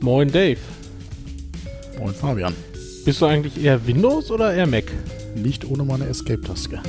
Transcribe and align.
Moin 0.00 0.28
Dave. 0.30 0.58
Moin 1.98 2.14
Fabian. 2.14 2.54
Bist 3.04 3.20
du 3.20 3.26
eigentlich 3.26 3.62
eher 3.62 3.84
Windows 3.84 4.30
oder 4.30 4.54
eher 4.54 4.66
Mac? 4.66 4.84
Nicht 5.34 5.64
ohne 5.64 5.82
meine 5.82 6.06
Escape-Taste. 6.06 6.80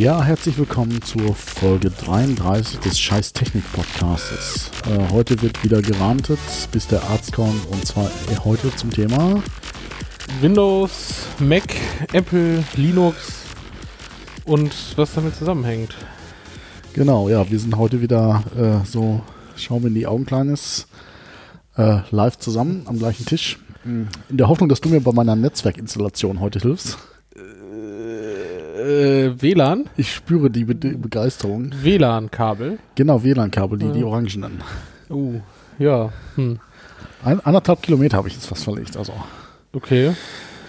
Ja, 0.00 0.22
herzlich 0.22 0.56
willkommen 0.56 1.02
zur 1.02 1.34
Folge 1.34 1.90
33 1.90 2.78
des 2.80 2.98
Scheiß 2.98 3.34
Technik 3.34 3.70
Podcasts. 3.70 4.70
Äh, 4.88 5.12
heute 5.12 5.42
wird 5.42 5.62
wieder 5.62 5.82
gerantet, 5.82 6.38
bis 6.72 6.86
der 6.86 7.02
Arzt 7.02 7.34
kommt 7.34 7.66
und 7.70 7.86
zwar 7.86 8.06
äh, 8.06 8.36
heute 8.42 8.74
zum 8.76 8.88
Thema 8.90 9.42
Windows, 10.40 11.26
Mac, 11.38 11.64
Apple, 12.14 12.64
Linux 12.76 13.42
und 14.46 14.74
was 14.96 15.12
damit 15.12 15.36
zusammenhängt. 15.36 15.94
Genau, 16.94 17.28
ja, 17.28 17.50
wir 17.50 17.58
sind 17.58 17.76
heute 17.76 18.00
wieder 18.00 18.42
äh, 18.56 18.86
so, 18.86 19.20
schauen 19.54 19.82
wir 19.82 19.88
in 19.88 19.94
die 19.96 20.06
Augen 20.06 20.24
kleines, 20.24 20.88
äh, 21.76 21.98
live 22.10 22.38
zusammen 22.38 22.84
am 22.86 22.98
gleichen 22.98 23.26
Tisch. 23.26 23.58
In 23.84 24.08
der 24.30 24.48
Hoffnung, 24.48 24.70
dass 24.70 24.80
du 24.80 24.88
mir 24.88 25.02
bei 25.02 25.12
meiner 25.12 25.36
Netzwerkinstallation 25.36 26.40
heute 26.40 26.58
hilfst. 26.58 26.96
Äh, 28.80 29.42
WLAN? 29.42 29.88
Ich 29.96 30.14
spüre 30.14 30.50
die, 30.50 30.64
Be 30.64 30.74
Begeisterung. 30.74 31.72
WLAN-Kabel. 31.82 32.78
Genau, 32.94 33.22
WLAN-Kabel, 33.22 33.78
die, 33.78 33.92
die 33.92 34.04
orangenen. 34.04 34.62
Uh, 35.08 35.40
ja. 35.78 36.10
Hm. 36.36 36.58
Ein, 37.24 37.40
anderthalb 37.40 37.82
Kilometer 37.82 38.16
habe 38.16 38.28
ich 38.28 38.34
jetzt 38.34 38.46
fast 38.46 38.64
verlegt, 38.64 38.96
also. 38.96 39.12
Okay. 39.72 40.12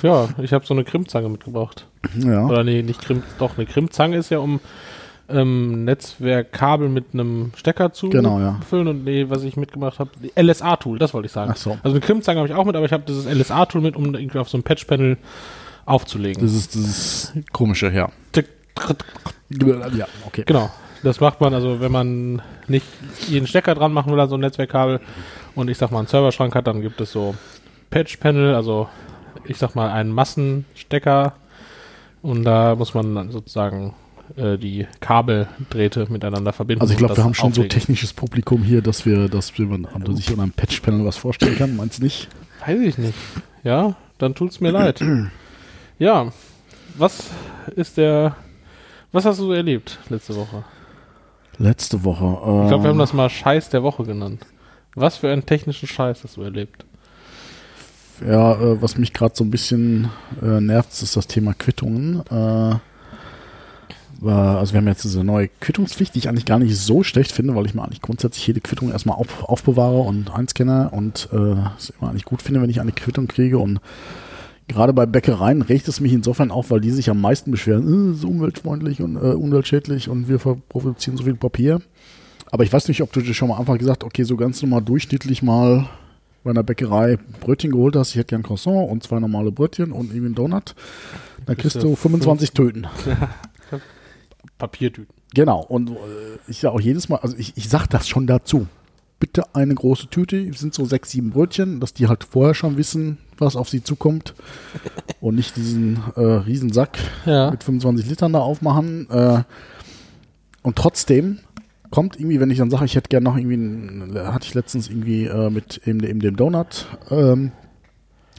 Ja, 0.01 0.29
ich 0.41 0.51
habe 0.53 0.65
so 0.65 0.73
eine 0.73 0.83
Krimmzange 0.83 1.29
mitgebracht. 1.29 1.87
Ja. 2.17 2.45
Oder 2.45 2.63
nee, 2.63 2.81
nicht 2.81 3.01
Krimm, 3.01 3.23
doch, 3.37 3.57
eine 3.57 3.65
Krimmzange 3.65 4.17
ist 4.17 4.31
ja 4.31 4.39
um 4.39 4.59
ähm, 5.29 5.85
Netzwerkkabel 5.85 6.89
mit 6.89 7.13
einem 7.13 7.51
Stecker 7.55 7.93
zu 7.93 8.09
Genau, 8.09 8.39
ja. 8.39 8.59
füllen 8.67 8.87
und 8.87 9.03
nee, 9.03 9.27
was 9.29 9.43
ich 9.43 9.55
mitgebracht 9.57 9.99
habe, 9.99 10.11
LSA-Tool, 10.35 10.99
das 10.99 11.13
wollte 11.13 11.27
ich 11.27 11.31
sagen. 11.31 11.51
Ach 11.53 11.57
so. 11.57 11.71
Also 11.83 11.95
eine 11.95 11.99
Krimmzange 11.99 12.39
habe 12.39 12.49
ich 12.49 12.55
auch 12.55 12.65
mit, 12.65 12.75
aber 12.75 12.85
ich 12.85 12.91
habe 12.91 13.03
dieses 13.07 13.25
LSA-Tool 13.25 13.81
mit, 13.81 13.95
um 13.95 14.13
irgendwie 14.13 14.39
auf 14.39 14.49
so 14.49 14.57
ein 14.57 14.63
Patchpanel 14.63 15.17
aufzulegen. 15.91 16.41
Das 16.41 16.53
ist 16.53 16.75
das 16.75 17.33
komische, 17.51 17.91
ja. 17.91 18.09
Ja, 19.97 20.07
okay. 20.25 20.43
Genau. 20.45 20.71
Das 21.03 21.19
macht 21.19 21.41
man 21.41 21.53
also, 21.53 21.81
wenn 21.81 21.91
man 21.91 22.41
nicht 22.67 22.85
jeden 23.27 23.47
Stecker 23.47 23.73
dran 23.73 23.91
machen 23.91 24.11
will 24.11 24.19
an 24.19 24.29
so 24.29 24.35
ein 24.35 24.41
Netzwerkkabel 24.41 24.99
und 25.55 25.69
ich 25.69 25.77
sag 25.77 25.91
mal 25.91 25.99
einen 25.99 26.07
Serverschrank 26.07 26.55
hat, 26.55 26.67
dann 26.67 26.81
gibt 26.81 27.01
es 27.01 27.11
so 27.11 27.35
Patch-Panel, 27.89 28.53
also 28.53 28.87
ich 29.45 29.57
sag 29.57 29.75
mal 29.75 29.89
einen 29.89 30.11
Massenstecker 30.11 31.33
und 32.21 32.43
da 32.43 32.75
muss 32.75 32.93
man 32.93 33.15
dann 33.15 33.31
sozusagen 33.31 33.95
äh, 34.35 34.57
die 34.57 34.87
Kabeldrähte 34.99 36.05
miteinander 36.09 36.53
verbinden. 36.53 36.81
Also 36.81 36.93
ich 36.93 36.99
glaube, 36.99 37.17
wir 37.17 37.23
haben 37.23 37.33
schon 37.33 37.51
so 37.51 37.61
auflegen. 37.61 37.69
technisches 37.69 38.13
Publikum 38.13 38.63
hier, 38.63 38.81
dass 38.83 39.05
wir, 39.05 39.27
dass 39.27 39.57
man 39.57 39.87
sich 40.15 40.29
unter 40.29 40.43
einem 40.43 40.51
Patch-Panel 40.51 41.05
was 41.05 41.17
vorstellen 41.17 41.57
kann. 41.57 41.75
Meinst 41.75 41.99
du 41.99 42.03
nicht? 42.03 42.29
Weiß 42.65 42.79
ich 42.79 42.97
nicht. 42.99 43.15
Ja, 43.63 43.95
dann 44.19 44.35
tut's 44.35 44.61
mir 44.61 44.71
leid. 44.71 45.03
Ja, 46.01 46.31
was 46.97 47.29
ist 47.75 47.95
der, 47.95 48.35
was 49.11 49.23
hast 49.23 49.39
du 49.39 49.43
so 49.43 49.53
erlebt 49.53 49.99
letzte 50.09 50.35
Woche? 50.35 50.63
Letzte 51.59 52.03
Woche. 52.03 52.25
Ich 52.25 52.69
glaube, 52.69 52.85
wir 52.85 52.89
haben 52.89 52.95
ähm, 52.95 52.97
das 52.97 53.13
mal 53.13 53.29
Scheiß 53.29 53.69
der 53.69 53.83
Woche 53.83 54.03
genannt. 54.03 54.43
Was 54.95 55.17
für 55.17 55.31
einen 55.31 55.45
technischen 55.45 55.87
Scheiß 55.87 56.23
hast 56.23 56.37
du 56.37 56.41
erlebt? 56.41 56.85
Ja, 58.27 58.53
äh, 58.53 58.81
was 58.81 58.97
mich 58.97 59.13
gerade 59.13 59.35
so 59.35 59.43
ein 59.43 59.51
bisschen 59.51 60.09
äh, 60.41 60.59
nervt, 60.59 60.91
ist 61.03 61.15
das 61.15 61.27
Thema 61.27 61.53
Quittungen. 61.53 62.23
Äh, 62.31 62.79
also 64.27 64.73
wir 64.73 64.77
haben 64.79 64.87
jetzt 64.87 65.03
diese 65.03 65.23
neue 65.23 65.49
Quittungspflicht, 65.49 66.15
die 66.15 66.19
ich 66.19 66.29
eigentlich 66.29 66.45
gar 66.45 66.57
nicht 66.57 66.75
so 66.79 67.03
schlecht 67.03 67.31
finde, 67.31 67.53
weil 67.53 67.67
ich 67.67 67.75
mir 67.75 67.83
eigentlich 67.83 68.01
grundsätzlich 68.01 68.47
jede 68.47 68.61
Quittung 68.61 68.91
erstmal 68.91 69.17
auf, 69.17 69.43
aufbewahre 69.43 69.99
und 69.99 70.31
einscanne 70.33 70.89
und 70.89 71.29
äh, 71.31 71.57
es 71.77 71.91
immer 71.91 72.09
eigentlich 72.09 72.25
gut 72.25 72.41
finde, 72.41 72.59
wenn 72.63 72.71
ich 72.71 72.81
eine 72.81 72.91
Quittung 72.91 73.27
kriege 73.27 73.59
und 73.59 73.79
gerade 74.71 74.93
bei 74.93 75.05
Bäckereien 75.05 75.61
regt 75.61 75.87
es 75.87 75.99
mich 75.99 76.13
insofern 76.13 76.51
auf, 76.51 76.71
weil 76.71 76.81
die 76.81 76.91
sich 76.91 77.09
am 77.09 77.21
meisten 77.21 77.51
beschweren, 77.51 78.13
äh, 78.13 78.15
so 78.15 78.27
umweltfreundlich 78.27 79.01
und 79.01 79.15
äh, 79.15 79.33
umweltschädlich 79.33 80.09
und 80.09 80.27
wir 80.27 80.37
produzieren 80.37 81.17
so 81.17 81.23
viel 81.23 81.35
Papier. 81.35 81.81
Aber 82.51 82.63
ich 82.63 82.73
weiß 82.73 82.87
nicht, 82.87 83.01
ob 83.01 83.13
du 83.13 83.21
dir 83.21 83.33
schon 83.33 83.49
mal 83.49 83.57
einfach 83.57 83.77
gesagt, 83.77 84.03
okay, 84.03 84.23
so 84.23 84.35
ganz 84.35 84.61
normal 84.61 84.81
durchschnittlich 84.81 85.41
mal 85.41 85.87
bei 86.43 86.51
einer 86.51 86.63
Bäckerei 86.63 87.17
Brötchen 87.39 87.71
geholt 87.71 87.95
hast, 87.95 88.09
ich 88.09 88.15
hätte 88.15 88.31
gern 88.31 88.43
Croissant 88.43 88.89
und 88.89 89.03
zwei 89.03 89.19
normale 89.19 89.51
Brötchen 89.51 89.91
und 89.91 90.07
irgendwie 90.07 90.25
einen 90.25 90.35
Donut, 90.35 90.75
dann 91.45 91.55
kriegst 91.55 91.77
du 91.77 91.81
du 91.81 91.95
25 91.95 92.51
Töten. 92.51 92.87
Papiertüten. 94.57 95.15
Genau, 95.33 95.61
und 95.61 95.91
äh, 95.91 95.93
ich 96.47 96.59
sage 96.59 96.75
auch 96.75 96.81
jedes 96.81 97.09
Mal, 97.09 97.17
also 97.17 97.37
ich, 97.37 97.55
ich 97.55 97.69
sag 97.69 97.87
das 97.87 98.07
schon 98.07 98.27
dazu. 98.27 98.67
Bitte 99.19 99.55
eine 99.55 99.75
große 99.75 100.07
Tüte, 100.07 100.37
es 100.37 100.59
sind 100.59 100.73
so 100.73 100.83
sechs, 100.83 101.11
sieben 101.11 101.29
Brötchen, 101.29 101.79
dass 101.79 101.93
die 101.93 102.07
halt 102.07 102.23
vorher 102.23 102.53
schon 102.53 102.75
wissen, 102.77 103.19
was 103.41 103.55
auf 103.55 103.69
sie 103.69 103.83
zukommt 103.83 104.33
und 105.19 105.35
nicht 105.35 105.55
diesen 105.55 105.99
äh, 106.15 106.21
Riesensack 106.21 106.97
Ja. 107.25 107.51
mit 107.51 107.63
25 107.63 108.07
Litern 108.07 108.33
da 108.33 108.39
aufmachen. 108.39 109.09
Äh, 109.09 109.43
und 110.63 110.75
trotzdem 110.75 111.39
kommt 111.89 112.17
irgendwie, 112.19 112.39
wenn 112.39 112.51
ich 112.51 112.59
dann 112.59 112.69
sage, 112.69 112.85
ich 112.85 112.95
hätte 112.95 113.09
gerne 113.09 113.25
noch 113.25 113.35
irgendwie, 113.37 113.55
einen, 113.55 114.13
hatte 114.33 114.45
ich 114.47 114.53
letztens 114.53 114.89
irgendwie 114.89 115.25
äh, 115.25 115.49
mit 115.49 115.81
eben, 115.85 116.01
eben 116.03 116.19
dem 116.19 116.35
Donut, 116.35 116.85
ähm, 117.09 117.51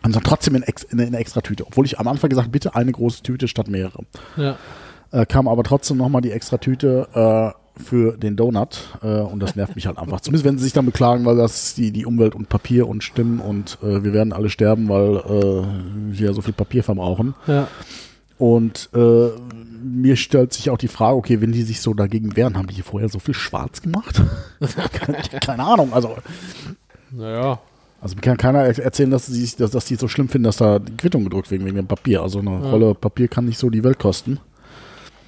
und 0.04 0.16
dann 0.16 0.22
trotzdem 0.24 0.56
in, 0.56 0.62
ex, 0.64 0.82
in, 0.82 1.00
eine 1.00 1.16
extra 1.18 1.42
Tüte. 1.42 1.64
Obwohl 1.66 1.84
ich 1.86 2.00
am 2.00 2.08
Anfang 2.08 2.28
gesagt 2.30 2.50
bitte 2.50 2.74
eine 2.74 2.90
große 2.90 3.22
Tüte 3.22 3.46
statt 3.46 3.68
mehrere. 3.68 4.04
Ja. 4.36 4.56
Äh, 5.12 5.26
kam 5.26 5.46
aber 5.46 5.62
trotzdem 5.62 5.96
nochmal 5.98 6.22
die 6.22 6.32
extra 6.32 6.58
Tüte 6.58 7.06
äh, 7.14 7.61
für 7.76 8.16
den 8.18 8.36
Donut 8.36 8.98
äh, 9.02 9.20
und 9.20 9.40
das 9.40 9.56
nervt 9.56 9.74
mich 9.76 9.86
halt 9.86 9.98
einfach. 9.98 10.20
Zumindest 10.20 10.44
wenn 10.44 10.58
sie 10.58 10.64
sich 10.64 10.72
dann 10.72 10.86
beklagen, 10.86 11.24
weil 11.24 11.36
das 11.36 11.74
die, 11.74 11.90
die 11.90 12.04
Umwelt 12.06 12.34
und 12.34 12.48
Papier 12.48 12.86
und 12.88 13.02
Stimmen 13.02 13.40
und 13.40 13.78
äh, 13.82 14.04
wir 14.04 14.12
werden 14.12 14.32
alle 14.32 14.50
sterben, 14.50 14.88
weil 14.88 15.16
äh, 15.16 15.66
wir 16.18 16.26
ja 16.28 16.32
so 16.34 16.42
viel 16.42 16.52
Papier 16.52 16.84
verbrauchen. 16.84 17.34
Ja. 17.46 17.68
Und 18.38 18.90
äh, 18.94 19.28
mir 19.82 20.16
stellt 20.16 20.52
sich 20.52 20.68
auch 20.70 20.78
die 20.78 20.88
Frage, 20.88 21.16
okay, 21.16 21.40
wenn 21.40 21.52
die 21.52 21.62
sich 21.62 21.80
so 21.80 21.94
dagegen 21.94 22.34
wehren, 22.36 22.56
haben 22.56 22.66
die 22.66 22.74
hier 22.74 22.84
vorher 22.84 23.08
so 23.08 23.18
viel 23.20 23.34
schwarz 23.34 23.80
gemacht? 23.82 24.20
keine, 24.92 25.18
keine 25.40 25.64
Ahnung, 25.64 25.92
also, 25.92 26.16
Naja. 27.10 27.60
also 28.00 28.14
mir 28.16 28.20
kann 28.22 28.36
keiner 28.36 28.60
er- 28.64 28.78
erzählen, 28.78 29.10
dass 29.10 29.26
die, 29.26 29.48
dass, 29.56 29.70
dass 29.70 29.84
die 29.84 29.94
es 29.94 30.00
so 30.00 30.08
schlimm 30.08 30.28
finden, 30.28 30.44
dass 30.44 30.56
da 30.56 30.78
die 30.78 30.96
Quittung 30.96 31.24
gedrückt 31.24 31.50
wegen, 31.50 31.64
wegen 31.64 31.76
dem 31.76 31.86
Papier. 31.86 32.22
Also 32.22 32.40
eine 32.40 32.50
Ja. 32.50 32.70
Rolle 32.70 32.94
Papier 32.94 33.28
kann 33.28 33.44
nicht 33.46 33.58
so 33.58 33.70
die 33.70 33.84
Welt 33.84 33.98
kosten. 33.98 34.38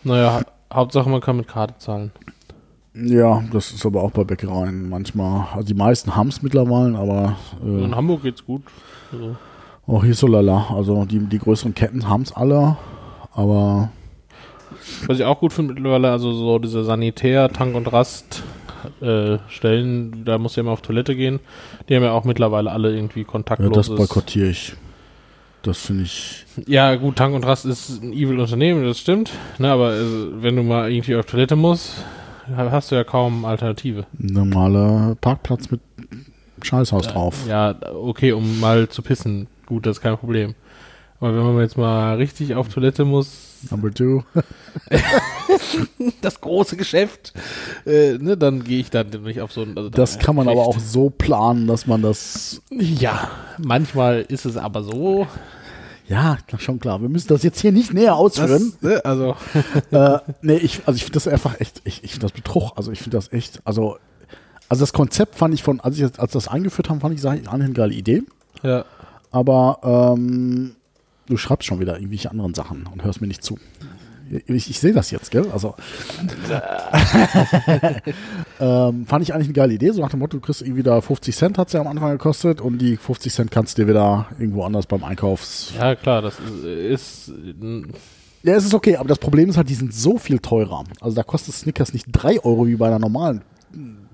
Naja, 0.03 0.33
ha 0.41 0.43
Hauptsache 0.73 1.09
man 1.09 1.21
kann 1.21 1.37
mit 1.37 1.47
Karte 1.47 1.75
zahlen. 1.79 2.11
Ja, 2.95 3.43
das 3.53 3.73
ist 3.73 3.85
aber 3.85 4.03
auch 4.03 4.13
bei 4.13 4.25
Bäckereien 4.25 4.89
manchmal. 4.89 5.49
Also 5.53 5.67
die 5.67 5.75
meisten 5.75 6.15
haben 6.15 6.29
es 6.29 6.43
mittlerweile, 6.43 6.97
aber 6.97 7.37
äh, 7.65 7.85
In 7.85 7.95
Hamburg 7.95 8.23
geht's 8.23 8.45
gut. 8.45 8.63
Also, 9.13 9.37
auch 9.87 10.05
hier 10.05 10.15
so 10.15 10.27
lala. 10.27 10.69
Also 10.71 11.05
die, 11.05 11.19
die 11.19 11.39
größeren 11.39 11.75
Ketten 11.75 12.09
haben 12.09 12.23
es 12.23 12.33
alle, 12.33 12.77
aber 13.33 13.91
was 15.07 15.19
ich 15.19 15.25
auch 15.25 15.41
gut 15.41 15.53
finde 15.53 15.75
mittlerweile, 15.75 16.11
also 16.11 16.33
so 16.33 16.59
diese 16.59 16.85
Sanitär, 16.85 17.49
Tank 17.51 17.75
und 17.75 17.93
Rast 17.93 18.43
äh, 19.01 19.39
Stellen, 19.49 20.25
da 20.25 20.39
muss 20.39 20.57
ja 20.57 20.61
immer 20.61 20.73
auf 20.73 20.83
Toilette 20.83 21.17
gehen. 21.17 21.41
Die 21.89 21.97
haben 21.97 22.03
ja 22.03 22.13
auch 22.13 22.25
mittlerweile 22.25 22.71
alle 22.71 22.95
irgendwie 22.95 23.27
ja, 23.59 23.69
das 23.71 23.89
boykottiere 23.89 24.49
ich. 24.49 24.75
Das 25.63 25.79
finde 25.79 26.03
ich. 26.05 26.45
Ja, 26.67 26.95
gut, 26.97 27.17
Tank 27.17 27.35
und 27.35 27.45
Rast 27.45 27.65
ist 27.65 28.03
ein 28.03 28.13
evil 28.13 28.39
Unternehmen, 28.39 28.85
das 28.85 29.01
stimmt. 29.01 29.31
Ne, 29.59 29.71
aber 29.71 29.89
also, 29.89 30.43
wenn 30.43 30.57
du 30.57 30.63
mal 30.63 30.93
irgendwie 30.93 31.17
auf 31.17 31.25
Toilette 31.25 31.57
musst, 31.57 31.95
hast 32.57 32.91
du 32.91 32.95
ja 32.97 33.05
kaum 33.05 33.45
Alternative. 33.45 34.07
Normaler 34.19 35.17
Parkplatz 35.21 35.71
mit 35.71 35.81
Scheißhaus 36.63 37.07
drauf. 37.09 37.47
Ja, 37.49 37.75
okay, 37.95 38.33
um 38.33 38.61
mal 38.61 38.89
zu 38.89 39.03
pissen, 39.03 39.47
gut, 39.67 39.87
das 39.87 39.99
ist 39.99 40.03
kein 40.03 40.17
Problem. 40.17 40.55
Aber 41.21 41.35
wenn 41.37 41.55
man 41.55 41.63
jetzt 41.63 41.77
mal 41.79 42.17
richtig 42.17 42.55
auf 42.55 42.69
Toilette 42.69 43.05
muss, 43.05 43.51
Number 43.71 43.91
two. 43.91 44.23
das 46.21 46.41
große 46.41 46.77
Geschäft, 46.77 47.33
äh, 47.87 48.19
ne, 48.19 48.37
dann 48.37 48.65
gehe 48.65 48.81
ich 48.81 48.91
dann 48.91 49.09
nicht 49.25 49.41
auf 49.41 49.53
so 49.53 49.63
ein. 49.63 49.77
Also 49.77 49.89
Das 49.91 50.19
da- 50.19 50.25
kann 50.25 50.37
man 50.37 50.49
aber 50.49 50.63
auch 50.67 50.79
so 50.79 51.11
planen, 51.11 51.67
dass 51.67 51.87
man 51.87 52.03
das. 52.03 52.61
Ja, 52.71 53.31
manchmal 53.59 54.21
ist 54.29 54.45
es 54.45 54.57
aber 54.57 54.83
so. 54.83 55.27
Ja, 56.07 56.39
schon 56.59 56.81
klar. 56.81 57.01
Wir 57.01 57.09
müssen 57.09 57.29
das 57.29 57.43
jetzt 57.43 57.61
hier 57.61 57.73
nicht 57.73 57.95
näher 57.95 58.17
ausführen. 58.17 58.75
Das, 58.81 58.83
ne, 58.83 59.05
also, 59.05 59.37
äh, 59.91 60.19
nee, 60.43 60.57
ich, 60.57 60.83
also 60.87 60.97
ich 60.97 61.05
finde 61.05 61.15
das 61.15 61.29
einfach 61.29 61.61
echt, 61.61 61.81
ich, 61.85 62.05
ich 62.05 62.13
finde 62.13 62.27
das 62.27 62.33
Betrug. 62.33 62.73
Also 62.77 62.93
ich 62.93 63.01
finde 63.01 63.17
das 63.17 63.33
echt, 63.33 63.61
also, 63.65 63.99
also 64.69 64.83
das 64.83 64.93
Konzept 64.93 65.35
fand 65.35 65.55
ich 65.55 65.63
von, 65.63 65.81
als 65.81 65.97
ich 65.97 66.03
das, 66.03 66.19
als 66.19 66.33
das 66.33 66.49
eingeführt 66.49 66.91
haben, 66.91 67.01
fand 67.01 67.15
ich 67.15 67.21
sag 67.21 67.41
ich, 67.41 67.49
eine 67.49 67.71
geile 67.73 67.95
Idee. 67.95 68.23
ja. 68.63 68.85
Aber 69.31 70.15
ähm, 70.17 70.77
du 71.27 71.37
schreibst 71.37 71.67
schon 71.67 71.81
wieder 71.81 71.97
irgendwelche 71.97 72.31
anderen 72.31 72.55
Sachen 72.55 72.87
und 72.87 73.03
hörst 73.03 73.21
mir 73.21 73.27
nicht 73.27 73.43
zu. 73.43 73.59
Ich, 74.47 74.71
ich 74.71 74.81
sehe 74.81 74.93
das 74.93 75.11
jetzt, 75.11 75.31
gell? 75.31 75.47
Also 75.53 75.75
ähm, 78.61 79.07
fand 79.07 79.23
ich 79.23 79.35
eigentlich 79.35 79.49
eine 79.49 79.53
geile 79.53 79.75
Idee, 79.75 79.91
so 79.91 80.01
nach 80.01 80.11
dem 80.11 80.21
Motto, 80.21 80.39
du 80.39 80.41
kriegst 80.41 80.63
irgendwie 80.63 80.83
da 80.83 81.01
50 81.01 81.37
Cent, 81.37 81.59
hat 81.59 81.69
es 81.69 81.75
ja 81.75 81.81
am 81.81 81.87
Anfang 81.87 82.13
gekostet 82.13 82.61
und 82.61 82.79
die 82.79 82.97
50 82.97 83.33
Cent 83.33 83.51
kannst 83.51 83.77
du 83.77 83.83
dir 83.83 83.89
wieder 83.89 84.27
irgendwo 84.39 84.65
anders 84.65 84.87
beim 84.87 85.05
Einkaufs... 85.05 85.73
Ja, 85.79 85.95
klar, 85.95 86.23
das 86.23 86.39
ist, 86.39 87.29
ist 87.29 87.33
Ja, 88.43 88.55
es 88.55 88.65
ist 88.65 88.75
okay, 88.75 88.97
aber 88.97 89.09
das 89.09 89.19
Problem 89.19 89.51
ist 89.51 89.57
halt, 89.57 89.69
die 89.69 89.75
sind 89.75 89.95
so 89.95 90.19
viel 90.19 90.39
teurer. 90.39 90.85
Also 91.01 91.17
da 91.17 91.23
kostet 91.23 91.55
Snickers 91.55 91.93
nicht 91.93 92.07
3 92.11 92.45
Euro 92.45 92.67
wie 92.67 92.77
bei 92.77 92.87
einer 92.87 92.99
normalen 92.99 93.43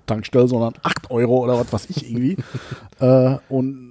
Tankstelle, 0.06 0.48
sondern 0.48 0.74
8 0.82 1.10
Euro 1.10 1.44
oder 1.44 1.58
was 1.58 1.72
weiß 1.72 1.86
ich 1.90 2.10
irgendwie. 2.10 2.36
äh, 3.00 3.36
und 3.48 3.89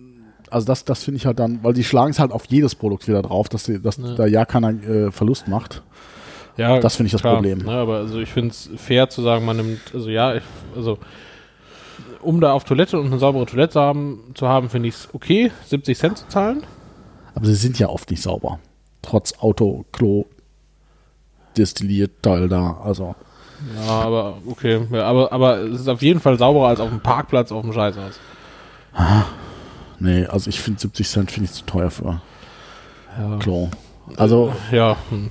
also 0.52 0.66
das, 0.68 0.86
das 0.86 1.04
finde 1.04 1.18
ich 1.18 1.26
halt 1.26 1.40
dann, 1.40 1.60
weil 1.64 1.74
die 1.74 1.84
schlagen 1.84 2.12
es 2.12 2.20
halt 2.20 2.32
auf 2.32 2.46
jedes 2.46 2.76
Produkt 2.76 3.08
wieder 3.08 3.22
drauf, 3.22 3.50
dass, 3.50 3.64
die, 3.64 3.82
dass 3.82 3.98
Ja. 3.98 4.16
da 4.16 4.26
ja 4.26 4.46
keiner 4.46 4.70
äh, 4.70 5.12
Verlust 5.12 5.48
macht. 5.48 5.82
Ja, 6.58 6.80
Das 6.80 6.96
finde 6.98 7.08
ich 7.08 7.14
das 7.14 7.22
Problem. 7.22 7.60
Ne, 7.60 7.72
aber 7.72 7.98
also 7.98 8.20
ich 8.20 8.30
finde 8.30 8.50
es 8.50 8.70
fair 8.76 9.10
zu 9.10 9.22
sagen, 9.22 9.46
man 9.46 9.58
nimmt, 9.58 9.80
also 9.94 10.10
ja, 10.10 10.36
ich, 10.36 10.44
also 10.76 10.98
um 12.22 12.42
da 12.42 12.52
auf 12.52 12.66
Toilette 12.66 13.00
und 13.00 13.08
eine 13.08 13.18
saubere 13.20 13.46
Toilette 13.46 13.74
zu 13.74 13.80
haben, 13.82 14.20
zu 14.34 14.48
haben 14.48 14.70
finde 14.70 14.90
ich 14.90 14.96
es 14.96 15.10
okay, 15.14 15.52
70 15.68 15.98
Cent 15.98 16.18
zu 16.18 16.28
zahlen. 16.28 16.64
Aber 17.34 17.46
sie 17.46 17.56
sind 17.56 17.80
ja 17.80 17.88
oft 17.88 18.10
nicht 18.12 18.22
sauber. 18.22 18.60
Trotz 19.02 19.34
Auto, 19.40 19.86
Klo, 19.94 20.26
destilliert 21.58 22.22
Teil 22.22 22.50
da. 22.50 22.78
Also 22.84 23.16
Ja, 23.78 23.92
aber 24.02 24.38
okay. 24.46 24.82
Ja, 24.92 25.06
aber, 25.06 25.32
aber 25.32 25.60
es 25.60 25.82
ist 25.82 25.88
auf 25.88 26.02
jeden 26.02 26.20
Fall 26.20 26.38
sauberer 26.38 26.68
als 26.68 26.80
auf 26.82 26.90
dem 26.90 27.00
Parkplatz 27.00 27.52
auf 27.54 27.62
dem 27.62 27.72
Scheißhaus. 27.72 28.20
Nee, 30.00 30.26
also 30.26 30.50
ich 30.50 30.60
finde 30.60 30.80
70 30.80 31.08
Cent 31.08 31.32
finde 31.32 31.46
ich 31.50 31.54
zu 31.56 31.66
teuer 31.66 31.90
für 31.90 32.22
Ja. 33.18 33.38
Klo. 33.40 33.70
Also 34.18 34.52
Ja, 34.72 34.98
hm. 35.10 35.30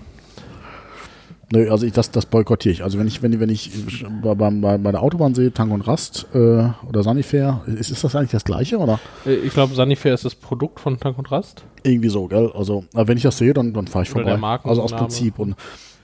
Nö, 1.50 1.70
also 1.70 1.86
ich, 1.86 1.94
das, 1.94 2.10
das 2.10 2.26
boykottiere 2.26 2.72
ich. 2.74 2.84
Also 2.84 2.98
wenn 2.98 3.06
ich, 3.06 3.22
wenn, 3.22 3.32
ich- 3.32 3.40
wenn 3.40 3.48
ich 3.48 4.04
bei, 4.22 4.34
bei, 4.34 4.50
bei 4.76 4.90
der 4.92 5.02
Autobahn 5.02 5.34
sehe, 5.34 5.50
Tank 5.50 5.72
und 5.72 5.80
Rast 5.80 6.26
äh, 6.34 6.38
oder 6.86 7.02
Sanifair, 7.02 7.62
ist, 7.66 7.90
ist 7.90 8.04
das 8.04 8.14
eigentlich 8.14 8.32
das 8.32 8.44
gleiche 8.44 8.76
oder? 8.76 9.00
Äh, 9.24 9.36
ich 9.36 9.54
glaube, 9.54 9.74
Sanifair 9.74 10.12
ist 10.12 10.26
das 10.26 10.34
Produkt 10.34 10.78
von 10.78 11.00
Tank 11.00 11.16
und 11.18 11.32
Rast. 11.32 11.64
Irgendwie 11.84 12.10
so, 12.10 12.26
gell? 12.28 12.52
Also 12.54 12.84
wenn 12.92 13.16
ich 13.16 13.22
das 13.22 13.38
sehe, 13.38 13.54
dann, 13.54 13.72
dann 13.72 13.86
fahre 13.86 14.02
ich 14.04 14.14
Oder 14.14 14.36
vorbei. 14.36 14.58
Also 14.64 14.82
aus 14.82 14.92
Prinzip. 14.92 15.38
Und 15.38 15.56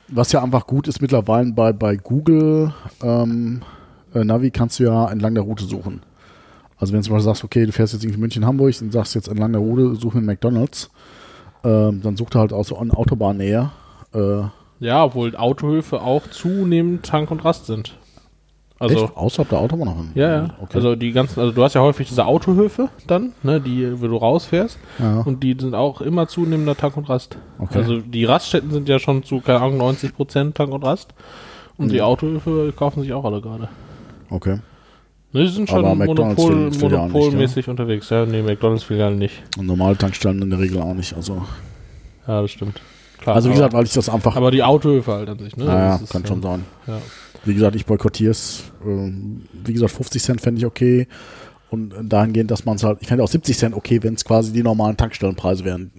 was 0.09 0.33
ja 0.33 0.43
einfach 0.43 0.67
gut 0.67 0.89
ist 0.89 1.03
mittlerweile 1.03 1.53
bei, 1.53 1.75
bei 1.75 1.97
Google 1.97 2.73
ähm, 3.03 3.61
äh, 4.15 4.25
Navi 4.25 4.51
kannst 4.51 4.79
du 4.79 4.85
ja 4.85 5.11
entlang 5.11 5.35
der 5.35 5.45
Route 5.45 5.65
suchen. 5.65 6.01
Also 6.79 6.93
wenn 6.93 7.01
du 7.01 7.05
zum 7.07 7.15
Beispiel 7.15 7.25
sagst, 7.27 7.45
okay, 7.45 7.67
du 7.67 7.73
fährst 7.73 7.93
jetzt 7.93 8.03
irgendwie 8.05 8.21
München, 8.21 8.45
Hamburg 8.47 8.75
und 8.81 8.93
sagst 8.93 9.15
jetzt 9.15 9.29
entlang 9.29 9.53
der 9.53 9.61
Route, 9.61 9.95
suche 9.97 10.19
einen 10.19 10.27
McDonalds, 10.27 10.91
ähm, 11.65 12.01
dann 12.03 12.17
sucht 12.17 12.35
er 12.35 12.41
halt 12.43 12.53
auch 12.53 12.65
so 12.65 12.77
an 12.79 12.91
Autobahnnähe. 12.91 13.71
Äh, 14.15 14.43
Ja, 14.81 15.05
obwohl 15.05 15.35
Autohöfe 15.37 16.03
auch 16.03 16.27
zunehmend 16.29 17.05
Tank 17.07 17.31
und 17.31 17.45
Rast 17.45 17.67
sind. 17.67 17.97
Also, 18.81 19.05
echt? 19.05 19.17
Außerhalb 19.17 19.49
der 19.49 19.61
Autobahn 19.61 19.87
noch 19.87 19.97
hin? 19.97 20.11
ja, 20.17 20.29
ja. 20.35 20.45
Okay. 20.61 20.73
Also 20.75 20.97
die 20.97 21.13
ganzen, 21.13 21.39
also 21.41 21.53
du 21.53 21.63
hast 21.63 21.75
ja 21.75 21.81
häufig 21.81 22.09
diese 22.09 22.27
Autohöfe 22.27 22.89
dann, 23.07 23.33
ne, 23.45 23.61
die, 23.61 24.01
wo 24.03 24.09
du 24.09 24.17
rausfährst. 24.17 24.79
ja. 24.99 25.21
Und 25.21 25.43
die 25.45 25.57
sind 25.59 25.75
auch 25.77 26.01
immer 26.01 26.27
zunehmender 26.27 26.77
Tank 26.77 26.97
und 26.97 27.09
Rast. 27.09 27.39
Okay. 27.61 27.79
Also 27.79 28.01
die 28.01 28.25
Raststätten 28.25 28.73
sind 28.73 28.89
ja 28.89 28.99
schon 28.99 29.23
zu, 29.23 29.41
keine 29.41 29.61
Ahnung, 29.61 29.81
90% 29.81 30.55
Tank 30.55 30.73
und 30.73 30.85
Rast. 30.85 31.15
Und 31.79 31.93
die 31.93 31.97
Mhm. 31.99 32.03
Autohöfe 32.03 32.73
kaufen 32.77 33.03
sich 33.03 33.13
auch 33.13 33.25
alle 33.25 33.41
gerade. 33.41 33.69
okay. 34.29 34.59
Ne, 35.35 35.43
die 35.43 35.49
sind 35.49 35.69
schon 35.69 35.85
Aber 35.85 35.97
Monopol, 35.97 36.71
will 36.81 36.93
ja 36.93 37.09
monopolmäßig 37.09 37.69
unterwegs. 37.69 38.09
Ja, 38.09 38.25
nee, 38.25 38.41
McDonalds 38.41 38.85
Filialen 38.85 39.19
nicht. 39.19 39.43
Und 39.59 39.67
normale 39.67 39.99
Tankstellen 39.99 40.41
in 40.41 40.49
der 40.49 40.61
Regel 40.61 40.81
auch 40.81 40.95
nicht. 40.95 41.13
Also, 41.13 41.43
Ja, 42.29 42.41
das 42.41 42.53
stimmt. 42.53 42.81
Klar, 43.19 43.35
also 43.35 43.49
wie 43.49 43.55
gesagt, 43.55 43.73
weil 43.73 43.85
ich 43.85 43.93
das 43.93 44.09
einfach. 44.09 44.37
aber 44.37 44.53
die 44.53 44.63
Autohöfe 44.63 45.11
halt 45.11 45.29
an 45.29 45.41
sich, 45.41 45.57
ne? 45.57 45.65
naja, 45.65 46.01
kann 46.09 46.23
ja, 46.23 46.29
schon 46.29 46.41
sein. 46.41 46.65
Ja. 46.87 46.99
Wie 47.45 47.53
gesagt, 47.53 47.75
ich 47.75 47.85
boykottiere 47.85 48.31
es. 48.31 48.71
Ähm, 48.87 49.43
wie 49.65 49.73
gesagt, 49.73 49.91
50 49.91 50.23
Cent 50.23 50.41
fände 50.41 50.61
ich 50.61 50.67
okay. 50.67 51.09
Und 51.69 51.93
dahingehend, 52.01 52.53
dass 52.53 52.65
man 52.65 52.77
es 52.77 52.85
halt, 52.85 52.99
ich 53.01 53.09
fände 53.09 53.25
auch 53.25 53.29
70 53.29 53.59
Cent 53.59 53.75
okay, 53.75 54.01
wenn 54.05 54.15
es 54.15 54.25
quasi 54.25 54.53
die 54.53 54.63
normalen 54.63 54.97
Tankstellenpreise 54.97 55.65
wären, 55.65 55.91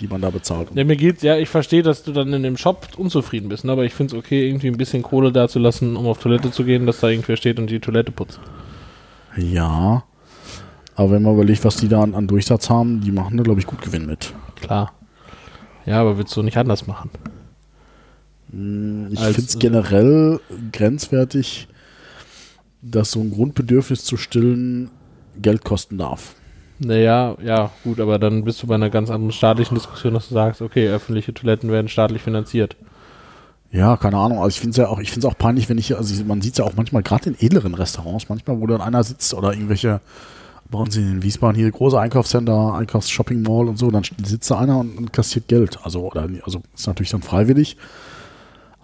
die 0.00 0.08
man 0.08 0.20
da 0.20 0.30
bezahlt. 0.30 0.70
Ja, 0.74 0.82
mir 0.82 0.96
geht's, 0.96 1.22
ja, 1.22 1.38
ich 1.38 1.48
verstehe, 1.48 1.84
dass 1.84 2.02
du 2.02 2.10
dann 2.10 2.32
in 2.32 2.42
dem 2.42 2.56
Shop 2.56 2.88
unzufrieden 2.96 3.48
bist, 3.48 3.64
ne? 3.64 3.70
aber 3.70 3.84
ich 3.84 3.94
finde 3.94 4.16
es 4.16 4.18
okay, 4.18 4.48
irgendwie 4.48 4.66
ein 4.66 4.76
bisschen 4.76 5.04
Kohle 5.04 5.30
da 5.30 5.46
zu 5.46 5.60
lassen, 5.60 5.94
um 5.94 6.06
auf 6.08 6.18
Toilette 6.18 6.50
zu 6.50 6.64
gehen, 6.64 6.86
dass 6.86 6.98
da 6.98 7.08
irgendwer 7.08 7.36
steht 7.36 7.60
und 7.60 7.70
die 7.70 7.78
Toilette 7.78 8.10
putzt. 8.10 8.40
Ja. 9.36 10.04
Aber 10.94 11.10
wenn 11.10 11.22
man 11.22 11.34
überlegt, 11.34 11.64
was 11.64 11.76
die 11.76 11.88
da 11.88 12.02
an, 12.02 12.14
an 12.14 12.26
Durchsatz 12.26 12.68
haben, 12.68 13.00
die 13.00 13.12
machen 13.12 13.36
da, 13.36 13.42
glaube 13.42 13.60
ich, 13.60 13.66
gut 13.66 13.80
Gewinn 13.82 14.06
mit. 14.06 14.34
Klar. 14.60 14.92
Ja, 15.86 16.00
aber 16.00 16.18
willst 16.18 16.36
du 16.36 16.42
nicht 16.42 16.58
anders 16.58 16.86
machen? 16.86 17.10
Hm, 18.50 19.08
Ich 19.12 19.20
finde 19.20 19.40
es 19.40 19.58
generell 19.58 20.40
grenzwertig, 20.70 21.68
dass 22.82 23.12
so 23.12 23.20
ein 23.20 23.30
Grundbedürfnis 23.30 24.04
zu 24.04 24.16
stillen 24.16 24.90
Geld 25.40 25.64
kosten 25.64 25.98
darf. 25.98 26.34
Naja, 26.78 27.36
ja, 27.42 27.70
gut, 27.84 28.00
aber 28.00 28.18
dann 28.18 28.44
bist 28.44 28.62
du 28.62 28.66
bei 28.66 28.74
einer 28.74 28.90
ganz 28.90 29.08
anderen 29.08 29.32
staatlichen 29.32 29.76
Diskussion, 29.76 30.14
dass 30.14 30.28
du 30.28 30.34
sagst, 30.34 30.60
okay, 30.62 30.88
öffentliche 30.88 31.32
Toiletten 31.32 31.70
werden 31.70 31.88
staatlich 31.88 32.22
finanziert. 32.22 32.76
Ja, 33.72 33.96
keine 33.96 34.18
Ahnung. 34.18 34.38
Also 34.38 34.48
ich 34.50 34.60
finde 34.60 34.70
es 34.72 34.76
ja 34.76 34.88
auch, 34.88 34.98
ich 35.00 35.10
finde 35.10 35.26
es 35.26 35.32
auch 35.32 35.38
peinlich, 35.38 35.68
wenn 35.68 35.78
ich, 35.78 35.96
also 35.96 36.24
man 36.24 36.42
sieht 36.42 36.52
es 36.52 36.58
ja 36.58 36.64
auch 36.64 36.74
manchmal 36.76 37.02
gerade 37.02 37.30
in 37.30 37.36
edleren 37.40 37.74
Restaurants, 37.74 38.28
manchmal, 38.28 38.60
wo 38.60 38.66
dann 38.66 38.80
einer 38.82 39.02
sitzt 39.02 39.32
oder 39.34 39.52
irgendwelche, 39.54 40.00
bei 40.70 40.78
uns 40.78 40.96
in 40.96 41.22
Wiesbaden 41.22 41.56
hier 41.56 41.70
große 41.70 41.98
Einkaufscenter, 41.98 42.74
Einkaufs-Shopping 42.74 43.42
Mall 43.42 43.68
und 43.68 43.78
so, 43.78 43.90
dann 43.90 44.02
sitzt 44.24 44.50
da 44.50 44.58
einer 44.58 44.78
und, 44.78 44.96
und 44.98 45.12
kassiert 45.12 45.48
Geld. 45.48 45.78
Also, 45.84 46.00
oder, 46.00 46.28
also 46.44 46.62
ist 46.74 46.86
natürlich 46.86 47.10
dann 47.10 47.22
freiwillig. 47.22 47.76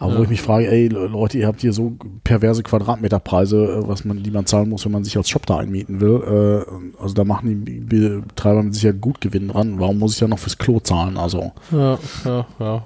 Aber 0.00 0.12
wo 0.12 0.16
Ja. 0.18 0.22
ich 0.24 0.28
mich 0.30 0.42
frage, 0.42 0.70
ey 0.70 0.86
Le- 0.88 1.08
Leute, 1.08 1.38
ihr 1.38 1.46
habt 1.48 1.60
hier 1.60 1.72
so 1.72 1.96
perverse 2.24 2.62
Quadratmeterpreise, 2.62 3.56
äh, 3.84 3.88
was 3.88 4.04
man, 4.04 4.22
die 4.22 4.30
man 4.30 4.46
zahlen 4.46 4.68
muss, 4.68 4.84
wenn 4.84 4.92
man 4.92 5.02
sich 5.04 5.16
als 5.16 5.28
Shop 5.28 5.44
da 5.44 5.58
einmieten 5.58 6.00
will. 6.00 6.64
Äh, 6.68 7.02
Also 7.02 7.14
da 7.14 7.24
machen 7.24 7.64
die 7.64 7.80
Betreiber 7.80 8.62
mit 8.62 8.74
Sicherheit 8.74 9.00
gut 9.00 9.20
Gewinn 9.20 9.48
dran. 9.48 9.80
Warum 9.80 9.98
muss 9.98 10.14
ich 10.14 10.20
ja 10.20 10.28
noch 10.28 10.38
fürs 10.38 10.56
Klo 10.56 10.78
zahlen? 10.80 11.16
Also, 11.16 11.52
Ja, 11.72 11.98
ja, 12.24 12.46
ja, 12.60 12.82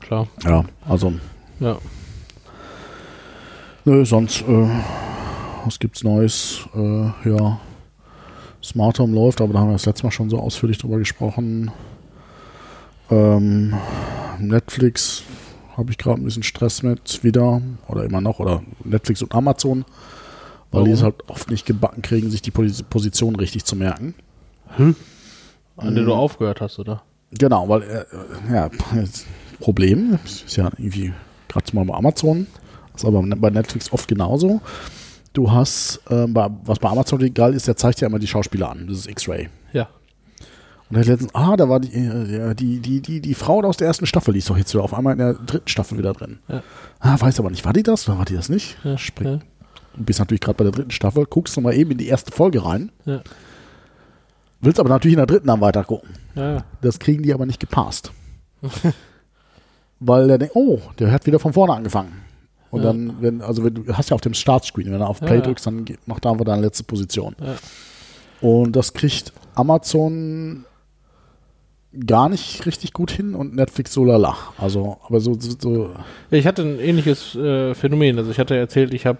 klar, 0.00 0.26
ja, 0.44 0.64
also 0.86 1.14
ja. 1.62 1.78
Nö, 3.84 4.04
sonst, 4.04 4.42
äh, 4.42 4.68
was 5.64 5.78
gibt's 5.78 6.04
Neues? 6.04 6.60
Äh, 6.74 7.30
ja, 7.30 7.60
Smart 8.62 8.98
Home 8.98 9.14
läuft, 9.14 9.40
aber 9.40 9.52
da 9.52 9.58
haben 9.60 9.68
wir 9.68 9.72
das 9.72 9.86
letzte 9.86 10.04
Mal 10.04 10.12
schon 10.12 10.30
so 10.30 10.38
ausführlich 10.38 10.78
drüber 10.78 10.98
gesprochen. 10.98 11.70
Ähm, 13.10 13.74
Netflix 14.38 15.24
habe 15.76 15.90
ich 15.90 15.98
gerade 15.98 16.20
ein 16.20 16.24
bisschen 16.24 16.42
Stress 16.42 16.82
mit 16.82 17.24
wieder, 17.24 17.60
oder 17.88 18.04
immer 18.04 18.20
noch, 18.20 18.38
oder 18.38 18.62
Netflix 18.84 19.22
und 19.22 19.34
Amazon, 19.34 19.84
weil 20.70 20.84
die 20.84 20.90
Warum? 20.90 20.92
es 20.92 21.02
halt 21.02 21.28
oft 21.28 21.50
nicht 21.50 21.66
gebacken 21.66 22.02
kriegen, 22.02 22.30
sich 22.30 22.42
die 22.42 22.50
Pos- 22.50 22.82
Position 22.84 23.34
richtig 23.36 23.64
zu 23.64 23.74
merken. 23.74 24.14
An 25.76 25.94
der 25.94 26.04
du 26.04 26.14
aufgehört 26.14 26.60
hast, 26.60 26.78
oder? 26.78 27.02
Genau, 27.32 27.68
weil, 27.68 27.82
äh, 27.82 28.04
ja, 28.52 28.70
Problem 29.60 30.18
ist 30.24 30.56
ja 30.56 30.70
irgendwie 30.78 31.12
gerade 31.52 31.74
mal 31.74 31.84
bei 31.84 31.94
Amazon, 31.94 32.46
ist 32.94 33.04
aber 33.04 33.22
bei 33.22 33.50
Netflix 33.50 33.92
oft 33.92 34.08
genauso. 34.08 34.60
Du 35.32 35.50
hast, 35.50 36.00
ähm, 36.10 36.34
bei, 36.34 36.48
was 36.64 36.78
bei 36.78 36.88
Amazon 36.90 37.32
geil 37.32 37.54
ist, 37.54 37.66
der 37.66 37.76
zeigt 37.76 38.00
ja 38.00 38.08
immer 38.08 38.18
die 38.18 38.26
Schauspieler 38.26 38.70
an, 38.70 38.86
das 38.86 38.98
ist 38.98 39.08
X-Ray. 39.08 39.48
Ja. 39.72 39.88
Und 40.90 40.98
hat 40.98 41.06
letztens, 41.06 41.34
ah, 41.34 41.56
da 41.56 41.70
war 41.70 41.80
die, 41.80 41.88
äh, 41.94 42.54
die, 42.54 42.80
die, 42.80 43.00
die, 43.00 43.20
die 43.22 43.34
Frau 43.34 43.62
aus 43.62 43.78
der 43.78 43.86
ersten 43.86 44.04
Staffel, 44.04 44.32
die 44.34 44.40
ist 44.40 44.50
doch 44.50 44.58
jetzt 44.58 44.74
wieder 44.74 44.84
auf 44.84 44.92
einmal 44.92 45.12
in 45.14 45.18
der 45.20 45.32
dritten 45.34 45.68
Staffel 45.68 45.96
wieder 45.96 46.12
drin. 46.12 46.40
Ja. 46.48 46.62
Ah, 47.00 47.18
weiß 47.18 47.38
aber 47.40 47.50
nicht, 47.50 47.64
war 47.64 47.72
die 47.72 47.82
das 47.82 48.06
oder 48.08 48.18
war 48.18 48.26
die 48.26 48.34
das 48.34 48.50
nicht? 48.50 48.76
Ja, 48.84 48.98
Spring. 48.98 49.28
ja. 49.28 49.38
Du 49.96 50.04
bist 50.04 50.18
natürlich 50.18 50.40
gerade 50.42 50.56
bei 50.58 50.64
der 50.64 50.72
dritten 50.72 50.90
Staffel, 50.90 51.24
guckst 51.26 51.56
noch 51.56 51.62
mal 51.62 51.74
eben 51.74 51.90
in 51.92 51.98
die 51.98 52.08
erste 52.08 52.30
Folge 52.32 52.62
rein, 52.64 52.90
Ja. 53.06 53.22
willst 54.60 54.80
aber 54.80 54.88
natürlich 54.90 55.14
in 55.14 55.18
der 55.18 55.26
dritten 55.26 55.46
dann 55.46 55.60
weiter 55.62 55.84
gucken. 55.84 56.10
Ja, 56.34 56.64
Das 56.82 56.98
kriegen 56.98 57.22
die 57.22 57.32
aber 57.32 57.46
nicht 57.46 57.60
gepasst. 57.60 58.12
Weil 60.04 60.26
der 60.28 60.38
denkt, 60.38 60.56
oh, 60.56 60.80
der 60.98 61.12
hat 61.12 61.26
wieder 61.26 61.38
von 61.38 61.52
vorne 61.52 61.74
angefangen. 61.74 62.12
Und 62.70 62.80
Ja. 62.82 62.86
dann, 62.88 63.16
wenn, 63.20 63.42
also 63.42 63.64
wenn, 63.64 63.74
du 63.74 63.92
hast 63.92 64.10
ja 64.10 64.14
auf 64.14 64.20
dem 64.20 64.34
Startscreen, 64.34 64.90
wenn 64.90 64.98
du 64.98 65.04
auf 65.06 65.20
Play 65.20 65.36
Ja. 65.36 65.40
drückst, 65.42 65.66
dann 65.66 65.84
geht- 65.84 66.06
macht 66.08 66.24
er 66.24 66.32
einfach 66.32 66.44
deine 66.44 66.62
letzte 66.62 66.84
Position. 66.84 67.36
Ja. 67.40 67.54
Und 68.48 68.74
das 68.74 68.92
kriegt 68.94 69.32
Amazon 69.54 70.64
gar 72.06 72.28
nicht 72.30 72.64
richtig 72.64 72.94
gut 72.94 73.10
hin 73.10 73.34
und 73.34 73.54
Netflix 73.54 73.92
so 73.92 74.04
lala. 74.04 74.34
Also, 74.56 74.96
aber 75.06 75.20
so, 75.20 75.34
so, 75.38 75.50
so 75.60 75.90
Ich 76.30 76.46
hatte 76.46 76.62
ein 76.62 76.80
ähnliches 76.80 77.34
äh, 77.36 77.74
Phänomen. 77.74 78.16
Also 78.18 78.30
ich 78.30 78.38
hatte 78.38 78.56
erzählt, 78.56 78.94
ich 78.94 79.04
habe 79.04 79.18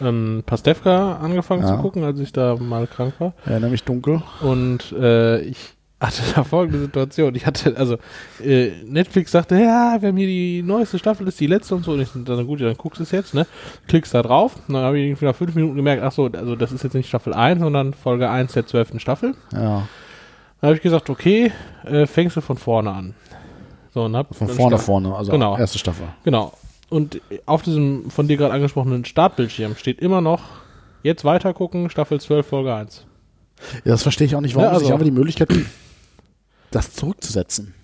ähm, 0.00 0.42
Pastewka 0.46 1.16
angefangen 1.18 1.66
zu 1.66 1.76
gucken, 1.76 2.02
als 2.04 2.18
ich 2.18 2.32
da 2.32 2.56
mal 2.56 2.86
krank 2.86 3.14
war. 3.18 3.34
ja, 3.46 3.60
nämlich 3.60 3.84
dunkel. 3.84 4.22
Und 4.40 4.92
äh, 4.92 5.40
ich 5.42 5.75
hatte 6.00 6.22
da 6.34 6.44
folgende 6.44 6.78
Situation. 6.80 7.34
Ich 7.34 7.46
hatte, 7.46 7.76
also 7.76 7.96
äh, 8.44 8.70
Netflix 8.84 9.32
sagte, 9.32 9.54
ja, 9.56 9.96
wir 10.00 10.08
haben 10.10 10.16
hier 10.16 10.26
die 10.26 10.62
neueste 10.62 10.98
Staffel, 10.98 11.26
ist 11.26 11.40
die 11.40 11.46
letzte 11.46 11.74
und 11.74 11.84
so. 11.84 11.92
Und 11.92 12.00
ich 12.00 12.08
dann 12.14 12.46
gut, 12.46 12.60
ja, 12.60 12.66
dann 12.66 12.76
guckst 12.76 12.98
du 13.00 13.02
es 13.04 13.10
jetzt, 13.12 13.32
ne? 13.34 13.46
Klickst 13.88 14.12
da 14.14 14.22
drauf. 14.22 14.56
Und 14.68 14.74
dann 14.74 14.82
habe 14.84 14.98
ich 14.98 15.06
irgendwie 15.06 15.24
nach 15.24 15.34
fünf 15.34 15.54
Minuten 15.54 15.76
gemerkt, 15.76 16.02
ach 16.02 16.12
so, 16.12 16.26
also 16.26 16.54
das 16.56 16.72
ist 16.72 16.84
jetzt 16.84 16.94
nicht 16.94 17.08
Staffel 17.08 17.32
1, 17.32 17.60
sondern 17.60 17.94
Folge 17.94 18.28
1 18.28 18.52
der 18.52 18.66
zwölften 18.66 19.00
Staffel. 19.00 19.34
Ja. 19.52 19.88
Dann 20.60 20.68
habe 20.68 20.74
ich 20.76 20.82
gesagt, 20.82 21.08
okay, 21.10 21.52
äh, 21.84 22.06
fängst 22.06 22.36
du 22.36 22.40
von 22.40 22.58
vorne 22.58 22.90
an. 22.90 23.14
So, 23.94 24.04
und 24.04 24.14
hab 24.16 24.34
Von 24.34 24.48
vorne 24.48 24.72
Staffel- 24.76 24.84
vorne, 24.84 25.14
also 25.14 25.32
Genau. 25.32 25.56
erste 25.56 25.78
Staffel. 25.78 26.06
Genau. 26.24 26.52
Und 26.90 27.20
auf 27.46 27.62
diesem 27.62 28.10
von 28.10 28.28
dir 28.28 28.36
gerade 28.36 28.52
angesprochenen 28.52 29.04
Startbildschirm 29.06 29.74
steht 29.76 29.98
immer 30.00 30.20
noch, 30.20 30.42
jetzt 31.02 31.24
weiter 31.24 31.54
gucken, 31.54 31.88
Staffel 31.90 32.20
12, 32.20 32.46
Folge 32.46 32.74
1. 32.74 33.06
Ja, 33.84 33.92
das 33.92 34.02
verstehe 34.02 34.26
ich 34.26 34.36
auch 34.36 34.40
nicht, 34.42 34.54
warum 34.54 34.66
Ja, 34.66 34.72
also- 34.72 34.84
sich 34.84 34.92
einfach 34.92 35.04
die 35.06 35.10
Möglichkeit 35.10 35.48
das 36.70 36.92
zurückzusetzen. 36.92 37.74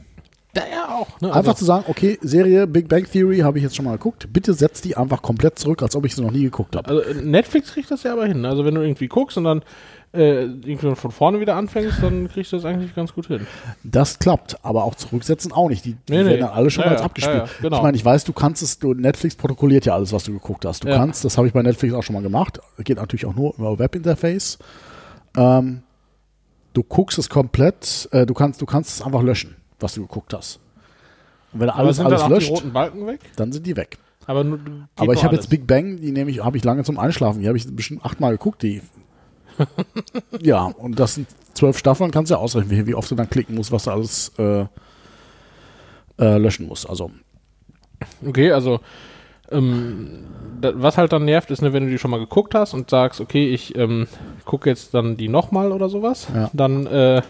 Ja, 0.55 0.62
ja 0.71 0.89
auch. 0.95 1.21
Ne? 1.21 1.29
Einfach 1.29 1.53
also, 1.53 1.61
zu 1.61 1.65
sagen, 1.65 1.85
okay, 1.89 2.19
Serie 2.21 2.67
Big 2.67 2.87
Bang 2.89 3.05
Theory 3.11 3.39
habe 3.39 3.57
ich 3.59 3.65
jetzt 3.65 3.75
schon 3.75 3.87
mal 3.87 3.93
geguckt, 3.93 4.29
bitte 4.33 4.53
setz 4.53 4.83
die 4.83 4.97
einfach 4.97 5.23
komplett 5.23 5.59
zurück, 5.59 5.83
als 5.83 5.97
ob 5.97 6.05
ich 6.05 6.15
sie 6.15 6.21
noch 6.23 6.31
nie 6.31 6.43
geguckt 6.43 6.77
habe. 6.77 6.89
also 6.89 7.03
Netflix 7.23 7.73
kriegt 7.73 7.91
das 7.91 8.03
ja 8.03 8.12
aber 8.12 8.27
hin. 8.27 8.45
Also 8.45 8.65
wenn 8.65 8.75
du 8.75 8.83
irgendwie 8.83 9.09
guckst 9.09 9.39
und 9.39 9.45
dann 9.45 9.62
äh, 10.12 10.43
irgendwie 10.43 10.95
von 10.95 11.11
vorne 11.11 11.41
wieder 11.41 11.57
anfängst, 11.57 12.03
dann 12.03 12.29
kriegst 12.29 12.53
du 12.53 12.57
das 12.57 12.67
eigentlich 12.67 12.95
ganz 12.95 13.15
gut 13.15 13.29
hin. 13.29 13.47
Das 13.83 14.19
klappt, 14.19 14.62
aber 14.62 14.85
auch 14.85 14.95
zurücksetzen 14.95 15.53
auch 15.53 15.71
nicht. 15.71 15.87
Die, 15.87 15.95
die 15.95 16.12
Nee, 16.12 16.23
nee. 16.23 16.31
werden 16.33 16.41
dann 16.41 16.51
alle 16.51 16.69
schon 16.71 16.85
Ja, 16.85 16.91
als 16.91 17.01
ja, 17.01 17.07
abgespielt. 17.07 17.37
ja, 17.47 17.49
genau. 17.62 17.77
Ich 17.79 17.83
meine, 17.83 17.97
ich 17.97 18.05
weiß, 18.05 18.25
du 18.25 18.35
kannst 18.35 18.62
es, 18.62 18.79
du, 18.79 18.93
Netflix 18.93 19.37
protokolliert 19.37 19.87
ja 19.87 19.95
alles, 19.95 20.12
was 20.12 20.25
du 20.25 20.35
geguckt 20.35 20.67
hast. 20.67 20.85
Du 20.85 20.89
kannst, 20.89 21.25
das 21.25 21.39
habe 21.39 21.47
ich 21.47 21.55
bei 21.55 21.62
Netflix 21.62 21.95
auch 21.95 22.03
schon 22.03 22.12
mal 22.12 22.23
gemacht, 22.23 22.61
geht 22.85 22.99
natürlich 22.99 23.25
auch 23.25 23.35
nur 23.35 23.55
über 23.57 23.79
Webinterface. 23.79 24.59
Ähm, 25.35 25.81
du 26.73 26.83
guckst 26.83 27.19
es 27.19 27.29
komplett, 27.29 28.09
äh, 28.12 28.26
du 28.26 28.35
kannst, 28.35 28.61
du 28.61 28.67
kannst 28.67 28.91
es 28.91 29.02
einfach 29.02 29.23
löschen, 29.23 29.57
was 29.81 29.95
du 29.95 30.02
geguckt 30.02 30.33
hast. 30.35 30.61
Und 31.52 31.61
wenn 31.61 31.71
alles, 31.71 31.97
sind 31.97 32.07
alles 32.07 32.23
dann 32.23 32.31
löscht, 32.31 32.49
die 32.49 32.52
roten 32.52 32.73
Balken 32.73 33.07
weg? 33.07 33.21
dann 33.37 33.52
sind 33.52 33.67
die 33.67 33.76
weg. 33.76 33.99
Aber, 34.26 34.45
nur, 34.45 34.61
Aber 34.97 35.12
ich 35.12 35.25
habe 35.25 35.35
jetzt 35.35 35.50
Big 35.50 35.67
Bang, 35.67 36.00
die 36.00 36.12
nehme 36.12 36.31
ich, 36.31 36.45
habe 36.45 36.57
ich 36.57 36.64
lange 36.64 36.85
zum 36.85 36.99
Einschlafen. 36.99 37.41
Die 37.41 37.49
habe 37.49 37.59
ich 37.59 37.75
bestimmt 37.75 38.05
achtmal 38.05 38.33
geguckt, 38.33 38.62
die. 38.62 38.81
ja, 40.41 40.62
und 40.64 40.99
das 40.99 41.17
sind 41.17 41.29
zwölf 41.55 41.76
Staffeln, 41.76 42.11
kannst 42.11 42.31
du 42.31 42.35
ja 42.35 42.41
ausrechnen, 42.41 42.71
wie, 42.71 42.87
wie 42.87 42.95
oft 42.95 43.11
du 43.11 43.17
dann 43.17 43.29
klicken 43.29 43.57
musst, 43.57 43.73
was 43.73 43.85
du 43.85 43.91
alles 43.91 44.33
äh, 44.38 44.67
äh, 46.19 46.38
löschen 46.38 46.69
musst. 46.69 46.88
Also, 46.88 47.11
Okay, 48.25 48.52
also 48.52 48.81
ähm, 49.53 50.25
da, 50.61 50.73
was 50.75 50.97
halt 50.99 51.13
dann 51.13 51.25
nervt, 51.25 51.51
ist, 51.51 51.63
ne, 51.63 51.73
wenn 51.73 51.85
du 51.85 51.91
die 51.91 51.99
schon 51.99 52.11
mal 52.11 52.21
geguckt 52.21 52.55
hast 52.55 52.75
und 52.75 52.89
sagst, 52.91 53.21
okay, 53.21 53.49
ich 53.49 53.77
ähm, 53.77 54.07
gucke 54.45 54.69
jetzt 54.71 54.95
dann 54.95 55.17
die 55.17 55.29
nochmal 55.29 55.73
oder 55.73 55.89
sowas, 55.89 56.29
Ja. 56.35 56.51
dann 56.53 56.87
äh, 56.87 57.23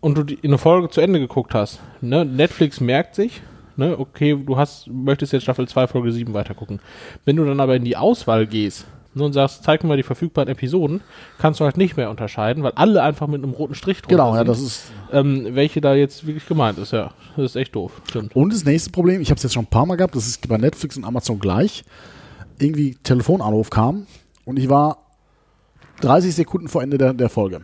und 0.00 0.18
du 0.18 0.22
die 0.24 0.34
in 0.34 0.50
eine 0.50 0.58
Folge 0.58 0.88
zu 0.90 1.00
Ende 1.00 1.20
geguckt 1.20 1.54
hast, 1.54 1.80
ne, 2.00 2.24
Netflix 2.24 2.80
merkt 2.80 3.14
sich, 3.14 3.40
ne, 3.76 3.98
okay, 3.98 4.36
du 4.44 4.56
hast, 4.56 4.88
möchtest 4.88 5.32
jetzt 5.32 5.42
Staffel 5.42 5.68
2, 5.68 5.86
Folge 5.86 6.10
7 6.12 6.34
weitergucken. 6.34 6.80
Wenn 7.24 7.36
du 7.36 7.44
dann 7.44 7.60
aber 7.60 7.76
in 7.76 7.84
die 7.84 7.96
Auswahl 7.96 8.46
gehst 8.46 8.86
ne, 9.14 9.24
und 9.24 9.32
sagst, 9.32 9.64
zeig 9.64 9.82
mir 9.82 9.88
mal 9.88 9.96
die 9.96 10.02
verfügbaren 10.02 10.48
Episoden, 10.48 11.00
kannst 11.38 11.60
du 11.60 11.64
halt 11.64 11.76
nicht 11.76 11.96
mehr 11.96 12.10
unterscheiden, 12.10 12.62
weil 12.62 12.72
alle 12.72 13.02
einfach 13.02 13.26
mit 13.26 13.42
einem 13.42 13.52
roten 13.52 13.74
Strich 13.74 14.02
drunter 14.02 14.16
genau, 14.16 14.32
ja, 14.32 14.38
sind, 14.38 14.48
das 14.48 14.60
ist. 14.60 14.92
ähm, 15.12 15.48
welche 15.52 15.80
da 15.80 15.94
jetzt 15.94 16.26
wirklich 16.26 16.46
gemeint 16.46 16.78
ist, 16.78 16.92
ja. 16.92 17.12
Das 17.36 17.46
ist 17.46 17.56
echt 17.56 17.74
doof, 17.74 18.02
stimmt. 18.08 18.34
Und 18.36 18.52
das 18.52 18.64
nächste 18.64 18.90
Problem, 18.90 19.20
ich 19.20 19.30
habe 19.30 19.36
es 19.36 19.42
jetzt 19.42 19.54
schon 19.54 19.64
ein 19.64 19.70
paar 19.70 19.86
Mal 19.86 19.96
gehabt, 19.96 20.14
das 20.14 20.26
ist 20.26 20.46
bei 20.48 20.58
Netflix 20.58 20.96
und 20.96 21.04
Amazon 21.04 21.38
gleich. 21.38 21.84
Irgendwie 22.58 22.94
Telefonanruf 23.02 23.70
kam 23.70 24.06
und 24.44 24.58
ich 24.58 24.68
war 24.68 24.98
30 26.00 26.34
Sekunden 26.34 26.68
vor 26.68 26.82
Ende 26.82 26.98
der, 26.98 27.12
der 27.14 27.28
Folge. 27.28 27.62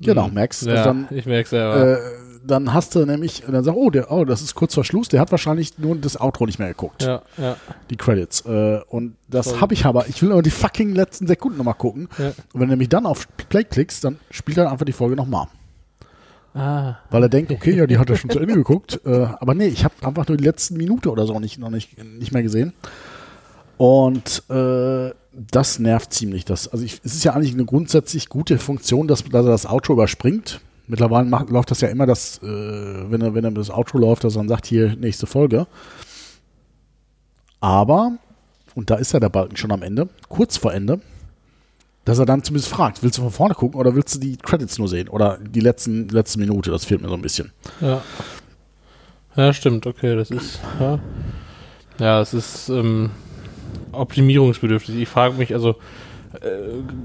Genau, 0.00 0.28
merkst 0.28 0.62
du. 0.62 0.66
Ja, 0.70 0.74
Also 0.76 0.84
dann, 0.90 1.08
ich 1.10 1.26
merke 1.26 1.48
selber. 1.48 1.98
äh, 1.98 1.98
dann 2.46 2.74
hast 2.74 2.94
du 2.94 3.04
nämlich, 3.06 3.46
und 3.46 3.52
dann 3.52 3.64
sagst 3.64 3.76
du, 3.76 3.80
oh, 3.80 3.90
der, 3.90 4.10
oh, 4.10 4.24
das 4.24 4.42
ist 4.42 4.54
kurz 4.54 4.74
vor 4.74 4.84
Schluss, 4.84 5.08
der 5.08 5.20
hat 5.20 5.30
wahrscheinlich 5.30 5.78
nur 5.78 5.96
das 5.96 6.20
Outro 6.20 6.46
nicht 6.46 6.58
mehr 6.58 6.68
geguckt, 6.68 7.02
Ja, 7.02 7.22
ja. 7.38 7.56
die 7.90 7.96
Credits. 7.96 8.42
Äh, 8.42 8.80
und 8.88 9.16
das 9.28 9.60
habe 9.60 9.74
ich 9.74 9.86
aber, 9.86 10.08
ich 10.08 10.22
will 10.22 10.32
aber 10.32 10.42
die 10.42 10.50
fucking 10.50 10.94
letzten 10.94 11.26
Sekunden 11.26 11.58
nochmal 11.58 11.74
gucken. 11.74 12.08
Ja. 12.18 12.28
Und 12.28 12.60
wenn 12.60 12.60
du 12.60 12.66
nämlich 12.68 12.88
dann 12.88 13.06
auf 13.06 13.26
Play 13.48 13.64
klickst, 13.64 14.04
dann 14.04 14.18
spielt 14.30 14.58
er 14.58 14.70
einfach 14.70 14.86
die 14.86 14.92
Folge 14.92 15.16
nochmal. 15.16 15.46
Ah, 16.54 16.98
Weil 17.10 17.24
er 17.24 17.28
denkt, 17.28 17.50
okay, 17.50 17.74
ja, 17.74 17.86
die 17.86 17.98
hat 17.98 18.08
er 18.10 18.16
schon 18.16 18.30
zu 18.30 18.38
Ende 18.38 18.54
geguckt. 18.54 19.00
Äh, 19.04 19.26
aber 19.38 19.54
nee, 19.54 19.66
ich 19.66 19.84
habe 19.84 19.94
einfach 20.02 20.28
nur 20.28 20.36
die 20.36 20.44
letzten 20.44 20.76
Minute 20.76 21.10
oder 21.10 21.26
so 21.26 21.38
nicht, 21.38 21.58
noch 21.58 21.68
nicht, 21.68 22.02
nicht 22.02 22.32
mehr 22.32 22.42
gesehen. 22.42 22.72
Und 23.76 24.42
äh, 24.48 25.10
das 25.32 25.78
nervt 25.78 26.12
ziemlich. 26.12 26.44
Das, 26.44 26.68
also 26.68 26.84
ich, 26.84 27.00
es 27.04 27.14
ist 27.14 27.24
ja 27.24 27.32
eigentlich 27.32 27.52
eine 27.52 27.64
grundsätzlich 27.64 28.28
gute 28.28 28.58
Funktion, 28.58 29.08
dass, 29.08 29.24
dass 29.24 29.44
er 29.44 29.50
das 29.50 29.66
Outro 29.66 29.94
überspringt. 29.94 30.60
Mittlerweile 30.86 31.26
macht, 31.26 31.50
läuft 31.50 31.70
das 31.70 31.80
ja 31.80 31.88
immer, 31.88 32.06
dass, 32.06 32.38
äh, 32.42 32.46
wenn, 32.46 33.20
er, 33.20 33.34
wenn 33.34 33.44
er 33.44 33.50
das 33.50 33.70
Outro 33.70 33.98
läuft, 33.98 34.24
dass 34.24 34.36
er 34.36 34.40
dann 34.40 34.48
sagt, 34.48 34.66
hier, 34.66 34.96
nächste 34.96 35.26
Folge. 35.26 35.66
Aber, 37.60 38.18
und 38.74 38.90
da 38.90 38.96
ist 38.96 39.12
ja 39.12 39.20
der 39.20 39.30
Balken 39.30 39.56
schon 39.56 39.72
am 39.72 39.82
Ende, 39.82 40.08
kurz 40.28 40.58
vor 40.58 40.74
Ende, 40.74 41.00
dass 42.04 42.18
er 42.18 42.26
dann 42.26 42.42
zumindest 42.42 42.70
fragt, 42.70 43.02
willst 43.02 43.16
du 43.16 43.22
von 43.22 43.30
vorne 43.30 43.54
gucken 43.54 43.80
oder 43.80 43.94
willst 43.94 44.14
du 44.14 44.18
die 44.18 44.36
Credits 44.36 44.78
nur 44.78 44.88
sehen? 44.88 45.08
Oder 45.08 45.38
die 45.38 45.60
letzten, 45.60 46.08
letzte 46.08 46.38
Minute, 46.38 46.70
das 46.70 46.84
fehlt 46.84 47.00
mir 47.00 47.08
so 47.08 47.14
ein 47.14 47.22
bisschen. 47.22 47.52
ja. 47.80 48.02
Ja, 49.36 49.52
stimmt, 49.52 49.86
okay, 49.86 50.14
das 50.14 50.30
ist. 50.30 50.60
Ja, 50.78 51.00
ja 51.98 52.20
es 52.20 52.34
ist 52.34 52.68
ähm, 52.68 53.10
optimierungsbedürftig. 53.90 54.94
Ich 54.96 55.08
frage 55.08 55.34
mich, 55.34 55.52
also, 55.52 55.76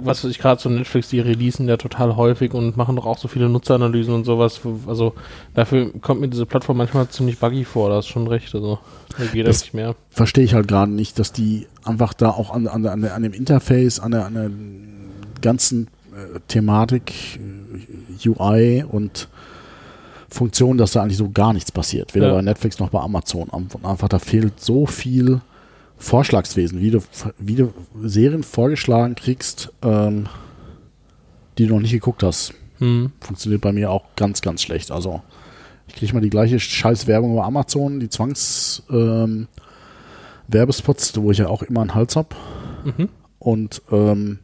was 0.02 0.24
weiß 0.24 0.32
ich 0.32 0.40
gerade 0.40 0.62
so 0.62 0.70
Netflix, 0.70 1.10
die 1.10 1.20
releasen 1.20 1.68
ja 1.68 1.78
total 1.78 2.16
häufig 2.16 2.54
und 2.54 2.78
machen 2.78 2.96
doch 2.96 3.06
auch 3.06 3.18
so 3.18 3.28
viele 3.28 3.50
Nutzeranalysen 3.50 4.14
und 4.14 4.24
sowas. 4.26 4.62
Also, 4.88 5.14
dafür 5.54 5.92
kommt 6.02 6.22
mir 6.22 6.28
diese 6.30 6.46
Plattform 6.46 6.78
manchmal 6.78 7.08
ziemlich 7.10 7.38
buggy 7.40 7.64
vor, 7.66 7.90
da 7.90 7.96
hast 7.98 8.08
schon 8.08 8.28
recht. 8.28 8.54
Also, 8.56 8.80
da 9.18 9.26
geht 9.26 9.48
Das- 9.48 9.62
nicht 9.62 9.74
mehr. 9.74 9.96
verstehe 10.10 10.44
ich 10.44 10.54
halt 10.54 10.68
gerade 10.68 10.92
nicht, 10.92 11.20
dass 11.20 11.32
die 11.32 11.68
einfach 11.84 12.14
da 12.14 12.30
auch 12.32 12.52
an, 12.52 12.68
an, 12.68 12.86
an, 12.86 13.04
an 13.06 13.24
dem 13.24 13.34
Interface, 13.34 14.00
an 14.00 14.12
der, 14.12 14.26
an 14.26 14.34
der 14.34 14.50
ganzen 15.42 15.88
äh, 16.14 16.40
Thematik, 16.48 17.40
äh, 17.40 18.30
UI 18.30 18.84
und 18.84 19.28
Funktion, 20.32 20.78
dass 20.78 20.92
da 20.92 21.02
eigentlich 21.02 21.18
so 21.18 21.30
gar 21.32 21.54
nichts 21.54 21.72
passiert. 21.72 22.14
Weder 22.14 22.28
Ja. 22.28 22.34
bei 22.36 22.42
Netflix 22.42 22.80
noch 22.80 22.90
bei 22.90 23.00
Amazon. 23.00 23.48
Am- 23.52 23.68
Einfach 23.84 24.10
da 24.10 24.20
fehlt 24.20 24.60
so 24.60 24.86
viel 24.86 25.42
Vorschlagswesen, 26.00 26.80
wie 26.82 26.92
du, 26.92 27.00
wie 27.38 27.56
du 27.56 27.74
Serien 28.02 28.44
vorgeschlagen 28.44 29.16
kriegst, 29.16 29.72
ähm, 29.84 30.28
die 31.58 31.68
du 31.68 31.74
noch 31.76 31.82
nicht 31.82 31.92
geguckt 31.92 32.24
hast. 32.24 32.54
Hm. 32.80 33.12
Funktioniert 33.20 33.62
bei 33.62 33.74
mir 33.74 33.92
auch 33.92 34.06
ganz, 34.16 34.42
ganz 34.42 34.62
schlecht. 34.62 34.92
Also 34.92 35.22
ich 35.88 35.96
kriege 35.96 36.14
mal 36.14 36.22
die 36.22 36.30
gleiche 36.30 36.60
scheiß 36.60 37.06
Werbung 37.08 37.36
bei 37.36 37.44
Amazon, 37.44 38.00
die 38.00 38.10
Zwangs 38.10 38.84
ähm, 38.90 39.48
Werbespots, 40.48 41.22
wo 41.22 41.32
ich 41.32 41.40
ja 41.40 41.48
auch 41.48 41.64
immer 41.64 41.82
einen 41.82 41.94
Hals 41.94 42.16
hab. 42.16 42.34
Mhm. 42.86 43.10
Und 43.38 43.82
ähm, 43.92 44.40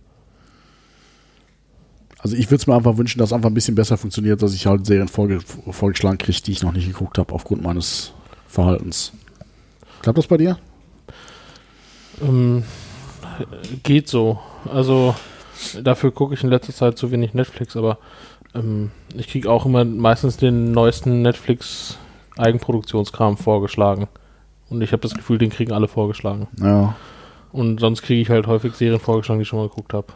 also 2.19 2.35
ich 2.35 2.47
würde 2.47 2.55
es 2.55 2.67
mir 2.67 2.75
einfach 2.75 2.97
wünschen, 2.97 3.19
dass 3.19 3.29
es 3.29 3.33
einfach 3.33 3.49
ein 3.49 3.53
bisschen 3.53 3.75
besser 3.75 3.97
funktioniert, 3.97 4.41
dass 4.41 4.53
ich 4.53 4.65
halt 4.65 4.85
Serien 4.85 5.07
vorge 5.07 5.39
vorgeschlagen 5.39 6.17
kriege, 6.17 6.41
die 6.41 6.51
ich 6.51 6.63
noch 6.63 6.73
nicht 6.73 6.87
geguckt 6.87 7.17
habe, 7.17 7.33
aufgrund 7.33 7.63
meines 7.63 8.11
Verhaltens. 8.47 9.13
Klappt 10.01 10.17
das 10.17 10.27
bei 10.27 10.37
dir? 10.37 10.57
Ähm, 12.21 12.63
geht 13.83 14.07
so. 14.07 14.39
Also 14.71 15.15
dafür 15.81 16.11
gucke 16.11 16.33
ich 16.33 16.43
in 16.43 16.49
letzter 16.49 16.73
Zeit 16.73 16.97
zu 16.97 17.11
wenig 17.11 17.33
Netflix, 17.33 17.75
aber 17.75 17.97
ähm, 18.53 18.91
ich 19.15 19.27
kriege 19.27 19.49
auch 19.49 19.65
immer 19.65 19.83
meistens 19.85 20.37
den 20.37 20.71
neuesten 20.71 21.21
Netflix 21.21 21.97
Eigenproduktionskram 22.37 23.37
vorgeschlagen. 23.37 24.07
Und 24.69 24.81
ich 24.81 24.91
habe 24.91 25.01
das 25.01 25.13
Gefühl, 25.13 25.37
den 25.37 25.49
kriegen 25.51 25.71
alle 25.71 25.87
vorgeschlagen. 25.87 26.47
Ja. 26.59 26.95
Und 27.51 27.79
sonst 27.79 28.01
kriege 28.01 28.21
ich 28.21 28.29
halt 28.29 28.47
häufig 28.47 28.73
Serien 28.73 28.99
vorgeschlagen, 28.99 29.39
die 29.39 29.43
ich 29.43 29.47
schon 29.47 29.59
mal 29.59 29.69
geguckt 29.69 29.93
habe. 29.93 30.07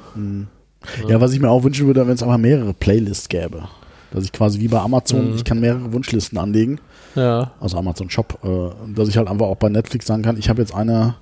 Ja, 1.07 1.21
was 1.21 1.33
ich 1.33 1.39
mir 1.39 1.49
auch 1.49 1.63
wünschen 1.63 1.87
würde, 1.87 2.05
wenn 2.07 2.13
es 2.15 2.23
einfach 2.23 2.37
mehrere 2.37 2.73
Playlists 2.73 3.29
gäbe. 3.29 3.63
Dass 4.11 4.23
ich 4.23 4.31
quasi 4.31 4.59
wie 4.59 4.67
bei 4.67 4.79
Amazon, 4.79 5.29
Mhm. 5.31 5.35
ich 5.35 5.43
kann 5.45 5.59
mehrere 5.59 5.93
Wunschlisten 5.93 6.37
anlegen. 6.37 6.79
Ja, 7.15 7.51
also 7.59 7.77
Amazon 7.77 8.09
Shop, 8.09 8.39
äh, 8.43 8.93
dass 8.93 9.07
ich 9.07 9.17
halt 9.17 9.27
einfach 9.27 9.45
auch 9.45 9.55
bei 9.57 9.69
Netflix 9.69 10.07
sagen 10.07 10.23
kann, 10.23 10.37
ich 10.37 10.49
habe 10.49 10.61
jetzt 10.61 10.73
eine 10.73 11.15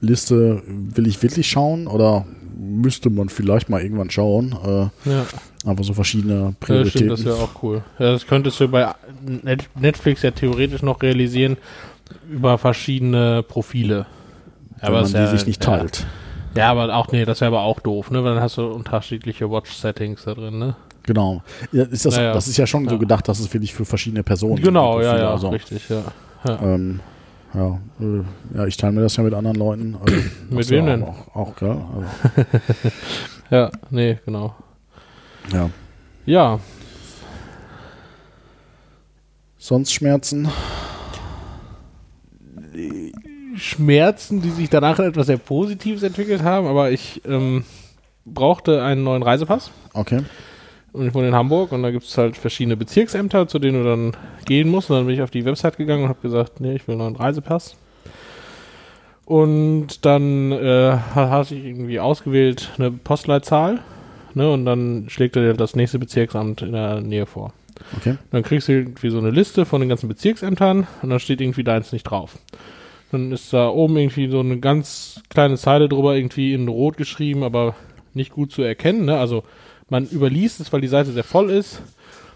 Liste, 0.00 0.62
will 0.66 1.06
ich 1.06 1.22
wirklich 1.22 1.48
schauen 1.48 1.86
oder 1.86 2.24
müsste 2.56 3.10
man 3.10 3.28
vielleicht 3.28 3.68
mal 3.68 3.80
irgendwann 3.82 4.10
schauen. 4.10 4.52
Äh, 4.64 5.10
ja. 5.10 5.24
einfach 5.64 5.84
so 5.84 5.92
verschiedene 5.94 6.34
ja 6.34 6.40
stimmt, 6.48 6.60
Prioritäten. 6.60 7.08
das 7.08 7.24
wäre 7.24 7.36
auch 7.36 7.62
cool. 7.62 7.82
Ja, 7.98 8.12
das 8.12 8.26
könntest 8.26 8.58
du 8.60 8.68
bei 8.68 8.92
Net 9.42 9.68
Netflix 9.78 10.22
ja 10.22 10.30
theoretisch 10.30 10.82
noch 10.82 11.02
realisieren 11.02 11.56
über 12.30 12.58
verschiedene 12.58 13.42
Profile. 13.42 14.06
wenn 14.80 14.92
man 14.92 15.04
ist 15.04 15.12
die 15.14 15.18
ja- 15.18 15.26
sich 15.26 15.46
nicht 15.46 15.62
teilt. 15.62 16.06
Ja, 16.56 16.70
aber 16.70 16.92
auch, 16.96 17.12
nee, 17.12 17.24
das 17.24 17.40
wäre 17.40 17.48
aber 17.50 17.60
auch 17.62 17.78
doof, 17.78 18.10
ne? 18.10 18.24
Weil 18.24 18.34
dann 18.34 18.42
hast 18.42 18.56
du 18.56 18.66
unterschiedliche 18.66 19.48
Watch-Settings 19.50 20.24
da 20.24 20.34
drin, 20.34 20.58
ne? 20.58 20.74
Genau. 21.04 21.42
Ja, 21.72 21.84
ist 21.84 22.04
das, 22.04 22.16
Naja. 22.16 22.32
das 22.32 22.48
ist 22.48 22.56
ja 22.56 22.66
schon 22.66 22.88
so 22.88 22.98
gedacht, 22.98 23.28
dass 23.28 23.38
es 23.38 23.52
wirklich 23.52 23.72
für 23.74 23.84
verschiedene 23.84 24.22
Personen 24.22 24.56
Genau, 24.62 25.00
ja, 25.00 25.16
ja, 25.16 25.30
Also, 25.30 25.50
richtig, 25.50 25.88
ja. 25.88 26.02
ja. 26.44 26.58
ähm, 26.62 27.00
ja, 27.54 27.80
äh, 28.00 28.56
ja, 28.56 28.66
ich 28.66 28.76
teile 28.76 28.92
mir 28.92 29.00
das 29.02 29.16
ja 29.16 29.22
mit 29.22 29.34
anderen 29.34 29.56
Leuten. 29.56 29.96
Also, 30.00 30.16
Mit 30.50 30.70
wem 30.70 30.86
denn? 30.86 31.02
Auch, 31.02 31.34
auch 31.34 31.56
gell? 31.56 31.70
Also, 31.94 32.48
Ja, 33.50 33.70
nee, 33.90 34.18
genau. 34.24 34.54
ja. 35.52 35.70
Ja, 36.26 36.60
Sonst 39.68 39.92
Schmerzen? 39.92 40.48
Schmerzen, 43.56 44.40
die 44.40 44.50
sich 44.50 44.70
danach 44.70 44.98
in 44.98 45.04
etwas 45.04 45.26
sehr 45.26 45.36
Positives 45.36 46.02
entwickelt 46.02 46.42
haben, 46.42 46.66
aber 46.66 46.90
ich 46.90 47.20
ähm, 47.26 47.64
brauchte 48.24 48.82
einen 48.82 49.02
neuen 49.02 49.22
Reisepass. 49.22 49.70
Okay. 49.92 50.20
Und 50.98 51.06
ich 51.06 51.14
wohne 51.14 51.28
in 51.28 51.34
Hamburg 51.34 51.70
und 51.70 51.84
da 51.84 51.92
gibt 51.92 52.04
es 52.04 52.18
halt 52.18 52.36
verschiedene 52.36 52.76
Bezirksämter, 52.76 53.46
zu 53.46 53.60
denen 53.60 53.84
du 53.84 53.88
dann 53.88 54.16
gehen 54.46 54.68
musst. 54.68 54.90
Und 54.90 54.96
dann 54.96 55.06
bin 55.06 55.14
ich 55.14 55.22
auf 55.22 55.30
die 55.30 55.44
Website 55.44 55.76
gegangen 55.76 56.02
und 56.02 56.08
habe 56.08 56.20
gesagt, 56.20 56.60
nee, 56.60 56.74
ich 56.74 56.88
will 56.88 56.96
noch 56.96 57.06
einen 57.06 57.14
Reisepass. 57.14 57.76
Und 59.24 60.04
dann 60.04 60.50
äh, 60.50 60.96
hatte 61.14 61.54
ich 61.54 61.64
irgendwie 61.64 62.00
ausgewählt 62.00 62.70
eine 62.78 62.90
Postleitzahl. 62.90 63.78
Ne, 64.34 64.50
und 64.50 64.64
dann 64.64 65.06
schlägt 65.08 65.36
er 65.36 65.42
dir 65.42 65.54
das 65.54 65.76
nächste 65.76 66.00
Bezirksamt 66.00 66.62
in 66.62 66.72
der 66.72 67.00
Nähe 67.00 67.26
vor. 67.26 67.52
Okay. 67.96 68.16
Dann 68.32 68.42
kriegst 68.42 68.66
du 68.66 68.72
irgendwie 68.72 69.10
so 69.10 69.18
eine 69.18 69.30
Liste 69.30 69.66
von 69.66 69.80
den 69.80 69.88
ganzen 69.88 70.08
Bezirksämtern 70.08 70.88
und 71.00 71.10
dann 71.10 71.20
steht 71.20 71.40
irgendwie 71.40 71.64
deins 71.64 71.92
nicht 71.92 72.04
drauf. 72.04 72.38
Dann 73.12 73.30
ist 73.30 73.52
da 73.52 73.68
oben 73.68 73.96
irgendwie 73.96 74.28
so 74.28 74.40
eine 74.40 74.58
ganz 74.58 75.22
kleine 75.30 75.56
Zeile 75.56 75.88
drüber, 75.88 76.16
irgendwie 76.16 76.54
in 76.54 76.66
Rot 76.66 76.96
geschrieben, 76.96 77.44
aber 77.44 77.76
nicht 78.14 78.32
gut 78.32 78.50
zu 78.50 78.62
erkennen. 78.62 79.04
Ne? 79.04 79.16
Also 79.16 79.44
man 79.88 80.06
überliest 80.06 80.60
es, 80.60 80.72
weil 80.72 80.80
die 80.80 80.88
Seite 80.88 81.12
sehr 81.12 81.24
voll 81.24 81.50
ist. 81.50 81.82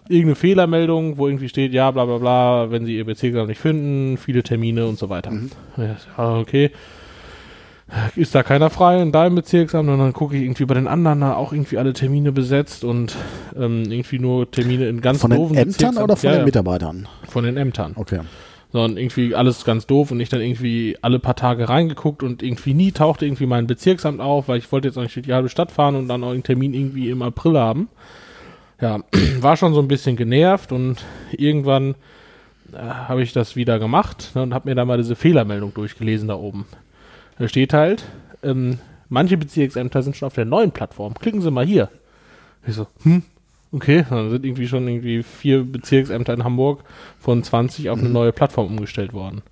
Irgendeine 0.09 0.35
Fehlermeldung, 0.35 1.17
wo 1.17 1.29
irgendwie 1.29 1.49
steht, 1.49 1.73
ja, 1.73 1.91
bla 1.91 2.05
bla 2.05 2.19
bla, 2.19 2.71
wenn 2.71 2.85
sie 2.85 2.97
ihr 2.97 3.05
Bezirksamt 3.05 3.49
nicht 3.49 3.61
finden, 3.61 4.17
viele 4.17 4.43
Termine 4.43 4.87
und 4.87 4.99
so 4.99 5.09
weiter. 5.09 5.33
Ja, 5.77 5.97
okay. 6.39 6.71
Ist 8.17 8.35
da 8.35 8.43
keiner 8.43 8.71
frei 8.71 9.03
in 9.03 9.13
deinem 9.13 9.35
Bezirksamt 9.35 9.89
und 9.89 9.99
dann 9.99 10.13
gucke 10.15 10.35
ich 10.37 10.43
irgendwie 10.43 10.65
bei 10.65 10.75
den 10.75 10.89
anderen 10.89 11.21
da 11.21 11.35
auch 11.35 11.53
irgendwie 11.53 11.77
alle 11.77 11.93
Termine 11.93 12.33
besetzt 12.33 12.85
und 12.85 13.15
ähm, 13.55 13.83
irgendwie 13.83 14.19
nur 14.19 14.51
Termine 14.51 14.89
in 14.89 15.01
ganz 15.03 15.21
Von 15.21 15.31
den 15.31 15.55
Ämtern 15.55 15.99
oder 15.99 16.17
von 16.17 16.31
Ja, 16.31 16.37
den 16.37 16.45
Mitarbeitern? 16.47 17.07
Von 17.29 17.45
den 17.45 17.57
Ämtern 17.57 17.93
Okay. 17.95 18.21
Sondern 18.73 18.97
irgendwie 18.97 19.35
alles 19.35 19.65
ganz 19.65 19.87
doof 19.87 20.11
und 20.11 20.21
ich 20.21 20.31
dann 20.31 20.41
irgendwie 20.41 20.97
alle 21.03 21.19
paar 21.19 21.37
Tage 21.37 21.69
reingeguckt 21.69 22.23
und 22.23 22.43
irgendwie 22.43 22.75
nie 22.75 22.93
tauchte 22.93 23.27
irgendwie 23.27 23.47
mein 23.47 23.67
Bezirksamt 23.67 24.21
auf, 24.21 24.49
weil 24.49 24.59
ich 24.59 24.73
wollte 24.73 24.89
jetzt 24.89 24.97
eigentlich 24.97 25.25
die 25.25 25.33
halbe 25.35 25.51
Stadt 25.51 25.71
fahren 25.71 25.95
und 25.95 26.09
dann 26.09 26.25
auch 26.25 26.31
einen 26.31 26.43
Termin 26.43 26.73
irgendwie 26.73 27.11
im 27.11 27.23
April 27.23 27.59
haben. 27.59 27.89
Ja, 28.81 29.01
war 29.41 29.57
schon 29.57 29.75
so 29.75 29.81
ein 29.81 29.89
bisschen 29.89 30.17
genervt 30.17 30.73
und 30.73 31.05
irgendwann 31.33 31.95
äh, 32.73 32.79
habe 32.79 33.23
ich 33.23 33.33
das 33.33 33.57
wieder 33.57 33.79
gemacht 33.79 34.33
ne, 34.35 34.43
und 34.43 34.55
habe 34.55 34.71
mir 34.71 34.75
da 34.75 34.87
mal 34.87 34.97
diese 34.97 35.17
Fehlermeldung 35.17 35.75
durchgelesen 35.75 36.29
da 36.29 36.35
oben. 36.35 36.65
Da 37.39 37.49
steht 37.49 37.75
halt, 37.75 38.05
ähm, 38.43 38.79
manche 39.09 39.37
Bezirksämter 39.37 40.03
sind 40.03 40.17
schon 40.17 40.27
auf 40.27 40.35
der 40.35 40.47
neuen 40.47 40.73
Plattform. 40.73 41.15
Klicken 41.15 41.43
Sie 41.43 41.51
mal 41.51 41.67
hier. 41.67 41.91
Ich 42.67 42.75
so, 42.75 42.87
hm, 43.03 43.23
okay, 43.73 44.05
dann 44.09 44.31
sind 44.31 44.45
irgendwie 44.45 44.69
schon 44.69 44.87
irgendwie 44.87 45.23
vier 45.23 45.65
Bezirksämter 45.65 46.35
in 46.35 46.45
Hamburg 46.45 46.85
von 47.19 47.43
20 47.43 47.91
auf 47.91 47.99
eine 47.99 48.11
neue 48.11 48.33
Plattform 48.33 48.67
umgestellt 48.67 49.13
worden. 49.13 49.43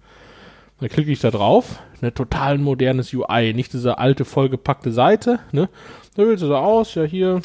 Dann 0.79 0.89
klicke 0.89 1.11
ich 1.11 1.21
da 1.21 1.31
drauf, 1.31 1.81
eine 2.00 2.15
total 2.15 2.59
modernes 2.59 3.12
UI, 3.12 3.53
nicht 3.55 3.73
diese 3.73 3.99
alte 3.99 4.25
vollgepackte 4.25 4.93
Seite, 4.93 5.41
ne? 5.53 5.69
Da 6.17 6.27
wählst 6.27 6.43
du 6.43 6.49
da 6.49 6.59
aus, 6.59 6.95
ja 6.95 7.05
hier 7.05 7.43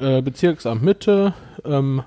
äh, 0.00 0.22
Bezirksamt 0.22 0.82
Mitte, 0.82 1.34
ähm, 1.64 2.02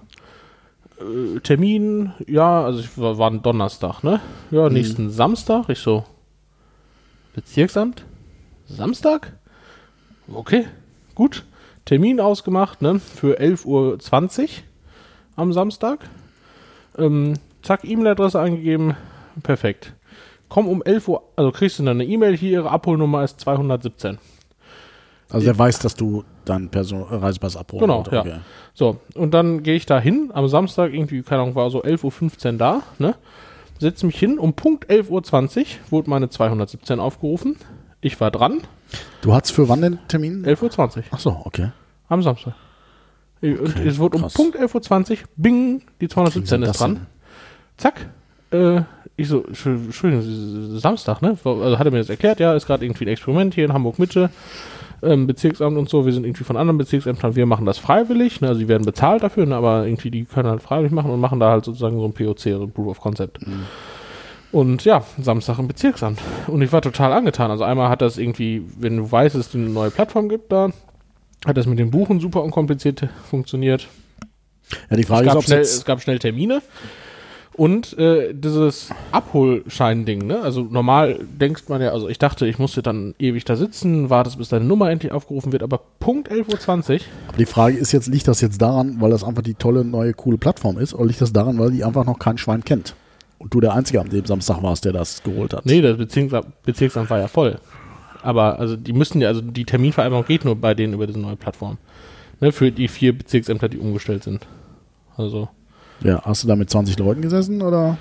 äh, 1.00 1.40
Termin, 1.40 2.14
ja, 2.28 2.64
also 2.64 2.80
ich 2.80 2.98
war, 2.98 3.18
war 3.18 3.30
ein 3.30 3.44
Donnerstag, 3.44 4.04
ne? 4.04 4.22
Ja, 4.50 4.70
nächsten 4.70 5.10
Samstag, 5.10 5.70
ich 5.70 5.80
so, 5.80 6.04
Bezirksamt? 7.36 8.04
Samstag? 8.68 9.34
Okay, 10.32 10.66
gut. 11.16 11.44
Termin 11.86 12.20
ausgemacht, 12.20 12.82
ne? 12.82 13.00
Für 13.00 13.40
11.20 13.40 13.66
Uhr 13.66 14.48
am 15.36 15.52
Samstag. 15.52 16.00
Ähm, 16.98 17.34
zack, 17.62 17.84
E-Mail-Adresse 17.84 18.40
eingegeben. 18.40 18.96
Perfekt. 19.42 19.94
Komm 20.48 20.68
um 20.68 20.84
11 20.84 21.08
Uhr, 21.08 21.24
also 21.36 21.52
kriegst 21.52 21.80
du 21.80 21.84
dann 21.84 22.00
eine 22.00 22.06
E-Mail, 22.06 22.38
hier, 22.38 22.52
ihre 22.52 22.70
Abholnummer 22.70 23.24
ist 23.24 23.40
217. 23.40 24.20
Also 25.30 25.46
der 25.46 25.58
weiß, 25.58 25.80
dass 25.80 25.96
du 25.96 26.24
deinen 26.46 26.70
Person 26.70 27.02
Reisepass 27.02 27.58
abholen 27.58 27.82
Genau, 27.82 28.04
ja. 28.12 28.20
Okay. 28.20 28.36
So, 28.76 29.00
und 29.16 29.34
dann 29.34 29.64
gehe 29.64 29.76
ich 29.76 29.88
da 29.88 30.00
hin, 30.00 30.30
am 30.34 30.48
Samstag 30.48 30.94
irgendwie, 30.94 31.24
keine 31.24 31.42
Ahnung, 31.42 31.56
war 31.56 31.72
so 31.72 31.82
11.15 31.82 32.52
Uhr 32.52 32.58
da, 32.60 32.82
ne? 33.00 33.16
Setze 33.80 34.06
mich 34.06 34.20
hin, 34.20 34.38
um 34.38 34.54
Punkt 34.54 34.90
11.20 34.92 35.60
Uhr 35.60 35.66
wurde 35.90 36.10
meine 36.10 36.30
217 36.30 37.00
aufgerufen. 37.00 37.58
Ich 38.02 38.22
war 38.22 38.30
dran, 38.30 38.62
Du 39.22 39.34
hattest 39.34 39.54
für 39.54 39.70
wann 39.70 39.82
den 39.82 40.00
Termin? 40.08 40.46
11.20 40.46 40.98
Uhr 40.98 41.04
Ach 41.12 41.20
so, 41.20 41.42
okay. 41.46 41.72
Am 42.14 42.24
Samstag. 42.24 42.54
Okay, 43.42 43.88
es 43.88 44.00
wurde 44.00 44.18
um. 44.18 44.28
Punkt 44.34 44.58
11.20 44.58 45.12
Uhr, 45.12 45.18
bing, 45.36 45.82
die 46.00 46.08
217 46.08 46.62
Wie 46.62 46.66
ist 46.66 46.80
dran. 46.80 46.96
denn? 46.96 47.06
Zack, 47.78 48.08
äh, 48.52 48.82
ich 49.16 49.28
so, 49.28 49.44
Entschuldigung, 49.44 50.80
Samstag, 50.80 51.22
ne? 51.22 51.38
Also 51.44 51.78
hat 51.78 51.86
er 51.86 51.92
mir 51.92 52.00
das 52.00 52.10
erklärt, 52.10 52.40
ja, 52.40 52.54
ist 52.54 52.66
gerade 52.66 52.86
irgendwie 52.86 53.06
ein 53.06 53.10
Experiment 53.10 53.54
hier 53.54 53.66
in 53.66 53.74
Hamburg 53.74 54.00
Mitte, 54.00 54.30
ähm, 55.04 55.28
Bezirksamt 55.28 55.78
und 55.78 55.90
so. 55.90 56.06
Wir 56.06 56.14
sind 56.14 56.26
irgendwie 56.26 56.44
von 56.46 56.58
anderen 56.58 56.78
Bezirksämtern, 56.78 57.36
wir 57.36 57.46
machen 57.46 57.66
das 57.66 57.78
freiwillig, 57.78 58.42
ne? 58.42 58.48
Also 58.48 58.62
die 58.62 58.68
werden 58.68 58.86
bezahlt 58.86 59.24
dafür, 59.24 59.46
ne? 59.46 59.56
aber 59.56 59.86
irgendwie 59.86 60.10
die 60.10 60.26
können 60.26 60.50
halt 60.50 60.62
freiwillig 60.62 60.94
machen 60.94 61.12
und 61.12 61.20
machen 61.20 61.40
da 61.40 61.52
halt 61.52 61.66
sozusagen 61.66 62.00
so 62.00 62.06
ein 62.06 62.14
POC, 62.14 62.48
also 62.48 62.64
ein 62.64 62.72
Proof 62.72 62.88
of 62.88 63.02
Concept. 63.02 63.40
Und 64.52 64.86
ja, 64.86 65.04
Samstag 65.20 65.60
im 65.60 65.68
Bezirksamt. 65.68 66.20
Und 66.48 66.62
ich 66.62 66.72
war 66.72 66.82
total 66.82 67.12
angetan. 67.12 67.50
Also 67.50 67.64
einmal 67.64 67.90
hat 67.90 68.02
das 68.02 68.20
irgendwie, 68.20 68.64
wenn 68.78 68.98
du 68.98 69.12
weißt, 69.12 69.36
dass 69.36 69.48
es 69.48 69.56
eine 69.56 69.68
neue 69.68 69.90
Plattform 69.90 70.30
gibt 70.30 70.52
da, 70.52 70.70
hat 71.46 71.58
das 71.58 71.66
mit 71.66 71.80
dem 71.80 71.92
Buchen 71.92 72.20
super 72.20 72.44
unkompliziert 72.44 73.08
funktioniert. 73.30 73.88
Ja, 74.90 74.96
die 74.96 75.04
Es 75.04 75.08
Frage 75.08 75.26
ist, 75.26 75.28
gab, 75.28 75.38
ob 75.38 75.44
schnell, 75.44 75.62
es 75.62 75.86
gab 75.86 76.02
schnell 76.02 76.20
Termine. 76.20 76.62
Und 77.56 77.98
äh, 78.00 78.34
dieses 78.34 78.90
Abholschein-Ding, 79.12 80.26
ne? 80.26 80.42
Also 80.42 80.64
normal 80.64 81.20
denkst 81.40 81.64
man 81.68 81.82
ja, 81.82 81.92
also 81.92 82.10
ich 82.10 82.18
dachte, 82.18 82.48
ich 82.48 82.58
musste 82.58 82.82
dann 82.82 83.14
ewig 83.20 83.46
da 83.46 83.56
sitzen, 83.56 84.10
wartest, 84.10 84.40
bis 84.40 84.50
deine 84.50 84.66
Nummer 84.66 84.90
endlich 84.90 85.12
aufgerufen 85.12 85.52
wird, 85.52 85.62
aber 85.62 85.80
Punkt 86.00 86.32
11.20 86.32 86.94
Uhr, 86.94 87.00
Aber 87.28 87.38
die 87.38 87.46
Frage 87.46 87.78
ist 87.78 87.92
jetzt, 87.92 88.08
liegt 88.08 88.28
das 88.28 88.42
jetzt 88.42 88.60
daran, 88.60 89.00
weil 89.02 89.12
das 89.12 89.24
einfach 89.24 89.44
die 89.44 89.54
tolle, 89.54 89.86
neue, 89.86 90.14
coole 90.14 90.38
Plattform 90.38 90.80
ist, 90.80 90.96
oder 90.96 91.06
liegt 91.06 91.22
das 91.22 91.32
daran, 91.32 91.60
weil 91.60 91.70
die 91.70 91.84
einfach 91.84 92.06
noch 92.06 92.18
kein 92.18 92.40
Schwein 92.40 92.64
kennt? 92.64 92.96
Und 93.38 93.54
du 93.54 93.60
der 93.60 93.74
Einzige 93.74 94.00
am 94.00 94.10
dem 94.10 94.26
Samstag 94.26 94.64
warst, 94.64 94.86
der 94.86 94.94
das 94.94 95.22
geholt 95.22 95.54
hat. 95.54 95.66
nee, 95.66 95.82
das 95.82 95.98
Bezirksamt, 95.98 96.64
Bezirksamt 96.64 97.10
war 97.12 97.20
ja 97.20 97.28
voll. 97.28 97.60
Aber 98.24 98.58
also 98.60 98.76
die 98.76 98.94
müssten 98.94 99.22
ja, 99.22 99.28
also 99.28 99.42
die 99.42 99.66
Terminvereinbarung 99.66 100.26
geht 100.26 100.46
nur 100.46 100.56
bei 100.56 100.74
denen 100.74 100.94
über 100.94 101.06
diese 101.06 101.20
neue 101.20 101.36
Plattform. 101.36 101.78
Ne? 102.40 102.52
Für 102.52 102.72
die 102.72 102.88
vier 102.88 103.18
Bezirksämter, 103.18 103.70
die 103.70 103.78
umgestellt 103.78 104.24
sind. 104.24 104.48
Also, 105.16 105.50
Ja, 106.02 106.22
hast 106.26 106.44
du 106.44 106.48
da 106.48 106.56
mit 106.56 106.70
20 106.70 106.98
Leuten 106.98 107.22
gesessen, 107.22 107.62
oder? 107.62 107.98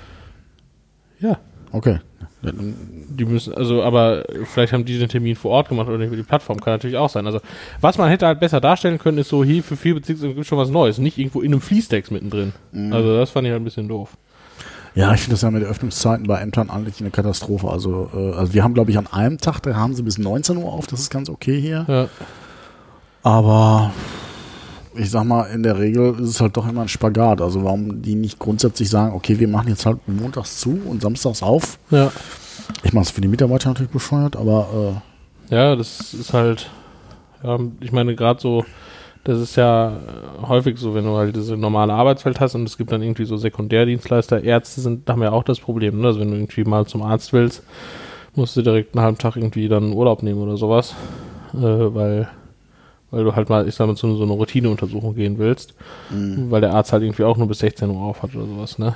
ja. 1.19 1.37
Okay. 1.71 1.99
Die 2.43 3.25
müssen, 3.25 3.53
also, 3.53 3.81
aber 3.83 4.25
vielleicht 4.45 4.73
haben 4.73 4.85
die 4.85 4.99
den 4.99 5.07
Termin 5.09 5.35
vor 5.35 5.51
Ort 5.51 5.69
gemacht 5.69 5.87
oder 5.87 5.97
nicht 5.97 6.07
über 6.07 6.17
die 6.17 6.23
Plattform, 6.23 6.59
kann 6.59 6.73
natürlich 6.73 6.97
auch 6.97 7.09
sein. 7.09 7.25
Also, 7.25 7.39
was 7.81 7.97
man 7.97 8.09
hätte 8.09 8.27
halt 8.27 8.39
besser 8.41 8.59
darstellen 8.61 8.99
können, 8.99 9.17
ist 9.17 9.29
so, 9.29 9.43
hier 9.43 9.63
für 9.63 9.75
vier 9.77 9.95
Bezirksämter 9.95 10.35
gibt 10.35 10.45
schon 10.45 10.57
was 10.57 10.69
Neues, 10.69 10.97
nicht 10.99 11.17
irgendwo 11.17 11.41
in 11.41 11.51
einem 11.53 11.61
Fließtext 11.61 12.11
mittendrin. 12.11 12.53
Also, 12.91 13.17
das 13.17 13.31
fand 13.31 13.47
ich 13.47 13.51
halt 13.51 13.61
ein 13.61 13.65
bisschen 13.65 13.87
doof. 13.87 14.15
Ja, 14.95 15.13
ich 15.13 15.21
finde 15.21 15.33
das 15.33 15.41
ja 15.41 15.49
mit 15.51 15.63
den 15.63 15.69
Öffnungszeiten 15.69 16.27
bei 16.27 16.39
Ämtern 16.39 16.69
eigentlich 16.69 16.99
eine 17.01 17.09
Katastrophe. 17.09 17.67
Also, 17.69 18.09
äh, 18.13 18.33
also 18.35 18.53
wir 18.53 18.63
haben, 18.63 18.73
glaube 18.73 18.91
ich, 18.91 18.97
an 18.97 19.07
einem 19.07 19.39
Tag, 19.39 19.61
da 19.61 19.75
haben 19.75 19.95
sie 19.95 20.03
bis 20.03 20.17
19 20.17 20.57
Uhr 20.57 20.71
auf, 20.71 20.85
das 20.87 20.99
ist 20.99 21.09
ganz 21.09 21.29
okay 21.29 21.59
hier. 21.59 21.85
Ja, 21.87 22.07
Aber 23.23 23.91
ich 24.95 25.09
sag 25.09 25.23
mal, 25.23 25.45
in 25.45 25.63
der 25.63 25.79
Regel 25.79 26.13
ist 26.19 26.29
es 26.29 26.41
halt 26.41 26.55
doch 26.55 26.67
immer 26.67 26.81
ein 26.83 26.87
Spagat. 26.87 27.41
Also 27.41 27.63
warum 27.63 28.01
die 28.03 28.15
nicht 28.15 28.37
grundsätzlich 28.37 28.89
sagen, 28.89 29.15
okay, 29.15 29.39
wir 29.39 29.47
machen 29.47 29.69
jetzt 29.69 29.85
halt 29.85 29.97
montags 30.07 30.59
zu 30.59 30.79
und 30.85 31.01
samstags 31.01 31.41
auf. 31.41 31.79
ja. 31.89 32.11
Ich 32.83 32.93
mache 32.93 33.03
es 33.03 33.11
für 33.11 33.21
die 33.21 33.27
Mitarbeiter 33.27 33.69
natürlich 33.69 33.91
bescheuert, 33.91 34.35
aber 34.35 35.01
Ja, 35.49 35.75
das 35.75 36.13
ist 36.13 36.33
halt, 36.33 36.69
ja, 37.43 37.57
ich 37.81 37.91
meine, 37.91 38.15
gerade 38.15 38.39
so, 38.39 38.65
das 39.23 39.39
ist 39.39 39.55
ja 39.55 39.89
äh, 39.91 40.47
häufig 40.47 40.77
so, 40.77 40.93
wenn 40.93 41.05
du 41.05 41.15
halt 41.15 41.35
diese 41.35 41.55
normale 41.57 41.93
Arbeitswelt 41.93 42.39
hast 42.39 42.55
und 42.55 42.63
es 42.67 42.77
gibt 42.77 42.91
dann 42.91 43.01
irgendwie 43.01 43.25
so 43.25 43.37
Sekundärdienstleister, 43.37 44.43
Ärzte 44.43 44.81
sind, 44.81 45.09
haben 45.09 45.21
ja 45.23 45.31
auch 45.31 45.43
das 45.43 45.59
Problem, 45.59 46.01
ne? 46.01 46.07
Also 46.07 46.19
wenn 46.19 46.31
du 46.31 46.35
irgendwie 46.37 46.63
mal 46.65 46.85
zum 46.85 47.01
Arzt 47.01 47.31
willst, 47.33 47.63
musst 48.35 48.57
du 48.57 48.61
direkt 48.61 48.95
einen 48.95 49.03
halben 49.03 49.17
Tag 49.17 49.35
irgendwie 49.35 49.67
dann 49.67 49.93
Urlaub 49.93 50.23
nehmen 50.23 50.41
oder 50.41 50.57
sowas, 50.57 50.95
äh, 51.53 51.57
weil, 51.61 52.27
weil 53.11 53.23
du 53.23 53.35
halt 53.35 53.47
mal, 53.49 53.67
ich 53.67 53.75
sag 53.75 53.87
mal, 53.87 53.95
zu 53.95 54.13
so 54.15 54.23
einer 54.23 54.33
Routineuntersuchung 54.33 55.15
gehen 55.15 55.37
willst, 55.37 55.73
weil 56.09 56.61
der 56.61 56.73
Arzt 56.73 56.91
halt 56.91 57.03
irgendwie 57.03 57.23
auch 57.23 57.37
nur 57.37 57.47
bis 57.47 57.59
16 57.59 57.89
Uhr 57.89 58.01
auf 58.01 58.23
hat 58.23 58.35
oder 58.35 58.45
sowas, 58.45 58.77
ne? 58.79 58.95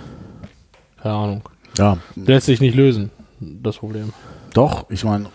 Keine 1.02 1.16
Ahnung. 1.16 1.42
ja, 1.78 1.98
Lässt 2.16 2.48
sich 2.48 2.60
nicht 2.60 2.76
lösen, 2.76 3.12
das 3.40 3.78
Problem. 3.78 4.12
doch, 4.54 4.90
ich 4.90 5.04
meine, 5.04 5.28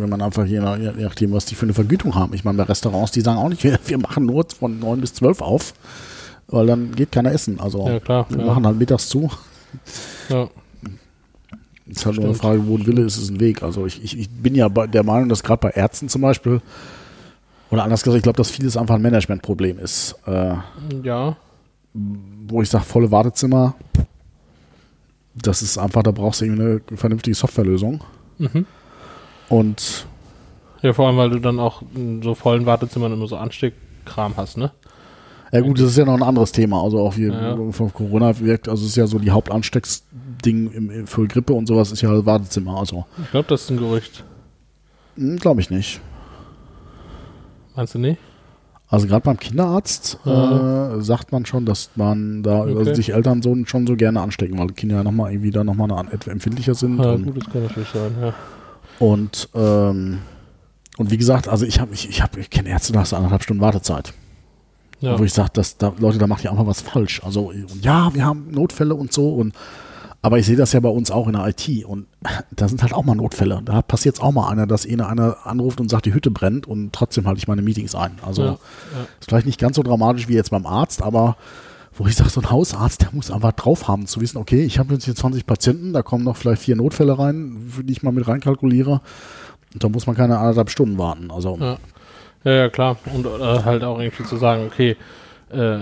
wenn 0.00 0.08
man 0.08 0.22
einfach 0.22 0.44
je, 0.46 0.60
nach, 0.60 0.76
je 0.78 0.90
nachdem, 0.98 1.32
was 1.32 1.44
die 1.46 1.54
für 1.54 1.66
eine 1.66 1.74
Vergütung 1.74 2.14
haben. 2.14 2.34
Ich 2.34 2.44
meine, 2.44 2.58
bei 2.58 2.64
Restaurants, 2.64 3.12
die 3.12 3.20
sagen 3.20 3.38
auch 3.38 3.48
nicht, 3.48 3.62
wir, 3.64 3.78
wir 3.86 3.98
machen 3.98 4.26
nur 4.26 4.44
von 4.58 4.78
9 4.78 5.00
bis 5.00 5.14
12 5.14 5.40
auf, 5.42 5.74
weil 6.48 6.66
dann 6.66 6.94
geht 6.94 7.12
keiner 7.12 7.32
essen. 7.32 7.60
Also 7.60 7.86
Ja, 7.88 8.00
klar, 8.00 8.26
wir 8.28 8.38
ja. 8.38 8.44
machen 8.46 8.66
halt 8.66 8.78
mittags 8.78 9.08
zu. 9.08 9.30
Ja. 10.28 10.48
ist 11.86 12.06
halt 12.06 12.16
nur 12.16 12.24
eine 12.26 12.34
Stimmt. 12.34 12.36
Frage, 12.36 12.66
wo 12.66 12.76
ein 12.76 12.86
Wille 12.86 13.02
ist, 13.02 13.16
ist 13.18 13.30
ein 13.30 13.40
Weg. 13.40 13.62
Also 13.62 13.86
ich, 13.86 14.02
ich, 14.02 14.18
ich 14.18 14.28
bin 14.30 14.54
ja 14.54 14.68
der 14.68 15.02
Meinung, 15.04 15.28
dass 15.28 15.42
gerade 15.42 15.60
bei 15.60 15.70
Ärzten 15.70 16.08
zum 16.08 16.22
Beispiel, 16.22 16.60
oder 17.70 17.84
anders 17.84 18.02
gesagt, 18.02 18.16
ich 18.18 18.22
glaube, 18.22 18.36
dass 18.36 18.50
vieles 18.50 18.76
einfach 18.76 18.96
ein 18.96 19.02
Managementproblem 19.02 19.78
ist. 19.78 20.16
Äh, 20.26 20.54
Ja. 21.02 21.36
wo 21.92 22.62
ich 22.62 22.68
sage, 22.70 22.84
volle 22.84 23.10
Wartezimmer, 23.10 23.74
das 25.34 25.62
ist 25.62 25.78
einfach, 25.78 26.02
da 26.02 26.10
brauchst 26.10 26.40
du 26.40 26.46
irgendwie 26.46 26.62
eine 26.88 26.96
vernünftige 26.98 27.34
Softwarelösung. 27.36 28.02
Mhm. 28.38 28.66
Und 29.50 30.06
Ja, 30.80 30.94
vor 30.94 31.06
allem, 31.08 31.18
weil 31.18 31.28
du 31.28 31.38
dann 31.40 31.58
auch 31.60 31.82
in 31.94 32.22
so 32.22 32.34
vollen 32.34 32.64
Wartezimmern 32.64 33.12
immer 33.12 33.26
so 33.26 33.36
Ansteckkram 33.36 34.34
hast, 34.38 34.56
ne? 34.56 34.70
Ja 35.52 35.60
gut, 35.60 35.78
das 35.80 35.88
ist 35.88 35.96
ja 35.98 36.04
noch 36.04 36.14
ein 36.14 36.22
anderes 36.22 36.52
Thema. 36.52 36.80
Also 36.82 37.00
auch 37.00 37.16
wie 37.16 37.24
Ja. 37.26 37.56
von 37.72 37.92
Corona 37.92 38.38
wirkt, 38.38 38.68
also 38.68 38.84
es 38.84 38.90
ist 38.90 38.96
ja 38.96 39.06
so 39.08 39.18
die 39.18 39.32
Hauptanstecksding 39.32 41.06
für 41.06 41.26
Grippe 41.26 41.52
und 41.52 41.66
sowas 41.66 41.90
ist 41.90 42.00
ja 42.00 42.12
das 42.12 42.24
Wartezimmer. 42.24 42.78
Also 42.78 43.04
Ich 43.22 43.30
glaube, 43.32 43.48
das 43.48 43.62
ist 43.62 43.70
ein 43.70 43.76
Gerücht. 43.76 44.24
glaube 45.40 45.60
ich 45.60 45.68
nicht. 45.70 46.00
Meinst 47.74 47.94
du 47.94 47.98
nicht? 47.98 48.18
Also 48.88 49.06
gerade 49.06 49.22
beim 49.22 49.38
Kinderarzt 49.38 50.18
äh, 50.26 51.00
sagt 51.00 51.30
man 51.32 51.46
schon, 51.46 51.64
dass 51.64 51.90
man 51.94 52.42
da 52.42 52.62
Okay. 52.62 52.76
also 52.76 52.94
sich 52.94 53.12
Eltern 53.12 53.40
so, 53.42 53.54
schon 53.64 53.86
so 53.86 53.94
gerne 53.96 54.20
anstecken, 54.20 54.58
weil 54.58 54.68
Kinder 54.68 54.96
ja 54.96 55.04
nochmal 55.04 55.32
irgendwie 55.32 55.50
da 55.52 55.62
nochmal 55.62 55.90
eine, 55.92 56.10
empfindlicher 56.10 56.74
sind. 56.74 56.98
Ja, 56.98 57.16
gut, 57.16 57.36
das 57.36 57.50
kann 57.52 57.62
natürlich 57.62 57.88
sein, 57.90 58.16
ja. 58.20 58.32
Und, 59.00 59.48
ähm, 59.54 60.18
und 60.98 61.10
wie 61.10 61.16
gesagt, 61.16 61.48
also 61.48 61.64
ich 61.64 61.80
habe 61.80 61.94
ich, 61.94 62.08
ich, 62.08 62.22
hab, 62.22 62.36
ich 62.36 62.50
kenne 62.50 62.68
Ärzte, 62.68 62.92
da 62.92 63.00
hast 63.00 63.12
du 63.12 63.16
anderthalb 63.16 63.42
Stunden 63.42 63.62
Wartezeit. 63.62 64.12
Ja, 65.00 65.18
Wo 65.18 65.24
ich 65.24 65.32
sage, 65.32 65.48
dass 65.54 65.78
da, 65.78 65.94
Leute, 65.98 66.18
da 66.18 66.26
macht 66.26 66.44
ihr 66.44 66.50
einfach 66.50 66.66
was 66.66 66.82
falsch. 66.82 67.22
Also 67.24 67.52
ja, 67.80 68.12
wir 68.12 68.26
haben 68.26 68.50
Notfälle 68.50 68.94
und 68.94 69.10
so 69.10 69.30
und 69.30 69.54
aber 70.22 70.38
ich 70.38 70.44
sehe 70.44 70.56
das 70.56 70.74
ja 70.74 70.80
bei 70.80 70.90
uns 70.90 71.10
auch 71.10 71.28
in 71.28 71.32
der 71.32 71.46
IT 71.48 71.86
und 71.86 72.06
da 72.50 72.68
sind 72.68 72.82
halt 72.82 72.92
auch 72.92 73.04
mal 73.04 73.14
Notfälle. 73.14 73.62
Da 73.64 73.80
passiert 73.80 74.16
es 74.16 74.20
auch 74.20 74.32
mal 74.32 74.50
einer, 74.50 74.66
dass 74.66 74.86
einer, 74.86 75.08
einer 75.08 75.38
anruft 75.44 75.80
und 75.80 75.88
sagt, 75.88 76.04
die 76.04 76.12
Hütte 76.12 76.30
brennt 76.30 76.66
und 76.66 76.92
trotzdem 76.92 77.26
halte 77.26 77.38
ich 77.38 77.48
meine 77.48 77.62
Meetings 77.62 77.94
ein. 77.94 78.18
Also 78.22 78.42
Ja, 78.42 78.48
ja. 78.48 78.58
ist 79.18 79.28
vielleicht 79.30 79.46
nicht 79.46 79.58
ganz 79.58 79.76
so 79.76 79.82
dramatisch 79.82 80.28
wie 80.28 80.34
jetzt 80.34 80.50
beim 80.50 80.66
Arzt, 80.66 81.02
aber 81.02 81.38
wo 82.00 82.06
ich 82.06 82.16
sage, 82.16 82.30
so 82.30 82.40
ein 82.40 82.50
Hausarzt, 82.50 83.02
der 83.02 83.10
muss 83.12 83.30
einfach 83.30 83.52
drauf 83.52 83.86
haben, 83.86 84.06
zu 84.06 84.22
wissen, 84.22 84.38
okay, 84.38 84.62
ich 84.64 84.78
habe 84.78 84.94
jetzt 84.94 85.04
hier 85.04 85.14
20 85.14 85.44
Patienten, 85.44 85.92
da 85.92 86.00
kommen 86.02 86.24
noch 86.24 86.36
vielleicht 86.36 86.62
vier 86.62 86.74
Notfälle 86.74 87.18
rein, 87.18 87.70
die 87.82 87.92
ich 87.92 88.02
mal 88.02 88.10
mit 88.10 88.26
reinkalkuliere. 88.26 89.02
Und 89.74 89.84
da 89.84 89.88
muss 89.90 90.06
man 90.06 90.16
keine 90.16 90.38
anderthalb 90.38 90.70
Stunden 90.70 90.96
warten. 90.96 91.30
Also 91.30 91.58
Ja. 91.60 91.76
Ja, 92.42 92.52
ja, 92.52 92.68
klar. 92.70 92.96
Und 93.14 93.26
äh, 93.26 93.62
halt 93.64 93.84
auch 93.84 94.00
irgendwie 94.00 94.24
zu 94.24 94.36
sagen, 94.36 94.64
okay, 94.66 94.96
äh, 95.50 95.78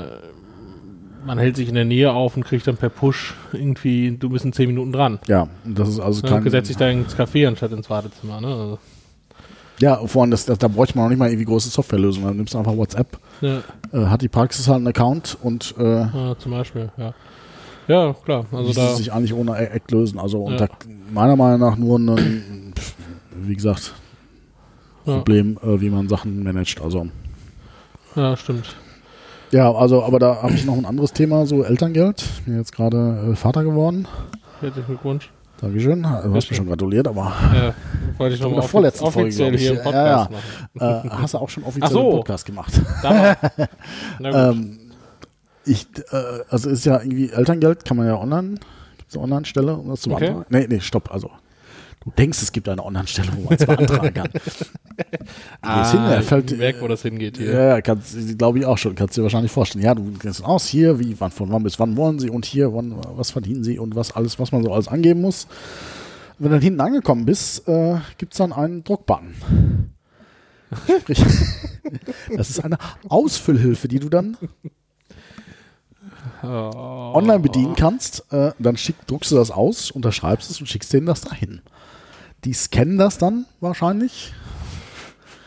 man 1.25 1.39
hält 1.39 1.55
sich 1.55 1.69
in 1.69 1.77
der 1.77 1.85
Nähe 1.85 2.13
auf 2.13 2.37
und 2.37 2.45
kriegt 2.45 2.67
dann 2.67 2.77
per 2.77 2.89
Push 2.89 3.35
irgendwie, 3.53 4.17
du 4.19 4.29
bist 4.29 4.45
in 4.45 4.53
10 4.53 4.67
Minuten 4.67 4.93
dran. 4.93 5.21
ja, 5.29 5.47
das 5.65 5.89
ist 5.89 6.01
also 6.01 6.23
Ja, 6.23 6.31
kein, 6.31 6.43
und 6.43 6.51
setzt 6.51 6.67
sich 6.67 6.77
da 6.77 6.89
ins 6.89 7.17
Café 7.17 7.47
anstatt 7.47 7.71
ins 7.71 7.89
Wartezimmer. 7.89 8.41
Ne? 8.41 8.49
Also, 8.49 8.79
Ja, 9.81 10.07
vor 10.07 10.23
allem, 10.23 10.31
das, 10.31 10.45
das, 10.45 10.59
da 10.59 10.69
bräuchte 10.69 10.97
man 10.97 11.05
noch 11.05 11.11
nicht 11.11 11.19
mal 11.19 11.29
irgendwie 11.29 11.45
große 11.45 11.69
Softwarelösungen. 11.69 12.29
Dann 12.29 12.37
nimmst 12.37 12.55
du 12.55 12.59
einfach 12.59 12.77
WhatsApp, 12.77 13.19
ja, 13.41 13.63
äh, 13.93 14.07
hat 14.07 14.23
die 14.23 14.29
Praxis 14.29 14.67
halt 14.67 14.79
einen 14.79 14.89
Account 14.89 15.37
und 15.43 15.75
äh, 15.79 16.01
ja, 16.01 16.37
zum 16.39 16.53
Beispiel, 16.53 16.91
ja. 16.97 17.15
Ja, 17.87 18.13
klar. 18.13 18.45
Also 18.53 18.73
da, 18.75 18.95
sich 18.95 19.13
eigentlich 19.13 19.33
ohne 19.33 19.57
Eck 19.57 19.91
lösen. 19.91 20.19
Also 20.19 20.43
und 20.43 20.61
da, 20.61 20.69
meiner 21.11 21.37
Meinung 21.37 21.61
nach 21.61 21.79
nur 21.79 21.99
ein, 21.99 22.75
wie 23.35 23.55
gesagt, 23.55 23.95
Problem, 25.05 25.59
äh, 25.63 25.81
wie 25.81 25.89
man 25.89 26.09
Sachen 26.09 26.43
managt. 26.43 26.83
Also 26.83 27.09
ja, 28.15 28.37
stimmt. 28.37 28.77
ja, 29.53 29.73
also 29.73 30.03
aber 30.03 30.19
da 30.19 30.43
habe 30.43 30.53
ich 30.53 30.67
noch 30.67 30.77
ein 30.77 30.85
anderes 30.85 31.15
Thema, 31.15 31.47
so 31.47 31.63
Elterngeld. 31.63 32.21
Ich 32.21 32.45
bin 32.45 32.57
jetzt 32.57 32.73
gerade 32.73 33.31
äh, 33.33 33.37
Vater 33.37 33.65
geworden. 33.65 34.07
Herzlichen 34.61 34.87
Glückwunsch. 34.87 35.31
Dankeschön. 35.61 36.03
Du 36.03 36.09
hast 36.09 36.25
mir 36.25 36.33
Bitte. 36.33 36.55
schon 36.55 36.67
gratuliert, 36.69 37.09
aber 37.09 37.33
Ja, 37.53 37.75
wollte 38.17 38.35
ich 38.37 38.41
in 38.41 38.45
nochmal 38.47 38.61
der 38.61 38.69
vorletzten 38.69 39.11
Folge, 39.11 39.29
offiziell 39.29 39.55
ich. 39.55 39.61
hier 39.63 39.71
im 39.73 39.77
Ja, 39.79 39.83
Podcast 39.83 40.31
ja. 40.81 40.81
machen. 40.81 41.09
äh, 41.09 41.11
hast 41.23 41.35
du 41.35 41.39
auch 41.39 41.49
schon 41.49 41.65
offiziell 41.65 41.91
so. 41.91 42.01
einen 42.01 42.11
Podcast 42.19 42.47
gemacht. 42.47 42.81
Ähm, 44.21 44.79
ich, 45.65 45.87
äh, 46.13 46.17
also 46.49 46.71
ist 46.71 46.85
ja 46.87 47.01
irgendwie 47.01 47.31
Elterngeld, 47.31 47.85
kann 47.85 47.97
man 47.97 48.07
ja 48.07 48.17
online, 48.17 48.55
gibt 48.97 49.09
es 49.11 49.15
eine 49.17 49.25
Online-Stelle, 49.25 49.75
um 49.77 49.89
das 49.89 50.01
zu 50.03 50.11
Okay. 50.11 50.27
beantragen? 50.27 50.47
Nee, 50.51 50.67
nee, 50.69 50.81
stopp, 50.81 51.11
also 51.13 51.31
du 52.09 52.15
denkst, 52.17 52.43
es 52.43 52.53
gibt 52.53 52.69
eine 52.69 52.85
Online-Stelle, 52.85 53.29
wo 53.37 53.43
man 53.43 53.55
es 53.55 53.67
beantragen 53.67 54.15
kann. 54.15 54.29
ah, 55.63 55.91
hin, 55.91 56.01
er 56.01 56.21
ich 56.21 56.27
fällt, 56.27 56.57
merke, 56.57 56.81
wo 56.81 56.89
das 56.89 57.03
hingeht 57.03 57.37
hier. 57.39 57.53
ja, 57.53 57.81
kannst, 57.81 58.17
glaube 58.39 58.59
ich 58.59 58.67
auch 58.67 58.79
schon, 58.79 58.95
kannst 58.95 59.17
du 59.17 59.21
dir 59.21 59.25
wahrscheinlich 59.25 59.53
vorstellen. 59.53 59.85
Ja, 59.85 59.95
du 59.95 60.11
gehst 60.13 60.45
aus, 60.45 60.67
hier, 60.67 60.99
wie, 60.99 61.19
wann, 61.21 61.31
von 61.31 61.51
wann 61.51 61.63
bis 61.63 61.79
wann 61.79 61.97
wollen 61.97 62.19
sie 62.19 62.31
und 62.31 62.45
hier, 62.45 62.73
wann, 62.75 62.95
was 63.17 63.31
verdienen 63.31 63.65
sie 63.65 63.79
und 63.79 63.95
was 63.95 64.13
alles, 64.13 64.39
was 64.39 64.53
man 64.53 64.63
so 64.63 64.73
alles 64.73 64.89
angeben 64.89 65.21
muss. 65.21 65.47
Wenn 66.39 66.51
du 66.51 66.57
dann 66.57 66.63
hinten 66.63 66.81
angekommen 66.81 67.27
bist, 67.27 67.67
äh, 67.69 67.97
gibt 68.17 68.33
es 68.33 68.39
dann 68.39 68.53
einen 68.53 68.85
Druckbutton. 68.85 69.35
Sprich, 71.01 71.25
das 72.37 72.51
ist 72.51 72.65
eine 72.65 72.79
Ausfüllhilfe, 73.09 73.89
die 73.89 73.99
du 73.99 74.09
dann 74.09 74.37
Oh. 76.43 77.13
online 77.15 77.41
bedienen 77.41 77.75
kannst, 77.75 78.25
äh, 78.33 78.53
dann 78.59 78.77
schick, 78.77 78.95
druckst 79.09 79.33
du 79.33 79.37
das 79.37 79.51
aus, 79.51 79.91
unterschreibst 79.91 80.51
es 80.51 80.61
und 80.61 80.67
schickst 80.69 80.93
denen 80.93 81.07
das 81.07 81.23
dahin. 81.23 81.63
Die 82.45 82.53
scannen 82.53 82.99
das 82.99 83.19
dann 83.19 83.47
wahrscheinlich 83.61 84.33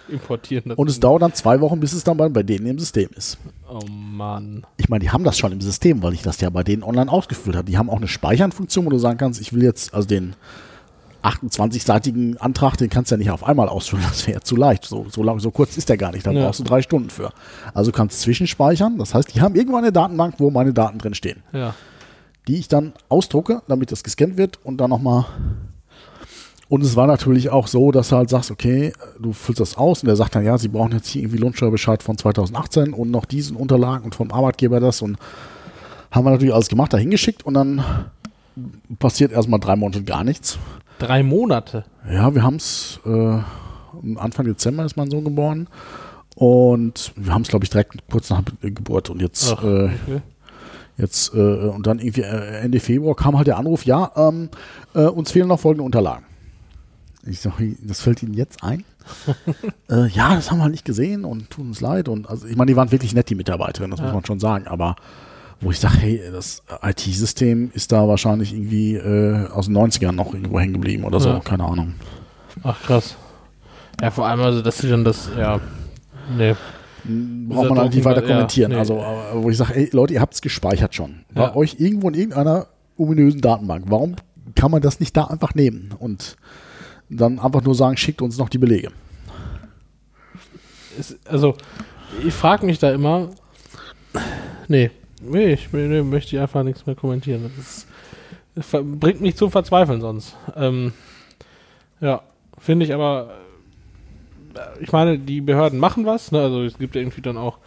Importieren 0.09 0.69
das. 0.69 0.77
und 0.77 0.89
es 0.89 0.99
dauert 0.99 1.21
dann 1.21 1.33
zwei 1.33 1.61
Wochen, 1.61 1.79
bis 1.79 1.93
es 1.93 2.03
dann 2.03 2.17
bei, 2.17 2.27
bei 2.27 2.43
denen 2.43 2.65
im 2.67 2.77
System 2.79 3.09
ist. 3.15 3.37
oh 3.69 3.79
Mann. 3.89 4.65
Ich 4.75 4.89
meine, 4.89 5.01
die 5.03 5.09
haben 5.09 5.23
das 5.23 5.37
schon 5.37 5.53
im 5.53 5.61
System, 5.61 6.03
weil 6.03 6.13
ich 6.13 6.21
das 6.21 6.41
ja 6.41 6.49
bei 6.49 6.63
denen 6.63 6.83
online 6.83 7.09
ausgefüllt 7.09 7.55
habe. 7.55 7.65
Die 7.69 7.77
haben 7.77 7.89
auch 7.89 7.95
eine 7.97 8.09
Speichernfunktion, 8.09 8.85
wo 8.85 8.89
du 8.89 8.97
sagen 8.97 9.17
kannst, 9.17 9.39
ich 9.39 9.53
will 9.53 9.63
jetzt, 9.63 9.93
also 9.93 10.05
den 10.07 10.35
28-seitigen 11.23 12.37
Antrag, 12.39 12.75
den 12.77 12.89
kannst 12.89 13.11
du 13.11 13.15
ja 13.15 13.19
nicht 13.19 13.31
auf 13.31 13.43
einmal 13.45 13.69
ausfüllen, 13.69 14.03
das 14.09 14.27
wäre 14.27 14.39
ja 14.39 14.41
zu 14.41 14.55
leicht. 14.57 14.83
So, 14.85 15.05
so, 15.09 15.23
lang, 15.23 15.39
so 15.39 15.49
kurz 15.51 15.77
ist 15.77 15.87
der 15.87 15.95
gar 15.97 16.11
nicht, 16.11 16.25
da 16.25 16.31
Ja. 16.31 16.45
brauchst 16.45 16.59
du 16.59 16.63
drei 16.65 16.81
Stunden 16.81 17.09
für. 17.09 17.31
Also 17.73 17.91
kannst 17.93 18.19
zwischenspeichern, 18.21 18.97
das 18.97 19.13
heißt, 19.13 19.33
die 19.33 19.39
haben 19.41 19.55
irgendwo 19.55 19.77
eine 19.77 19.91
Datenbank, 19.93 20.35
wo 20.39 20.51
meine 20.51 20.73
Daten 20.73 20.97
drin 20.97 21.13
stehen. 21.13 21.41
Ja. 21.53 21.73
die 22.47 22.57
ich 22.57 22.67
dann 22.67 22.93
ausdrucke, 23.07 23.61
damit 23.67 23.91
das 23.91 24.03
gescannt 24.03 24.35
wird 24.35 24.59
und 24.65 24.77
dann 24.77 24.89
nochmal. 24.89 25.25
Und 26.71 26.83
es 26.83 26.95
war 26.95 27.05
natürlich 27.05 27.49
auch 27.49 27.67
so, 27.67 27.91
dass 27.91 28.07
du 28.07 28.15
halt 28.15 28.29
sagst, 28.29 28.49
okay, 28.49 28.93
du 29.19 29.33
füllst 29.33 29.59
das 29.59 29.77
aus 29.77 30.03
und 30.03 30.07
der 30.07 30.15
sagt 30.15 30.35
dann, 30.35 30.45
ja, 30.45 30.57
sie 30.57 30.69
brauchen 30.69 30.93
jetzt 30.93 31.09
hier 31.09 31.21
irgendwie 31.21 31.39
Lohnsteuerbescheid 31.39 32.01
von 32.01 32.17
2018 32.17 32.93
und 32.93 33.11
noch 33.11 33.25
diesen 33.25 33.57
Unterlagen 33.57 34.05
und 34.05 34.15
vom 34.15 34.31
Arbeitgeber 34.31 34.79
das 34.79 35.01
und 35.01 35.17
haben 36.11 36.25
wir 36.25 36.31
natürlich 36.31 36.53
alles 36.53 36.69
gemacht, 36.69 36.93
da 36.93 36.97
hingeschickt 36.97 37.45
und 37.45 37.55
dann 37.55 37.83
passiert 38.99 39.33
erstmal 39.33 39.59
drei 39.59 39.75
Monate 39.75 40.01
gar 40.03 40.23
nichts. 40.23 40.59
Drei 40.97 41.23
Monate. 41.23 41.83
Ja, 42.09 42.33
wir 42.33 42.41
haben 42.41 42.55
es, 42.55 43.01
äh, 43.05 43.39
Anfang 44.15 44.45
Dezember 44.45 44.85
ist 44.85 44.95
mein 44.95 45.11
Sohn 45.11 45.25
geboren 45.25 45.67
und 46.35 47.11
wir 47.17 47.33
haben 47.33 47.41
es, 47.41 47.49
glaube 47.49 47.65
ich, 47.65 47.69
direkt 47.69 47.97
kurz 48.09 48.29
nach 48.29 48.43
Geburt 48.61 49.09
und 49.09 49.21
jetzt 49.21 49.53
Ach, 49.57 49.61
äh, 49.61 49.89
okay. 50.07 50.21
Jetzt, 50.95 51.33
äh, 51.33 51.37
und 51.37 51.85
dann 51.85 51.99
irgendwie 51.99 52.21
Ende 52.21 52.79
Februar 52.79 53.17
kam 53.17 53.35
halt 53.35 53.47
der 53.47 53.57
Anruf, 53.57 53.85
ja, 53.85 54.09
ähm, 54.15 54.47
äh, 54.93 55.01
uns 55.01 55.31
fehlen 55.31 55.49
noch 55.49 55.59
folgende 55.59 55.83
Unterlagen. 55.83 56.30
Ich 57.25 57.39
sage, 57.41 57.75
das 57.83 58.01
fällt 58.01 58.23
Ihnen 58.23 58.33
jetzt 58.33 58.63
ein? 58.63 58.83
äh, 59.89 60.07
ja, 60.07 60.35
das 60.35 60.49
haben 60.49 60.57
wir 60.57 60.63
halt 60.63 60.71
nicht 60.71 60.85
gesehen 60.85 61.23
und 61.25 61.49
tut 61.49 61.65
uns 61.65 61.81
leid. 61.81 62.07
Und 62.07 62.29
also 62.29 62.47
ich 62.47 62.55
meine, 62.55 62.71
die 62.71 62.75
waren 62.75 62.91
wirklich 62.91 63.13
nett, 63.13 63.29
die 63.29 63.35
Mitarbeiterin, 63.35 63.91
das 63.91 63.99
muss 63.99 64.09
Ja. 64.09 64.13
man 64.15 64.25
schon 64.25 64.39
sagen. 64.39 64.67
Aber 64.67 64.95
wo 65.59 65.69
ich 65.71 65.79
sage, 65.79 65.97
hey, 65.97 66.21
das 66.31 66.63
IT-System 66.81 67.69
ist 67.73 67.91
da 67.91 68.07
wahrscheinlich 68.07 68.53
irgendwie 68.53 68.95
äh, 68.95 69.47
aus 69.49 69.67
den 69.67 69.77
90ern 69.77 70.13
noch 70.13 70.33
irgendwo 70.33 70.59
hängen 70.59 70.73
geblieben 70.73 71.03
oder 71.03 71.19
so, 71.19 71.29
Ja. 71.29 71.39
keine 71.39 71.63
Ahnung. 71.65 71.93
Ach 72.63 72.81
krass. 72.81 73.15
Ja, 74.01 74.09
vor 74.09 74.25
allem, 74.27 74.39
also, 74.41 74.61
dass 74.63 74.79
sie 74.79 74.89
dann 74.89 75.03
das, 75.03 75.29
ja. 75.37 75.59
Nee. 76.35 76.55
Braucht 77.03 77.69
man 77.69 77.79
halt 77.79 77.93
nicht 77.93 78.05
weiter 78.05 78.21
ja, 78.23 78.27
kommentieren. 78.27 78.71
nee. 78.71 78.77
Also, 78.77 78.99
aber 78.99 79.43
wo 79.43 79.49
ich 79.49 79.57
sage, 79.57 79.75
ey, 79.75 79.89
Leute, 79.91 80.13
ihr 80.15 80.21
habt 80.21 80.33
es 80.33 80.41
gespeichert 80.41 80.95
schon. 80.95 81.21
Bei 81.33 81.43
Ja. 81.43 81.55
euch 81.55 81.75
irgendwo 81.79 82.09
in 82.09 82.15
irgendeiner 82.15 82.67
ominösen 82.97 83.41
Datenbank. 83.41 83.85
Warum 83.87 84.15
kann 84.55 84.71
man 84.71 84.81
das 84.81 84.99
nicht 84.99 85.15
da 85.17 85.25
einfach 85.25 85.53
nehmen 85.55 85.93
und 85.97 86.35
dann 87.11 87.39
einfach 87.39 87.61
nur 87.63 87.75
sagen, 87.75 87.97
schickt 87.97 88.21
uns 88.21 88.37
noch 88.37 88.49
die 88.49 88.57
Belege? 88.57 88.89
Es, 90.97 91.17
also, 91.25 91.55
ich 92.25 92.33
frage 92.33 92.65
mich 92.65 92.79
da 92.79 92.91
immer. 92.91 93.29
Nee. 94.67 94.91
Nee, 95.21 95.53
ich 95.53 95.71
nee, 95.71 96.01
möchte 96.01 96.35
ich 96.35 96.41
einfach 96.41 96.63
nichts 96.63 96.85
mehr 96.85 96.95
kommentieren. 96.95 97.43
Das, 97.55 97.65
ist, 97.65 97.87
das 98.55 98.83
bringt 98.83 99.21
mich 99.21 99.35
zum 99.35 99.51
Verzweifeln 99.51 100.01
sonst. 100.01 100.35
Ähm, 100.55 100.93
ja, 101.99 102.21
finde 102.57 102.85
ich 102.85 102.93
aber. 102.93 103.29
äh, 104.55 104.83
Ich 104.83 104.91
meine, 104.91 105.19
die 105.19 105.41
Behörden 105.41 105.79
machen 105.79 106.05
was. 106.05 106.31
Ne? 106.31 106.41
Also, 106.41 106.63
es 106.63 106.77
gibt 106.77 106.95
irgendwie 106.95 107.21
dann 107.21 107.37
auch 107.37 107.59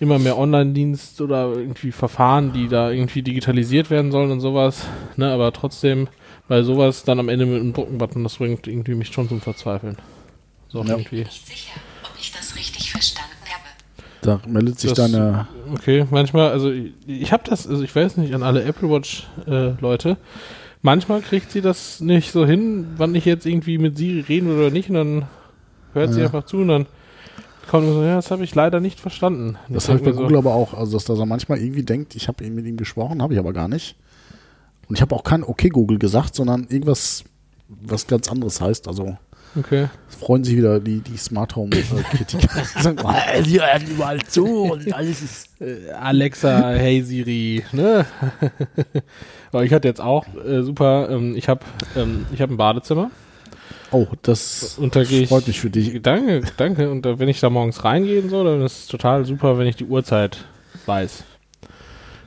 immer 0.00 0.18
mehr 0.18 0.38
Online-Dienst 0.38 1.20
oder 1.20 1.52
irgendwie 1.52 1.90
Verfahren, 1.92 2.52
die 2.52 2.68
da 2.68 2.90
irgendwie 2.90 3.22
digitalisiert 3.22 3.90
werden 3.90 4.12
sollen 4.12 4.30
und 4.30 4.40
sowas. 4.40 4.86
Ne? 5.16 5.30
Aber 5.30 5.52
trotzdem, 5.52 6.08
bei 6.48 6.62
sowas 6.62 7.04
dann 7.04 7.20
am 7.20 7.28
Ende 7.28 7.46
mit 7.46 7.60
einem 7.60 7.72
Druckenbutton, 7.72 8.22
das 8.24 8.36
bringt 8.36 8.66
irgendwie 8.66 8.94
mich 8.94 9.08
schon 9.08 9.28
zum 9.28 9.40
Verzweifeln. 9.40 9.96
So 10.68 10.82
Ja. 10.82 10.90
irgendwie. 10.96 11.18
nicht 11.20 11.46
sicher, 11.46 11.78
ob 12.04 12.18
ich 12.18 12.32
das 12.32 12.56
richtig 12.56 12.90
verstanden 12.90 13.30
habe. 13.44 13.64
Da 14.22 14.40
meldet 14.48 14.80
sich 14.80 14.92
Das- 14.92 15.10
deine. 15.12 15.46
Okay, 15.72 16.06
manchmal, 16.10 16.50
also 16.50 16.70
ich, 16.70 16.92
ich 17.06 17.32
habe 17.32 17.44
das, 17.48 17.66
also 17.66 17.82
ich 17.82 17.94
weiß 17.94 18.16
nicht, 18.16 18.34
an 18.34 18.42
alle 18.42 18.64
Apple 18.64 18.90
Watch 18.90 19.26
äh, 19.46 19.72
Leute, 19.80 20.16
manchmal 20.82 21.20
kriegt 21.22 21.52
sie 21.52 21.60
das 21.60 22.00
nicht 22.00 22.32
so 22.32 22.44
hin, 22.46 22.86
wann 22.96 23.14
ich 23.14 23.24
jetzt 23.24 23.46
irgendwie 23.46 23.78
mit 23.78 23.96
Siri 23.96 24.20
reden 24.20 24.48
will 24.48 24.58
oder 24.58 24.70
nicht, 24.70 24.88
und 24.90 24.96
dann 24.96 25.26
hört 25.94 26.12
sie 26.12 26.20
Ja. 26.20 26.26
einfach 26.26 26.44
zu 26.44 26.58
und 26.58 26.68
dann 26.68 26.86
kommt 27.68 27.86
so, 27.86 28.02
ja, 28.02 28.16
das 28.16 28.30
habe 28.30 28.44
ich 28.44 28.54
leider 28.54 28.80
nicht 28.80 28.98
verstanden. 28.98 29.56
Das 29.68 29.84
ich 29.84 29.90
habe 29.90 29.98
ich 30.00 30.04
bei 30.04 30.12
Google 30.12 30.38
aber 30.38 30.54
auch. 30.54 30.74
Also, 30.74 30.98
dass 30.98 31.08
er 31.18 31.26
manchmal 31.26 31.58
irgendwie 31.58 31.82
denkt, 31.84 32.14
ich 32.16 32.26
habe 32.28 32.48
mit 32.50 32.64
ihm 32.66 32.76
gesprochen, 32.78 33.22
habe 33.22 33.34
ich 33.34 33.38
aber 33.38 33.52
gar 33.52 33.68
nicht. 33.68 33.94
Und 34.88 34.94
ich 34.96 35.02
habe 35.02 35.14
auch 35.14 35.24
kein 35.24 35.44
Okay 35.44 35.68
Google 35.68 35.98
gesagt, 35.98 36.34
sondern 36.34 36.66
irgendwas, 36.68 37.24
was 37.68 38.06
ganz 38.06 38.28
anderes 38.30 38.60
heißt. 38.60 38.88
Also, 38.88 39.16
Okay. 39.56 39.88
freuen 40.08 40.44
sich 40.44 40.56
wieder 40.56 40.78
die, 40.78 41.00
die 41.00 41.16
Smart 41.16 41.56
Home 41.56 41.70
Kritiker. 41.70 42.46
Sagen, 42.82 42.98
"Oh, 43.02 43.12
die 43.42 43.60
hören 43.60 43.82
überall 43.90 44.20
zu 44.22 44.44
und 44.64 44.92
alles 44.92 45.22
ist. 45.22 45.60
Äh, 45.60 45.90
Alexa, 45.92 46.72
hey 46.72 47.02
Siri, 47.02 47.64
ne? 47.72 48.04
Aber 49.52 49.64
ich 49.64 49.72
hatte 49.72 49.88
jetzt 49.88 50.00
auch 50.02 50.26
äh, 50.44 50.62
super, 50.62 51.08
ähm, 51.10 51.34
ich 51.34 51.48
habe 51.48 51.60
ähm, 51.96 52.26
ich 52.32 52.42
hab 52.42 52.50
ein 52.50 52.56
Badezimmer 52.58 53.10
Oh, 53.90 54.06
das 54.20 54.76
und 54.78 54.94
da 54.94 55.00
ich. 55.00 55.28
freut 55.28 55.46
mich 55.46 55.60
für 55.60 55.70
dich. 55.70 56.02
Danke, 56.02 56.42
danke. 56.58 56.90
Und 56.90 57.06
da, 57.06 57.18
wenn 57.18 57.28
ich 57.28 57.40
da 57.40 57.48
morgens 57.48 57.84
reingehe 57.84 58.20
und 58.20 58.28
so, 58.28 58.44
dann 58.44 58.60
ist 58.60 58.80
es 58.80 58.86
total 58.86 59.24
super, 59.24 59.56
wenn 59.58 59.66
ich 59.66 59.76
die 59.76 59.86
Uhrzeit 59.86 60.44
weiß. 60.84 61.24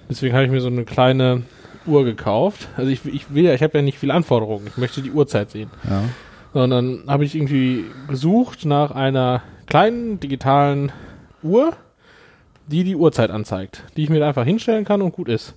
Deswegen 0.10 0.34
habe 0.34 0.46
ich 0.46 0.52
mir 0.52 0.60
so 0.60 0.68
eine 0.70 0.86
kleine 0.86 1.44
Uhr 1.86 2.06
gekauft. 2.06 2.68
Also 2.78 2.92
ich, 2.92 3.06
ich 3.06 3.34
will 3.34 3.46
ja, 3.46 3.54
ich 3.54 3.64
habe 3.64 3.78
ja 3.78 3.82
nicht 3.82 3.98
viele 3.98 4.14
Anforderungen. 4.14 4.68
Ich 4.68 4.78
möchte 4.78 5.02
die 5.02 5.12
Uhrzeit 5.12 5.52
sehen. 5.52 5.70
Ja. 5.90 6.04
Sondern 6.54 7.04
habe 7.08 7.26
ich 7.26 7.36
irgendwie 7.36 7.86
gesucht 8.08 8.66
nach 8.66 8.92
einer 8.92 9.42
kleinen 9.68 10.20
digitalen 10.20 10.92
Uhr, 11.44 11.74
die 12.68 12.84
die 12.84 12.96
Uhrzeit 12.96 13.32
anzeigt, 13.32 13.84
die 13.96 14.04
ich 14.04 14.10
mir 14.10 14.26
einfach 14.26 14.46
hinstellen 14.46 14.86
kann 14.86 15.02
und 15.02 15.14
gut 15.14 15.30
ist. 15.30 15.56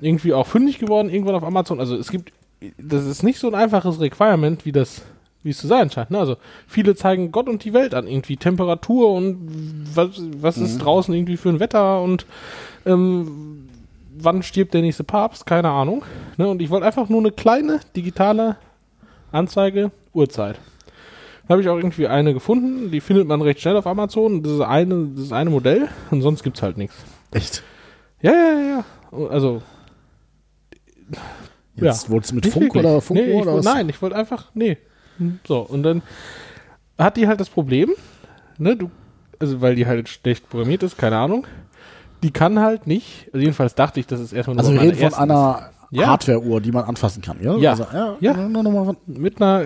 Irgendwie 0.00 0.32
auch 0.32 0.46
fündig 0.46 0.78
geworden, 0.78 1.10
irgendwann 1.10 1.34
auf 1.34 1.44
Amazon. 1.44 1.80
Also 1.80 1.96
es 1.96 2.10
gibt, 2.10 2.32
das 2.78 3.06
ist 3.06 3.22
nicht 3.22 3.38
so 3.38 3.46
ein 3.46 3.54
einfaches 3.54 4.00
Requirement, 4.00 4.64
wie 4.64 4.72
das, 4.72 5.02
wie 5.42 5.50
es 5.50 5.58
zu 5.58 5.66
sein 5.66 5.90
scheint. 5.90 6.10
Ne? 6.10 6.18
Also 6.18 6.36
viele 6.66 6.94
zeigen 6.94 7.30
Gott 7.30 7.48
und 7.48 7.64
die 7.64 7.72
Welt 7.72 7.94
an, 7.94 8.08
irgendwie 8.08 8.36
Temperatur 8.36 9.12
und 9.12 9.48
was, 9.94 10.20
was 10.38 10.58
ist 10.58 10.78
draußen 10.78 11.14
irgendwie 11.14 11.36
für 11.36 11.50
ein 11.50 11.60
Wetter 11.60 12.02
und 12.02 12.26
ähm, 12.84 13.68
wann 14.18 14.42
stirbt 14.42 14.74
der 14.74 14.82
nächste 14.82 15.04
Papst, 15.04 15.46
keine 15.46 15.70
Ahnung. 15.70 16.04
Ne? 16.36 16.48
Und 16.48 16.62
ich 16.62 16.70
wollte 16.70 16.86
einfach 16.86 17.08
nur 17.08 17.20
eine 17.20 17.32
kleine 17.32 17.80
digitale 17.96 18.56
Anzeige, 19.30 19.90
Uhrzeit. 20.12 20.58
Da 21.46 21.52
habe 21.52 21.62
ich 21.62 21.68
auch 21.68 21.76
irgendwie 21.76 22.06
eine 22.06 22.34
gefunden, 22.34 22.90
die 22.90 23.00
findet 23.00 23.26
man 23.26 23.42
recht 23.42 23.60
schnell 23.60 23.76
auf 23.76 23.86
Amazon. 23.86 24.42
Das 24.42 24.52
ist 24.52 24.60
eine, 24.60 25.08
das 25.14 25.24
ist 25.24 25.32
eine 25.32 25.50
Modell 25.50 25.88
und 26.10 26.22
sonst 26.22 26.42
gibt 26.42 26.56
es 26.56 26.62
halt 26.62 26.76
nichts. 26.76 26.96
Echt? 27.32 27.62
Ja, 28.20 28.32
ja, 28.32 28.60
ja, 28.60 28.84
ja. 29.10 29.28
Also, 29.28 29.62
Jetzt 31.76 32.10
wolltest 32.10 32.32
du 32.32 32.36
mit 32.36 32.46
Funk 32.46 32.74
wirklich. 32.74 32.84
oder 32.84 33.00
Funkuhr 33.00 33.26
nee, 33.26 33.40
oder 33.40 33.54
was? 33.54 33.64
Nein, 33.64 33.88
ich 33.88 34.00
wollte 34.02 34.16
einfach, 34.16 34.50
nee. 34.54 34.78
So, 35.46 35.60
und 35.60 35.82
dann 35.82 36.02
hat 36.98 37.16
die 37.16 37.26
halt 37.26 37.40
das 37.40 37.50
Problem, 37.50 37.90
ne, 38.58 38.76
du, 38.76 38.90
also 39.38 39.60
weil 39.60 39.74
die 39.74 39.86
halt 39.86 40.08
schlecht 40.08 40.48
programmiert 40.48 40.82
ist, 40.82 40.98
keine 40.98 41.16
Ahnung. 41.18 41.46
Die 42.22 42.30
kann 42.30 42.58
halt 42.60 42.86
nicht, 42.86 43.28
also 43.32 43.38
jedenfalls 43.38 43.74
dachte 43.74 44.00
ich, 44.00 44.06
das 44.06 44.20
ist 44.20 44.32
erstmal 44.32 44.56
nur 44.56 44.60
Also 44.64 44.74
wir 44.74 44.80
reden 44.80 45.10
von 45.10 45.14
einer 45.14 45.70
Ja. 45.90 46.06
Hardware-Uhr, 46.08 46.60
die 46.60 46.72
man 46.72 46.84
anfassen 46.84 47.22
kann, 47.22 47.38
ja? 47.42 47.56
Ja. 47.56 47.70
Also, 47.72 47.86
ja, 47.92 48.16
Ja. 48.20 48.34
Nur 48.48 48.62
noch 48.62 48.70
mal, 48.70 48.96
mit 49.06 49.40
einer 49.42 49.64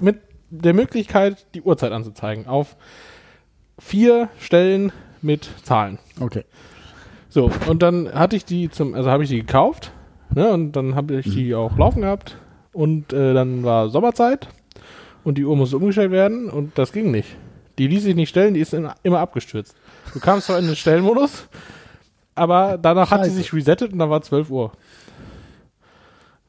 mit 0.00 0.18
der 0.50 0.74
Möglichkeit, 0.74 1.46
die 1.54 1.62
Uhrzeit 1.62 1.92
anzuzeigen 1.92 2.46
auf 2.46 2.76
vier 3.78 4.28
Stellen 4.38 4.92
mit 5.22 5.48
Zahlen. 5.62 5.98
okay. 6.20 6.44
So, 7.28 7.50
und 7.68 7.82
dann 7.82 8.12
hatte 8.14 8.34
ich 8.36 8.46
die 8.46 8.70
zum, 8.70 8.94
also 8.94 9.10
habe 9.10 9.24
ich 9.24 9.28
die 9.28 9.40
gekauft, 9.40 9.92
ne, 10.34 10.48
und 10.52 10.72
dann 10.72 10.94
habe 10.94 11.16
ich 11.16 11.34
die 11.34 11.54
auch 11.54 11.76
laufen 11.76 12.00
gehabt 12.00 12.36
und 12.72 13.12
äh, 13.12 13.34
dann 13.34 13.62
war 13.62 13.90
Sommerzeit 13.90 14.48
und 15.22 15.36
die 15.36 15.44
Uhr 15.44 15.54
musste 15.56 15.76
umgestellt 15.76 16.12
werden 16.12 16.48
und 16.48 16.78
das 16.78 16.92
ging 16.92 17.10
nicht. 17.10 17.28
Die 17.78 17.88
ließ 17.88 18.04
sich 18.04 18.14
nicht 18.14 18.30
stellen, 18.30 18.54
die 18.54 18.60
ist 18.60 18.72
immer 19.02 19.18
abgestürzt. 19.18 19.74
Du 20.16 20.20
kamst 20.20 20.46
zwar 20.46 20.58
in 20.58 20.64
den 20.64 20.76
Stellmodus, 20.76 21.46
aber 22.34 22.78
danach 22.80 23.10
hat 23.10 23.24
sie 23.24 23.28
Scheiße. 23.28 23.36
sich 23.36 23.52
resettet 23.52 23.92
und 23.92 23.98
dann 23.98 24.08
war 24.08 24.22
12 24.22 24.48
Uhr. 24.48 24.72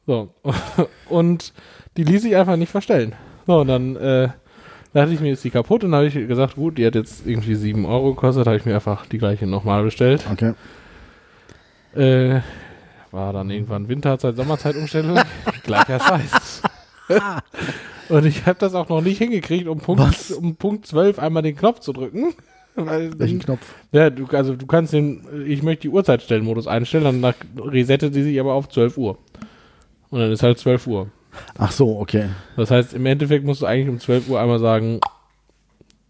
So, 0.05 0.33
und 1.09 1.51
die 1.97 2.05
ließ 2.05 2.21
sich 2.21 2.37
einfach 2.37 2.55
nicht 2.55 2.71
verstellen. 2.71 3.13
So, 3.45 3.59
und 3.59 3.67
dann 3.67 3.97
äh, 3.97 4.29
dachte 4.93 5.11
ich 5.11 5.19
mir, 5.19 5.33
ist 5.33 5.43
die 5.43 5.49
kaputt 5.49 5.83
und 5.83 5.91
dann 5.91 5.97
habe 5.97 6.07
ich 6.07 6.13
gesagt, 6.29 6.55
gut, 6.55 6.77
die 6.77 6.85
hat 6.85 6.95
jetzt 6.95 7.27
irgendwie 7.27 7.55
7 7.55 7.85
Euro 7.85 8.13
gekostet, 8.13 8.47
habe 8.47 8.55
ich 8.55 8.63
mir 8.63 8.75
einfach 8.75 9.05
die 9.05 9.17
gleiche 9.17 9.45
nochmal 9.47 9.83
bestellt. 9.83 10.25
Okay. 10.31 10.53
Äh, 11.93 12.39
war 13.11 13.33
dann 13.33 13.49
irgendwann 13.49 13.89
Winterzeit, 13.89 14.37
Sommerzeit 14.37 14.77
Umstellung. 14.77 15.19
Gleicher 15.63 15.99
Scheiß. 15.99 16.61
Und 18.07 18.25
ich 18.25 18.45
habe 18.45 18.59
das 18.59 18.73
auch 18.75 18.87
noch 18.87 19.01
nicht 19.01 19.17
hingekriegt, 19.17 19.67
um 19.67 19.79
Punkt, 19.79 20.03
Was? 20.03 20.31
um 20.31 20.55
Punkt 20.55 20.87
12 20.87 21.19
einmal 21.19 21.43
den 21.43 21.57
Knopf 21.57 21.81
zu 21.81 21.91
drücken. 21.91 22.33
Weil, 22.79 23.17
Welchen 23.19 23.39
Knopf? 23.39 23.73
Ja, 23.91 24.09
du, 24.11 24.25
also 24.27 24.55
du 24.55 24.65
kannst 24.67 24.93
den, 24.93 25.25
ich 25.47 25.63
möchte 25.63 25.83
die 25.83 25.89
Uhrzeitstellenmodus 25.89 26.67
einstellen, 26.67 27.03
dann 27.05 27.19
nach- 27.19 27.35
resettet 27.59 28.13
sie 28.13 28.21
sich 28.23 28.39
aber 28.39 28.53
auf 28.53 28.69
12 28.69 28.97
Uhr. 28.97 29.17
Und 30.09 30.19
dann 30.19 30.31
ist 30.31 30.43
halt 30.43 30.59
12 30.59 30.85
Uhr. 30.87 31.07
Ach 31.57 31.71
so, 31.71 31.99
okay. 31.99 32.29
Das 32.55 32.71
heißt, 32.71 32.93
im 32.93 33.05
Endeffekt 33.07 33.45
musst 33.45 33.61
du 33.61 33.65
eigentlich 33.65 33.89
um 33.89 33.99
12 33.99 34.29
Uhr 34.29 34.39
einmal 34.39 34.59
sagen, 34.59 34.99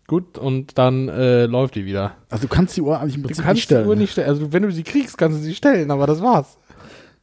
gut, 0.08 0.38
und 0.38 0.78
dann 0.78 1.10
äh, 1.10 1.46
läuft 1.46 1.76
die 1.76 1.86
wieder. 1.86 2.16
Also 2.30 2.48
du 2.48 2.54
kannst 2.54 2.76
die 2.78 2.82
Uhr 2.82 3.00
eigentlich 3.00 3.16
im 3.16 3.22
Du 3.24 3.28
Prinzip 3.28 3.44
kannst 3.46 3.56
nicht 3.58 3.64
stellen. 3.64 3.84
die 3.84 3.90
Uhr 3.90 3.96
nicht 3.96 4.12
stellen. 4.12 4.30
Also 4.30 4.52
wenn 4.54 4.64
du 4.64 4.72
sie 4.72 4.84
kriegst, 4.84 5.18
kannst 5.18 5.40
du 5.40 5.44
sie 5.44 5.56
stellen, 5.56 5.90
aber 5.90 6.06
das 6.06 6.22
war's. 6.22 6.58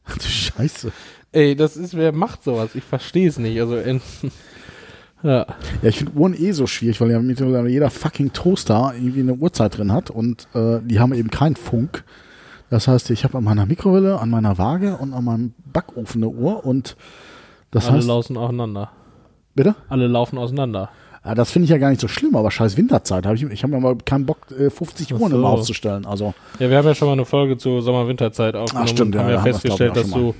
Ach 0.05 0.17
du 0.17 0.23
Scheiße. 0.25 0.91
Ey, 1.31 1.55
das 1.55 1.77
ist, 1.77 1.95
wer 1.97 2.11
macht 2.13 2.43
sowas? 2.43 2.75
Ich 2.75 2.83
verstehe 2.83 3.27
es 3.27 3.37
nicht. 3.39 3.59
Also, 3.59 3.75
in, 3.77 4.01
ja. 5.25 5.45
Ja, 5.81 5.89
ich 5.89 5.97
finde 5.97 6.13
Uhren 6.13 6.33
eh 6.33 6.51
so 6.51 6.67
schwierig, 6.67 7.01
weil 7.01 7.11
ja 7.11 7.19
mittlerweile 7.19 7.69
jeder 7.69 7.89
fucking 7.89 8.31
Toaster 8.33 8.93
irgendwie 8.95 9.21
eine 9.21 9.33
Uhrzeit 9.33 9.77
drin 9.77 9.91
hat 9.91 10.09
und 10.09 10.47
äh, 10.53 10.79
die 10.83 10.99
haben 10.99 11.13
eben 11.13 11.29
keinen 11.29 11.55
Funk. 11.55 12.03
Das 12.69 12.87
heißt, 12.87 13.09
ich 13.11 13.23
habe 13.23 13.37
an 13.37 13.43
meiner 13.43 13.65
Mikrowelle, 13.65 14.19
an 14.19 14.29
meiner 14.29 14.57
Waage 14.57 14.97
und 14.97 15.13
an 15.13 15.23
meinem 15.23 15.53
Backofen 15.71 16.23
eine 16.23 16.31
Uhr 16.31 16.65
und 16.65 16.95
das 17.71 17.87
Alle 17.87 17.97
heißt, 17.97 18.07
laufen 18.07 18.37
auseinander. 18.37 18.91
bitte? 19.53 19.75
Alle 19.89 20.07
laufen 20.07 20.37
auseinander. 20.37 20.89
Ja, 21.25 21.33
das 21.33 21.49
finde 21.51 21.63
ich 21.65 21.71
ja 21.71 21.77
gar 21.79 21.89
nicht 21.89 21.99
so 22.01 22.07
schlimm, 22.07 22.35
aber 22.35 22.51
scheiß 22.51 22.77
Winterzeit. 22.77 23.25
Hab 23.25 23.33
ich 23.33 23.41
ich 23.43 23.63
habe 23.63 23.73
mir 23.73 23.79
mal 23.79 23.95
keinen 24.05 24.25
Bock, 24.27 24.37
äh, 24.51 24.69
50 24.69 25.13
Ach 25.13 25.19
Uhren 25.19 25.31
so. 25.31 25.43
Haus 25.47 25.65
zu 25.65 25.73
stellen. 25.73 26.05
Also, 26.05 26.35
Ja, 26.59 26.69
wir 26.69 26.77
haben 26.77 26.85
ja 26.85 26.93
schon 26.93 27.07
mal 27.07 27.13
eine 27.13 27.25
Folge 27.25 27.57
zur 27.57 27.81
Sommer-Winterzeit 27.81 28.55
aufgenommen. 28.55 28.87
stimmt, 28.87 29.15
und 29.15 29.21
haben 29.21 29.27
ja, 29.29 29.33
ja, 29.35 29.39
haben 29.41 29.45
festgestellt, 29.51 29.95
dass 29.95 30.11
du 30.11 30.35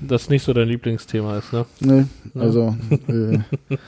das 0.00 0.30
nicht 0.30 0.42
so 0.42 0.52
dein 0.54 0.68
Lieblingsthema 0.68 1.36
ist, 1.38 1.52
ne? 1.52 1.66
ne, 1.80 2.08
also, 2.34 2.74
äh, 3.08 3.40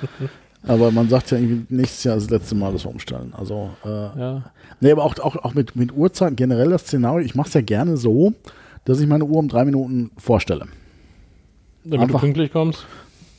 aber 0.66 0.90
man 0.90 1.08
sagt 1.08 1.30
ja 1.30 1.38
irgendwie, 1.38 1.64
nächstes 1.74 2.04
Jahr 2.04 2.16
ist 2.16 2.24
das 2.24 2.30
letzte 2.40 2.54
Mal, 2.56 2.72
wir 2.74 2.90
umstellen. 2.90 3.32
Also, 3.36 3.70
äh, 3.84 3.88
Ja. 3.88 4.42
Nee, 4.80 4.92
aber 4.92 5.04
auch, 5.04 5.18
auch, 5.20 5.36
auch 5.36 5.54
mit, 5.54 5.76
mit 5.76 5.92
Uhrzeiten, 5.96 6.36
generell 6.36 6.70
das 6.70 6.82
Szenario, 6.82 7.24
ich 7.24 7.34
mache 7.34 7.48
es 7.48 7.54
ja 7.54 7.60
gerne 7.62 7.96
so, 7.96 8.34
dass 8.84 9.00
ich 9.00 9.06
meine 9.06 9.24
Uhr 9.24 9.38
um 9.38 9.48
drei 9.48 9.64
Minuten 9.64 10.10
vorstelle. 10.18 10.66
Damit 11.84 12.00
Einfach- 12.08 12.20
du 12.20 12.26
pünktlich 12.26 12.52
kommst. 12.52 12.84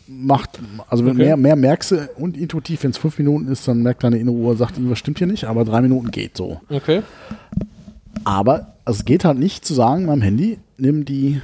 Macht, 0.07 0.59
also 0.87 1.03
wenn 1.03 1.13
Okay. 1.13 1.23
mehr, 1.25 1.37
mehr 1.37 1.55
merkst 1.55 1.91
du 1.91 2.09
und 2.17 2.37
intuitiv, 2.37 2.83
wenn 2.83 2.91
es 2.91 2.97
fünf 2.97 3.17
Minuten 3.17 3.47
ist, 3.47 3.67
dann 3.67 3.81
merkt 3.81 4.03
deine 4.03 4.19
innere 4.19 4.35
Uhr, 4.35 4.55
sagt, 4.55 4.77
irgendwas 4.77 4.99
stimmt 4.99 5.17
hier 5.17 5.27
nicht, 5.27 5.45
aber 5.45 5.65
drei 5.65 5.81
Minuten 5.81 6.11
geht 6.11 6.37
so. 6.37 6.61
Okay. 6.69 7.01
Aber 8.23 8.75
es 8.85 9.05
geht 9.05 9.25
halt 9.25 9.39
nicht 9.39 9.65
zu 9.65 9.73
sagen 9.73 10.05
beim 10.05 10.21
Handy, 10.21 10.59
nimm 10.77 11.05
die 11.05 11.41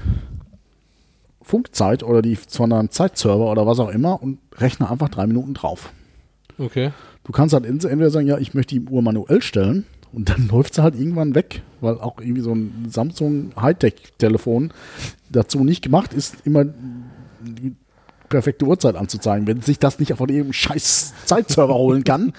Funkzeit 1.41 2.03
oder 2.03 2.21
die 2.21 2.35
von 2.35 2.71
einem 2.71 2.91
Zeitserver 2.91 3.51
oder 3.51 3.65
was 3.65 3.79
auch 3.79 3.89
immer 3.89 4.21
und 4.21 4.37
rechne 4.57 4.89
einfach 4.89 5.09
drei 5.09 5.25
Minuten 5.27 5.53
drauf. 5.53 5.91
Okay. 6.57 6.91
Du 7.23 7.31
kannst 7.31 7.53
halt 7.53 7.65
entweder 7.65 8.09
sagen, 8.09 8.27
ja, 8.27 8.37
ich 8.37 8.53
möchte 8.53 8.75
die 8.75 8.89
Uhr 8.89 9.01
manuell 9.01 9.41
stellen 9.41 9.85
und 10.13 10.29
dann 10.29 10.47
läuft 10.51 10.75
sie 10.75 10.83
halt 10.83 10.95
irgendwann 10.95 11.35
weg, 11.35 11.61
weil 11.81 11.95
auch 11.99 12.19
irgendwie 12.19 12.41
so 12.41 12.53
ein 12.53 12.85
Samsung 12.89 13.51
Hightech-Telefon 13.59 14.71
dazu 15.29 15.63
nicht 15.63 15.81
gemacht 15.81 16.13
ist, 16.13 16.37
immer 16.45 16.65
perfekte 18.31 18.65
Uhrzeit 18.65 18.95
anzuzeigen. 18.95 19.45
Wenn 19.45 19.61
sich 19.61 19.77
das 19.77 19.99
nicht 19.99 20.13
von 20.15 20.27
irgendeinem 20.29 20.53
scheiß 20.53 21.13
Zeitserver 21.25 21.75
holen 21.75 22.03
kann, 22.03 22.33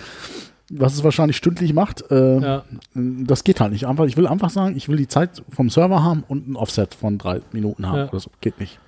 was 0.70 0.94
es 0.94 1.04
wahrscheinlich 1.04 1.36
stündlich 1.36 1.72
macht, 1.74 2.10
äh, 2.10 2.38
Ja. 2.40 2.64
das 2.94 3.44
geht 3.44 3.60
halt 3.60 3.72
nicht. 3.72 3.86
Einfach, 3.86 4.06
ich 4.06 4.16
will 4.16 4.26
einfach 4.26 4.50
sagen, 4.50 4.76
ich 4.76 4.88
will 4.88 4.96
die 4.96 5.06
Zeit 5.08 5.42
vom 5.54 5.70
Server 5.70 6.02
haben 6.02 6.24
und 6.26 6.48
ein 6.48 6.56
Offset 6.56 6.94
von 6.94 7.18
drei 7.18 7.42
Minuten 7.52 7.86
haben. 7.86 7.98
Ja. 7.98 8.06
Das 8.06 8.28
geht 8.40 8.58
nicht. 8.58 8.78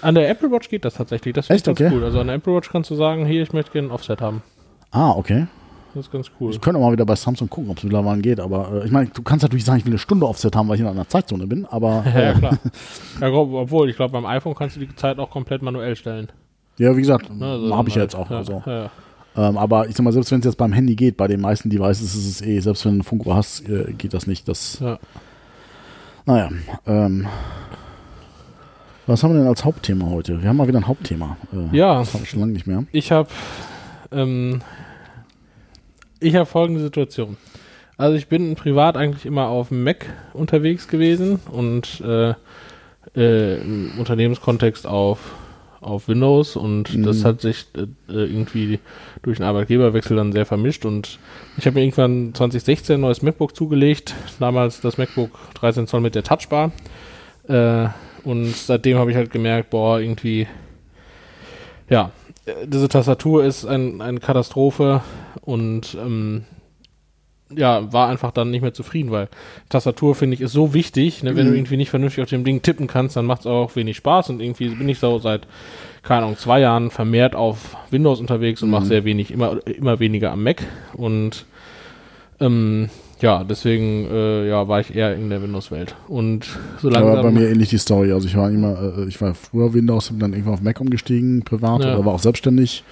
An 0.00 0.14
der 0.14 0.30
Apple 0.30 0.50
Watch 0.52 0.68
geht 0.68 0.84
das 0.84 0.94
tatsächlich. 0.94 1.34
Das 1.34 1.48
ganz 1.48 1.66
Okay. 1.66 1.90
cool. 1.92 2.04
Also 2.04 2.20
an 2.20 2.28
der 2.28 2.36
Apple 2.36 2.54
Watch 2.54 2.70
kannst 2.70 2.88
du 2.90 2.94
sagen, 2.94 3.26
hier, 3.26 3.42
ich 3.42 3.52
möchte 3.52 3.72
gerne 3.72 3.88
ein 3.88 3.90
Offset 3.90 4.20
haben. 4.20 4.42
Ah, 4.92 5.10
okay. 5.10 5.46
Das 5.94 6.06
ist 6.06 6.12
ganz 6.12 6.30
cool. 6.40 6.50
Ich 6.50 6.60
könnte 6.60 6.78
auch 6.80 6.84
mal 6.84 6.92
wieder 6.92 7.04
bei 7.04 7.14
Samsung 7.16 7.50
gucken, 7.50 7.70
ob 7.70 7.76
es 7.78 7.84
mittlerweile 7.84 8.22
geht, 8.22 8.40
aber 8.40 8.82
äh, 8.82 8.86
ich 8.86 8.90
meine, 8.90 9.08
du 9.08 9.22
kannst 9.22 9.42
natürlich 9.42 9.64
sagen, 9.64 9.78
ich 9.78 9.84
will 9.84 9.92
eine 9.92 9.98
Stunde 9.98 10.26
Offset 10.26 10.54
haben, 10.56 10.68
weil 10.68 10.76
ich 10.76 10.80
in 10.80 10.86
einer 10.86 11.06
Zeitzone 11.08 11.46
bin, 11.46 11.66
aber 11.66 12.02
Ja, 12.14 12.20
ja, 12.20 12.30
äh, 12.30 12.34
klar. 12.34 12.58
ja, 13.20 13.28
obwohl, 13.30 13.90
ich 13.90 13.96
glaube, 13.96 14.12
beim 14.12 14.24
iPhone 14.26 14.54
kannst 14.54 14.76
du 14.76 14.80
die 14.80 14.94
Zeit 14.96 15.18
auch 15.18 15.28
komplett 15.30 15.60
manuell 15.62 15.94
stellen. 15.96 16.28
ja, 16.78 16.96
wie 16.96 17.00
gesagt, 17.02 17.30
Ne, 17.34 17.44
also 17.46 17.76
habe 17.76 17.88
ich 17.88 17.94
dann 17.94 18.02
jetzt 18.04 18.14
auch. 18.16 18.30
Ja, 18.30 18.38
Also. 18.38 18.62
ja, 18.64 18.72
ja. 18.84 18.90
Ähm, 19.34 19.56
aber 19.56 19.88
ich 19.88 19.96
sag 19.96 20.04
mal, 20.04 20.12
selbst 20.12 20.30
wenn 20.30 20.40
es 20.40 20.44
jetzt 20.44 20.56
beim 20.58 20.72
Handy 20.72 20.94
geht, 20.94 21.16
bei 21.16 21.26
den 21.26 21.40
meisten 21.40 21.70
Devices 21.70 22.14
ist 22.14 22.26
es 22.26 22.42
eh, 22.42 22.58
selbst 22.60 22.84
wenn 22.84 22.92
du 22.92 22.96
eine 22.96 23.04
Funkuhr 23.04 23.34
hast, 23.34 23.66
äh, 23.68 23.92
geht 23.96 24.12
das 24.14 24.26
nicht. 24.26 24.46
Das, 24.46 24.78
Ja. 24.80 24.98
naja, 26.26 26.50
ähm, 26.86 27.26
was 29.06 29.22
haben 29.22 29.32
wir 29.32 29.38
denn 29.40 29.48
als 29.48 29.64
Hauptthema 29.64 30.06
heute? 30.06 30.40
Wir 30.42 30.48
haben 30.48 30.56
mal 30.56 30.68
wieder 30.68 30.78
ein 30.78 30.86
Hauptthema. 30.86 31.36
Äh, 31.52 31.76
Ja. 31.76 31.98
Das 32.00 32.12
haben 32.14 32.20
wir 32.20 32.26
schon 32.26 32.40
lange 32.40 32.52
nicht 32.52 32.66
mehr. 32.66 32.84
Ich 32.92 33.10
habe 33.10 33.28
ähm, 34.12 34.60
ich 36.22 36.36
habe 36.36 36.46
folgende 36.46 36.80
Situation. 36.80 37.36
Also 37.96 38.16
ich 38.16 38.28
bin 38.28 38.54
privat 38.56 38.96
eigentlich 38.96 39.26
immer 39.26 39.48
auf 39.48 39.68
dem 39.68 39.84
Mac 39.84 40.06
unterwegs 40.32 40.88
gewesen 40.88 41.40
und 41.50 42.00
äh, 42.00 42.34
äh, 43.16 43.60
im 43.60 43.92
Unternehmenskontext 43.98 44.86
auf 44.86 45.18
auf 45.80 46.06
Windows 46.06 46.54
und 46.54 46.94
Mhm. 46.94 47.02
das 47.02 47.24
hat 47.24 47.40
sich 47.40 47.66
äh, 47.76 47.86
irgendwie 48.08 48.78
durch 49.22 49.38
den 49.38 49.46
Arbeitgeberwechsel 49.46 50.16
dann 50.16 50.30
sehr 50.30 50.46
vermischt 50.46 50.84
und 50.84 51.18
ich 51.56 51.66
habe 51.66 51.74
mir 51.74 51.82
irgendwann 51.82 52.32
2016 52.34 52.94
ein 52.94 53.00
neues 53.00 53.20
MacBook 53.20 53.56
zugelegt, 53.56 54.14
damals 54.38 54.80
das 54.80 54.96
MacBook 54.96 55.30
13 55.54 55.88
Zoll 55.88 56.00
mit 56.00 56.14
der 56.14 56.22
Touchbar 56.22 56.70
äh, 57.48 57.88
und 58.22 58.54
seitdem 58.54 58.96
habe 58.98 59.10
ich 59.10 59.16
halt 59.16 59.32
gemerkt, 59.32 59.70
boah, 59.70 59.98
irgendwie 59.98 60.46
ja, 61.90 62.12
diese 62.64 62.88
Tastatur 62.88 63.44
ist 63.44 63.64
ein, 63.64 64.00
eine 64.00 64.20
Katastrophe 64.20 65.02
und 65.42 65.96
ähm, 66.00 66.44
ja, 67.56 67.92
war 67.92 68.08
einfach 68.08 68.30
dann 68.30 68.50
nicht 68.50 68.62
mehr 68.62 68.74
zufrieden, 68.74 69.10
weil 69.10 69.28
Tastatur, 69.68 70.14
finde 70.14 70.34
ich, 70.34 70.40
ist 70.40 70.52
so 70.52 70.74
wichtig. 70.74 71.22
Ne? 71.22 71.36
Wenn 71.36 71.46
du 71.46 71.54
irgendwie 71.54 71.76
nicht 71.76 71.90
vernünftig 71.90 72.22
auf 72.22 72.30
dem 72.30 72.44
Ding 72.44 72.62
tippen 72.62 72.86
kannst, 72.86 73.16
dann 73.16 73.26
macht 73.26 73.40
es 73.40 73.46
auch 73.46 73.76
wenig 73.76 73.96
Spaß 73.98 74.30
und 74.30 74.40
irgendwie 74.40 74.68
bin 74.70 74.88
ich 74.88 74.98
so 74.98 75.18
seit, 75.18 75.46
keine 76.02 76.22
Ahnung, 76.22 76.38
zwei 76.38 76.60
Jahren 76.60 76.90
vermehrt 76.90 77.34
auf 77.34 77.76
Windows 77.90 78.20
unterwegs 78.20 78.62
und 78.62 78.70
mache 78.70 78.86
sehr 78.86 79.04
wenig, 79.04 79.30
immer, 79.30 79.58
immer 79.66 80.00
weniger 80.00 80.32
am 80.32 80.42
Mac 80.42 80.62
und 80.94 81.44
ähm, 82.40 82.88
ja, 83.22 83.44
deswegen 83.44 84.06
äh, 84.10 84.48
ja, 84.48 84.66
war 84.68 84.80
ich 84.80 84.94
eher 84.94 85.14
in 85.14 85.30
der 85.30 85.42
Windows-Welt. 85.42 85.94
Und 86.08 86.44
so 86.80 86.88
Aber 86.88 87.00
langsam. 87.00 87.22
bei 87.22 87.30
mir 87.30 87.48
ähnlich 87.48 87.70
die 87.70 87.78
Story. 87.78 88.12
Also 88.12 88.26
ich 88.26 88.36
war 88.36 88.50
immer, 88.50 88.98
äh, 88.98 89.04
ich 89.08 89.20
war 89.20 89.34
früher 89.34 89.72
Windows, 89.72 90.08
bin 90.10 90.18
dann 90.18 90.32
irgendwann 90.32 90.54
auf 90.54 90.60
Mac 90.62 90.80
umgestiegen, 90.80 91.42
privat, 91.44 91.84
Ja. 91.84 91.94
oder 91.94 92.04
war 92.04 92.14
auch 92.14 92.18
selbstständig 92.20 92.84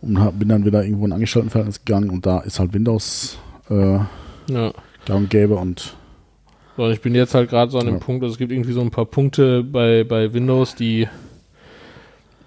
und 0.00 0.20
hab, 0.20 0.38
bin 0.38 0.48
dann 0.48 0.64
wieder 0.64 0.84
irgendwo 0.84 1.04
in 1.04 1.10
ein 1.12 1.16
Angestelltenverhältnis 1.16 1.84
gegangen 1.84 2.10
und 2.10 2.24
da 2.24 2.40
ist 2.40 2.58
halt 2.60 2.72
Windows 2.72 3.38
äh, 3.68 3.74
ja. 4.50 4.72
gang 5.06 5.20
und 5.20 5.30
gäbe 5.30 5.56
und 5.56 5.94
So, 6.76 6.84
und 6.84 6.92
ich 6.92 7.00
bin 7.00 7.14
jetzt 7.14 7.34
halt 7.34 7.50
gerade 7.50 7.70
so 7.70 7.78
an 7.78 7.86
dem 7.86 7.96
Ja. 7.96 8.00
Punkt, 8.00 8.22
also 8.22 8.32
es 8.32 8.38
gibt 8.38 8.52
irgendwie 8.52 8.72
so 8.72 8.80
ein 8.80 8.90
paar 8.90 9.06
Punkte 9.06 9.62
bei, 9.62 10.04
bei 10.04 10.32
Windows, 10.32 10.74
die 10.74 11.08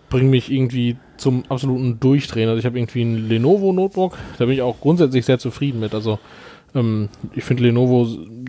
bringen 0.10 0.30
mich 0.30 0.52
irgendwie 0.52 0.96
zum 1.18 1.44
absoluten 1.50 2.00
Durchdrehen. 2.00 2.48
Also 2.48 2.60
ich 2.60 2.66
habe 2.66 2.78
irgendwie 2.80 3.02
ein 3.02 3.28
Lenovo 3.28 3.74
Notebook, 3.74 4.18
da 4.38 4.46
bin 4.46 4.54
ich 4.54 4.62
auch 4.62 4.80
grundsätzlich 4.80 5.26
sehr 5.26 5.40
zufrieden 5.40 5.80
mit. 5.80 5.94
Also 5.94 6.20
ähm, 6.76 7.10
ich 7.34 7.44
finde 7.44 7.64
Lenovo 7.64 8.08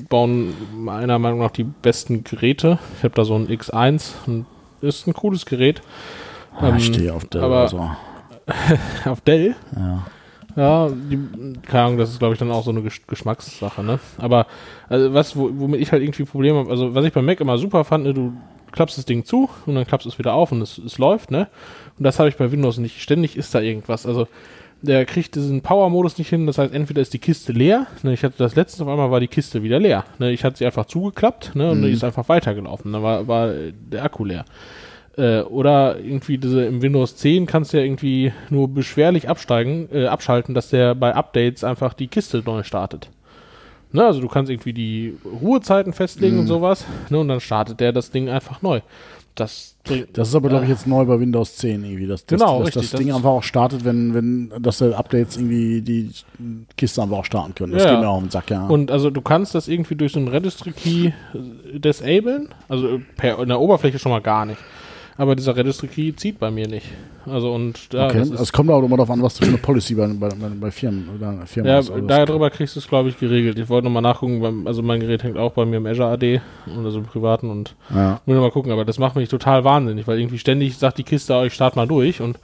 bauen 0.08 0.52
meiner 0.76 1.18
Meinung 1.18 1.40
nach 1.40 1.50
die 1.50 1.64
besten 1.64 2.24
Geräte. 2.24 2.78
Ich 2.98 3.04
habe 3.04 3.14
da 3.14 3.24
so 3.24 3.34
ein 3.34 3.48
X1, 3.48 4.12
ein, 4.26 4.46
ist 4.80 5.06
ein 5.06 5.12
cooles 5.14 5.46
Gerät. 5.46 5.82
ah, 6.56 6.68
Ähm, 6.68 6.76
ich 6.76 6.86
stehe 6.86 7.12
auf 7.14 7.24
der 7.26 7.42
aber- 7.42 7.68
so. 7.68 7.90
Auf 9.04 9.20
Dell, 9.20 9.54
Ja. 9.76 10.06
Ja, 10.56 10.88
die, 10.88 11.18
keine 11.68 11.84
Ahnung, 11.84 11.98
das 11.98 12.10
ist, 12.10 12.18
glaube 12.18 12.32
ich, 12.34 12.38
dann 12.40 12.50
auch 12.50 12.64
so 12.64 12.70
eine 12.70 12.82
Gesch 12.82 13.06
Geschmackssache, 13.06 13.84
ne? 13.84 14.00
Aber 14.16 14.46
also 14.88 15.12
was, 15.14 15.36
wo, 15.36 15.50
womit 15.52 15.80
ich 15.80 15.92
halt 15.92 16.02
irgendwie 16.02 16.24
Probleme 16.24 16.58
habe, 16.58 16.70
also 16.70 16.94
was 16.96 17.04
ich 17.04 17.12
beim 17.12 17.26
Mac 17.26 17.38
immer 17.40 17.58
super 17.58 17.84
fand, 17.84 18.04
ne, 18.04 18.14
du 18.14 18.32
klappst 18.72 18.98
das 18.98 19.04
Ding 19.04 19.24
zu 19.24 19.48
und 19.66 19.76
dann 19.76 19.86
klappst 19.86 20.06
es 20.08 20.18
wieder 20.18 20.32
auf 20.34 20.50
und 20.50 20.60
es, 20.62 20.78
es 20.78 20.98
läuft, 20.98 21.30
ne? 21.30 21.46
Und 21.96 22.02
das 22.04 22.18
habe 22.18 22.28
ich 22.28 22.36
bei 22.36 22.50
Windows 22.50 22.78
nicht. 22.78 23.00
Ständig 23.00 23.36
ist 23.36 23.54
da 23.54 23.60
irgendwas. 23.60 24.04
Also 24.04 24.26
der 24.80 25.04
kriegt 25.06 25.34
diesen 25.34 25.60
Power-Modus 25.60 26.18
nicht 26.18 26.28
hin, 26.28 26.46
das 26.46 26.58
heißt, 26.58 26.72
entweder 26.72 27.02
ist 27.02 27.12
die 27.12 27.18
Kiste 27.18 27.52
leer, 27.52 27.86
ne, 28.02 28.12
ich 28.12 28.22
hatte 28.22 28.36
das 28.38 28.54
letzte 28.54 28.82
auf 28.84 28.88
einmal 28.88 29.10
war 29.10 29.20
die 29.20 29.28
Kiste 29.28 29.62
wieder 29.62 29.80
leer. 29.80 30.04
Ne, 30.18 30.30
ich 30.30 30.44
hatte 30.44 30.58
sie 30.58 30.66
einfach 30.66 30.86
zugeklappt, 30.86 31.56
ne, 31.56 31.70
und 31.72 31.82
die 31.82 31.90
ist 31.90 32.04
einfach 32.04 32.28
weitergelaufen. 32.28 32.92
Dann 32.92 33.02
war, 33.02 33.26
war 33.26 33.52
der 33.52 34.04
Akku 34.04 34.24
leer. 34.24 34.44
Äh, 35.16 35.40
oder 35.40 35.98
irgendwie 35.98 36.38
diese 36.38 36.64
im 36.64 36.80
Windows 36.80 37.16
10 37.16 37.46
kannst 37.46 37.72
du 37.72 37.78
ja 37.78 37.82
irgendwie 37.82 38.32
nur 38.50 38.68
beschwerlich 38.68 39.28
absteigen, 39.28 39.88
äh, 39.92 40.06
abschalten, 40.06 40.54
dass 40.54 40.70
der 40.70 40.94
bei 40.94 41.12
Updates 41.12 41.64
einfach 41.64 41.92
die 41.92 42.06
Kiste 42.06 42.42
neu 42.46 42.62
startet. 42.62 43.10
Ne, 43.90 44.04
also 44.04 44.20
du 44.20 44.28
kannst 44.28 44.50
irgendwie 44.50 44.74
die 44.74 45.16
Ruhezeiten 45.24 45.92
festlegen 45.92 46.38
und 46.38 46.46
sowas, 46.46 46.84
ne, 47.08 47.18
und 47.18 47.28
dann 47.28 47.40
startet 47.40 47.80
der 47.80 47.92
das 47.92 48.10
Ding 48.10 48.28
einfach 48.28 48.62
neu. 48.62 48.80
Das 49.38 49.74
Das 50.12 50.28
ist 50.28 50.34
aber, 50.34 50.48
glaube 50.48 50.64
ich, 50.64 50.70
jetzt 50.70 50.86
neu 50.86 51.04
bei 51.04 51.18
Windows 51.20 51.56
10 51.56 51.84
irgendwie. 51.84 52.06
Dass, 52.06 52.26
dass, 52.26 52.38
Genau, 52.40 52.58
dass 52.58 52.66
richtig, 52.68 52.82
das 52.82 52.90
das 52.90 52.98
Ding 52.98 53.08
ist- 53.08 53.14
einfach 53.14 53.30
auch 53.30 53.42
startet, 53.42 53.84
wenn, 53.84 54.12
wenn, 54.12 54.52
dass 54.60 54.78
der 54.78 54.98
Updates 54.98 55.36
irgendwie 55.36 55.80
die 55.80 56.10
Kiste 56.76 57.02
einfach 57.02 57.18
auch 57.18 57.24
starten 57.24 57.54
können. 57.54 57.72
Das 57.72 57.84
Ja, 57.84 57.92
geht 57.92 58.00
mir 58.00 58.08
auch 58.08 58.16
auf 58.16 58.22
den 58.22 58.30
Sack, 58.30 58.50
ja. 58.50 58.66
Und 58.66 58.90
also 58.90 59.10
du 59.10 59.20
kannst 59.20 59.54
das 59.54 59.68
irgendwie 59.68 59.94
durch 59.94 60.12
so 60.12 60.18
einen 60.18 60.28
Registry-Key 60.28 61.06
äh, 61.06 61.78
disablen, 61.78 62.48
also 62.68 63.00
per, 63.16 63.38
in 63.38 63.48
der 63.48 63.60
Oberfläche 63.60 63.98
schon 63.98 64.12
mal 64.12 64.20
gar 64.20 64.44
nicht. 64.44 64.58
Aber 65.18 65.34
dieser 65.34 65.56
Registry-Key 65.56 66.14
zieht 66.14 66.38
bei 66.38 66.48
mir 66.48 66.68
nicht. 66.68 66.86
Also 67.26 67.52
und 67.52 67.92
da 67.92 68.06
okay. 68.06 68.20
das 68.20 68.30
Es 68.30 68.52
kommt 68.52 68.70
auch 68.70 68.80
immer 68.82 68.96
darauf 68.96 69.10
an, 69.10 69.20
was 69.20 69.34
du 69.34 69.44
für 69.44 69.50
eine 69.50 69.58
Policy 69.58 69.96
bei, 69.96 70.06
bei, 70.06 70.28
bei, 70.28 70.70
Firmen 70.70 71.08
oder 71.16 71.44
Firmen 71.44 71.70
ja. 71.70 71.76
Also 71.78 71.98
darüber 72.00 72.50
kriegst 72.50 72.76
du 72.76 72.80
es, 72.80 72.86
glaube 72.86 73.08
ich, 73.08 73.18
geregelt. 73.18 73.58
Ich 73.58 73.68
wollte 73.68 73.86
nochmal 73.86 74.02
nachgucken, 74.02 74.64
also 74.68 74.80
mein 74.80 75.00
Gerät 75.00 75.24
hängt 75.24 75.36
auch 75.36 75.52
bei 75.52 75.64
mir 75.64 75.78
im 75.78 75.86
Azure 75.86 76.10
AD 76.10 76.40
und 76.66 76.84
also 76.84 77.00
im 77.00 77.04
privaten 77.04 77.50
und 77.50 77.74
ja. 77.92 78.20
will 78.26 78.38
mal 78.38 78.52
gucken, 78.52 78.70
aber 78.70 78.84
das 78.84 79.00
macht 79.00 79.16
mich 79.16 79.28
total 79.28 79.64
wahnsinnig, 79.64 80.06
weil 80.06 80.20
irgendwie 80.20 80.38
ständig 80.38 80.78
sagt 80.78 80.98
die 80.98 81.04
Kiste, 81.04 81.34
euch 81.34 81.52
start 81.52 81.74
mal 81.74 81.88
durch 81.88 82.20
und 82.20 82.36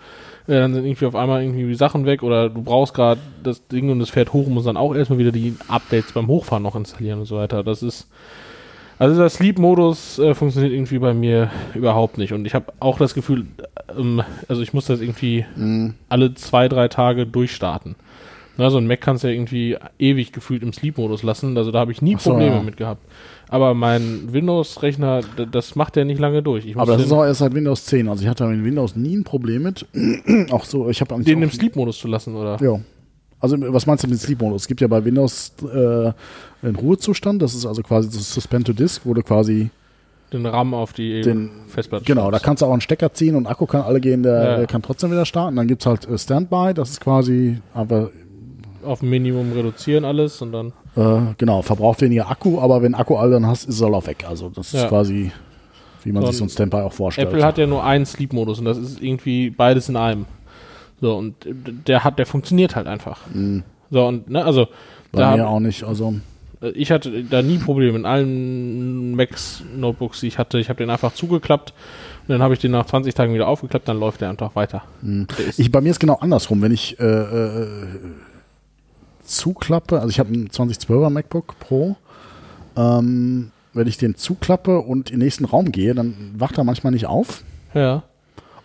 äh, 0.49 0.59
dann 0.59 0.75
sind 0.75 0.85
irgendwie 0.85 1.07
auf 1.07 1.15
einmal 1.15 1.43
irgendwie 1.43 1.69
die 1.69 1.77
Sachen 1.77 2.07
weg 2.07 2.25
oder 2.25 2.51
du 2.51 2.61
brauchst 2.61 2.93
gerade 2.93 3.21
das 3.45 3.69
Ding 3.69 3.89
und 3.91 4.01
es 4.01 4.11
fährt 4.11 4.33
hoch 4.33 4.49
und 4.49 4.55
muss 4.55 4.65
dann 4.65 4.77
auch 4.77 4.97
erstmal 4.97 5.21
wieder 5.21 5.33
die 5.33 5.55
Updates 5.69 6.13
beim 6.13 6.27
Hochfahren 6.27 6.65
noch 6.65 6.75
installieren 6.75 7.21
und 7.21 7.27
so 7.27 7.37
weiter. 7.37 7.63
Das 7.63 7.85
ist 7.85 8.09
also 8.99 9.19
der 9.19 9.29
Sleep-Modus 9.29 10.19
äh, 10.19 10.35
funktioniert 10.35 10.73
irgendwie 10.73 10.99
bei 10.99 11.15
mir 11.15 11.51
überhaupt 11.75 12.19
nicht 12.19 12.33
und 12.33 12.47
ich 12.47 12.55
habe 12.55 12.73
auch 12.81 12.99
das 12.99 13.15
Gefühl, 13.15 13.47
ähm, 13.99 14.23
also 14.49 14.63
ich 14.63 14.73
muss 14.73 14.87
das 14.87 15.01
irgendwie 15.01 15.45
Mhm. 15.57 15.95
alle 16.09 16.35
zwei, 16.35 16.69
drei 16.69 16.89
Tage 16.89 17.27
durchstarten. 17.27 17.97
Na, 18.57 18.71
so 18.71 18.79
ein 18.79 18.87
Mac 18.87 19.01
kannst 19.01 19.25
du 19.25 19.29
ja 19.29 19.35
irgendwie 19.35 19.77
ewig 19.99 20.33
gefühlt 20.33 20.63
im 20.63 20.73
Sleep-Modus 20.73 21.25
lassen, 21.25 21.57
also 21.57 21.73
da 21.73 21.81
habe 21.81 21.91
ich 21.91 22.03
nie 22.03 22.17
so, 22.19 22.31
Probleme 22.31 22.57
ja. 22.57 22.63
mit 22.63 22.77
gehabt. 22.77 23.03
Aber 23.49 23.75
mein 23.75 24.33
Windows-Rechner, 24.33 25.21
das 25.51 25.77
macht 25.77 25.97
der 25.97 26.05
nicht 26.05 26.19
lange 26.21 26.43
durch. 26.43 26.77
Aber 26.77 26.93
das 26.93 27.05
ist 27.05 27.13
auch 27.13 27.25
erst 27.25 27.41
seit 27.41 27.55
Windows 27.55 27.85
10. 27.85 28.09
Also 28.09 28.23
ich 28.23 28.29
hatte 28.29 28.47
mit 28.47 28.65
Windows 28.65 28.97
nie 28.97 29.17
ein 29.17 29.25
Problem 29.25 29.63
mit. 29.63 29.87
auch 30.51 30.65
so, 30.65 30.89
ich 30.89 31.01
habe 31.01 31.21
den 31.23 31.39
auch, 31.39 31.43
im 31.43 31.51
Sleep-Modus 31.51 31.99
zu 31.99 32.09
lassen, 32.09 32.37
oder? 32.37 32.59
Ja. 32.61 32.81
Also 33.45 33.57
was 33.73 33.87
meinst 33.87 34.03
du 34.05 34.09
mit 34.09 34.19
Sleep-Modus? 34.19 34.63
Es 34.63 34.69
gibt 34.69 34.81
ja 34.81 34.87
bei 34.89 35.05
Windows 35.05 35.53
äh, 35.63 36.13
einen 36.67 36.77
Ruhezustand. 36.77 37.43
Das 37.43 37.55
ist 37.55 37.67
also 37.67 37.83
quasi 37.83 38.09
das 38.09 38.33
Suspend 38.33 38.67
to 38.67 38.73
Disk, 38.73 39.03
wo 39.05 39.13
du 39.15 39.23
quasi 39.23 39.69
Den 40.33 40.47
RAM 40.47 40.73
auf 40.75 40.93
die 40.95 41.21
Den- 41.21 41.51
Festplatte 41.69 42.05
Genau, 42.07 42.31
da 42.31 42.39
kannst 42.39 42.63
du 42.63 42.67
auch 42.67 42.73
einen 42.73 42.81
Stecker 42.81 43.13
ziehen 43.13 43.37
und 43.37 43.47
Akku 43.47 43.67
kann 43.67 43.83
alle 43.83 44.01
gehen, 44.01 44.23
der, 44.23 44.43
Ja. 44.45 44.57
der 44.57 44.67
kann 44.67 44.81
trotzdem 44.83 45.11
wieder 45.11 45.27
starten. 45.27 45.57
Dann 45.57 45.69
gibt 45.69 45.83
es 45.83 45.87
halt 45.87 46.09
äh, 46.09 46.17
Standby, 46.19 46.73
das 46.75 46.91
ist 46.91 47.01
quasi 47.01 47.59
einfach, 47.75 48.09
auf 48.85 49.03
Minimum 49.03 49.53
reduzieren 49.53 50.05
alles 50.05 50.41
und 50.43 50.53
dann. 50.53 50.73
äh, 50.97 51.35
genau, 51.39 51.63
verbraucht 51.63 52.01
weniger 52.01 52.31
Akku, 52.31 52.59
aber 52.61 52.81
wenn 52.83 52.95
Akku 52.95 53.17
alle 53.17 53.33
dann 53.33 53.47
hast, 53.47 53.69
ist 53.69 53.77
es 53.77 53.83
halt 53.83 53.95
auch 53.95 54.07
weg. 54.07 54.25
Also 54.29 54.49
das 54.49 54.69
ist 54.75 54.81
Ja. 54.83 54.89
quasi, 54.89 55.33
wie 56.03 56.13
man 56.13 56.23
So 56.23 56.29
sich 56.29 56.39
so 56.39 56.45
ein 56.45 56.49
Standby 56.51 56.79
auch 56.79 56.93
vorstellt. 56.93 57.29
Apple 57.29 57.45
hat 57.45 57.59
ja 57.59 57.67
nur 57.67 57.83
einen 57.85 58.07
Sleep-Modus 58.07 58.59
und 58.59 58.65
das 58.65 58.79
ist 58.79 59.03
irgendwie 59.03 59.51
beides 59.51 59.89
in 59.89 59.97
einem. 59.97 60.27
So, 61.05 61.17
und 61.17 61.35
der 61.87 62.03
hat, 62.03 62.19
der 62.19 62.25
funktioniert 62.25 62.77
halt 62.77 62.87
einfach. 62.87 63.21
So, 63.91 64.07
und, 64.07 64.31
ne, 64.31 64.43
also, 64.43 64.69
Mhm. 65.15 65.19
Bei 65.19 65.21
da 65.21 65.37
mir 65.37 65.49
auch 65.49 65.61
nicht. 65.61 65.85
Also 65.85 66.15
äh, 66.61 66.71
ich 66.71 66.91
hatte 66.91 67.25
da 67.25 67.43
nie 67.43 67.59
Probleme 67.59 67.99
in 67.99 68.07
allen 68.07 69.15
Macs-Notebooks, 69.15 70.21
die 70.21 70.27
ich 70.29 70.39
hatte. 70.39 70.59
Ich 70.59 70.69
habe 70.69 70.79
den 70.79 70.91
einfach 70.91 71.15
zugeklappt 71.15 71.73
und 72.23 72.33
dann 72.33 72.43
habe 72.43 72.55
ich 72.55 72.61
den 72.61 72.73
nach 72.73 72.87
20 72.87 73.15
Tagen 73.15 73.35
wieder 73.35 73.49
aufgeklappt, 73.49 73.89
dann 73.89 73.99
läuft 73.99 74.21
der 74.21 74.31
einfach 74.31 74.57
weiter. 74.57 74.83
Der 75.03 75.47
ist, 75.47 75.59
ich, 75.59 75.71
bei 75.71 75.81
mir 75.81 75.91
ist 75.91 76.01
genau 76.01 76.17
andersrum. 76.17 76.63
Wenn 76.63 76.73
ich 76.73 76.99
äh, 76.99 77.05
äh, 77.05 77.87
zuklappe, 79.25 79.97
also 79.97 80.09
ich 80.09 80.19
habe 80.19 80.31
einen 80.31 80.49
2012er 80.49 81.11
MacBook 81.11 81.59
Pro, 81.59 81.97
ähm, 82.77 83.51
wenn 83.73 83.87
ich 83.87 83.99
den 83.99 84.15
zuklappe 84.17 84.81
und 84.81 85.11
in 85.11 85.19
den 85.19 85.25
nächsten 85.25 85.45
Raum 85.45 85.73
gehe, 85.73 85.95
dann 85.95 86.33
wacht 86.37 86.59
er 86.59 86.65
manchmal 86.65 86.93
nicht 86.93 87.07
auf. 87.07 87.43
ja. 87.75 88.03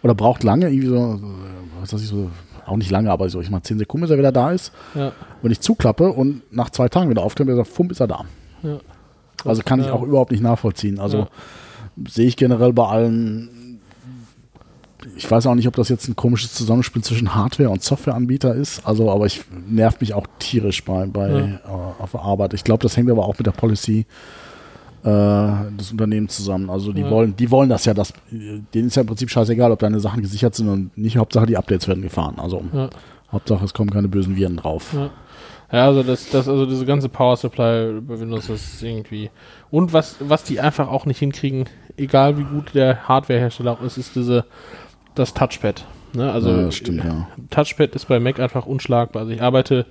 Oder 0.02 0.16
braucht 0.16 0.44
lange, 0.44 0.70
irgendwie 0.70 0.88
so, 0.88 0.96
äh, 0.96 1.69
was 1.82 1.94
weiß 1.94 2.02
ich, 2.02 2.08
so, 2.08 2.30
auch 2.66 2.78
nicht 2.78 2.92
lange, 2.92 3.12
aber 3.12 3.30
so, 3.30 3.42
ich 3.42 3.50
mal 3.50 3.62
10 3.62 3.80
Sekunden, 3.80 4.04
bis 4.04 4.12
er 4.12 4.18
wieder 4.18 4.32
da 4.32 4.52
ist. 4.52 4.72
Ja. 4.96 5.12
Wenn 5.42 5.52
ich 5.52 5.60
zuklappe 5.60 6.12
und 6.12 6.42
nach 6.52 6.70
zwei 6.70 6.88
Tagen 6.90 7.10
wieder 7.10 7.24
aufklappe, 7.24 7.56
sagt, 7.56 7.68
fumm, 7.68 7.90
ist 7.90 8.00
er 8.00 8.08
da. 8.08 8.26
Ja. 8.64 8.80
Also 9.46 9.62
kann 9.64 9.80
ich 9.80 9.90
auch 9.90 10.04
überhaupt 10.04 10.32
nicht 10.32 10.44
nachvollziehen. 10.44 11.00
Also 11.00 11.28
sehe 12.08 12.28
ich 12.28 12.36
generell 12.36 12.74
bei 12.74 12.86
allen. 12.86 13.80
Ich 15.16 15.30
weiß 15.32 15.48
auch 15.48 15.56
nicht, 15.56 15.68
ob 15.68 15.76
das 15.76 15.88
jetzt 15.88 16.10
ein 16.10 16.18
komisches 16.18 16.54
Zusammenspiel 16.54 17.02
zwischen 17.02 17.34
Hardware 17.34 17.70
und 17.70 17.82
Softwareanbieter 17.82 18.54
ist. 18.54 18.86
Also, 18.86 19.10
aber 19.10 19.26
ich 19.26 19.46
nervt 19.70 20.02
mich 20.02 20.14
auch 20.14 20.28
tierisch 20.40 20.84
bei, 20.84 21.06
bei 21.06 21.30
äh, 21.30 21.58
auf 22.00 22.12
der 22.12 22.22
Arbeit. 22.22 22.54
Ich 22.54 22.66
glaube, 22.66 22.84
das 22.84 22.98
hängt 22.98 23.10
aber 23.10 23.26
auch 23.26 23.38
mit 23.38 23.48
der 23.48 23.52
Policy 23.52 24.06
äh, 25.04 25.72
des 25.78 25.92
Unternehmens 25.92 26.36
zusammen. 26.36 26.70
Also 26.70 26.92
die 26.94 27.02
Ja. 27.02 27.10
wollen, 27.10 27.36
die 27.36 27.50
wollen 27.52 27.70
das 27.70 27.86
ja, 27.86 27.94
das, 27.94 28.14
denen 28.32 28.88
ist 28.88 28.96
ja 28.96 29.02
im 29.02 29.08
Prinzip 29.08 29.30
scheißegal, 29.30 29.72
ob 29.72 29.80
deine 29.80 30.00
Sachen 30.00 30.22
gesichert 30.22 30.56
sind 30.56 30.68
und 30.70 30.98
nicht. 30.98 31.18
Hauptsache 31.18 31.46
die 31.46 31.58
Updates 31.58 31.88
werden 31.88 32.02
gefahren. 32.04 32.36
Also 32.38 32.64
Ja. 32.74 32.90
Hauptsache 33.32 33.64
es 33.64 33.74
kommen 33.74 33.90
keine 33.92 34.08
bösen 34.08 34.36
Viren 34.36 34.58
drauf. 34.58 34.94
Ja. 34.94 35.10
Ja, 35.72 35.86
also 35.86 36.02
das, 36.02 36.28
das, 36.32 36.48
also 36.50 36.66
diese 36.66 36.84
ganze 36.84 37.10
Power 37.10 37.38
Supply 37.38 38.02
bei 38.02 38.20
Windows 38.20 38.48
das 38.48 38.74
ist 38.74 38.82
irgendwie. 38.82 39.30
Und 39.70 39.94
was, 39.94 40.16
was 40.20 40.44
die 40.44 40.60
einfach 40.60 40.88
auch 40.90 41.06
nicht 41.06 41.20
hinkriegen, 41.20 41.66
egal 41.96 42.40
wie 42.40 42.44
gut 42.44 42.74
der 42.74 43.08
Hardwarehersteller 43.08 43.74
auch 43.74 43.84
ist, 43.84 43.98
ist 44.00 44.16
diese, 44.16 44.46
das 45.14 45.36
Touchpad. 45.36 45.86
Ne? 46.14 46.32
Also 46.32 46.50
Ja, 46.50 46.62
das 46.64 46.76
stimmt. 46.76 47.04
Touchpad 47.52 47.94
ist 47.94 48.08
bei 48.08 48.20
Mac 48.20 48.40
einfach 48.40 48.66
unschlagbar. 48.66 49.22
Also 49.22 49.32
ich 49.32 49.44
arbeite 49.44 49.86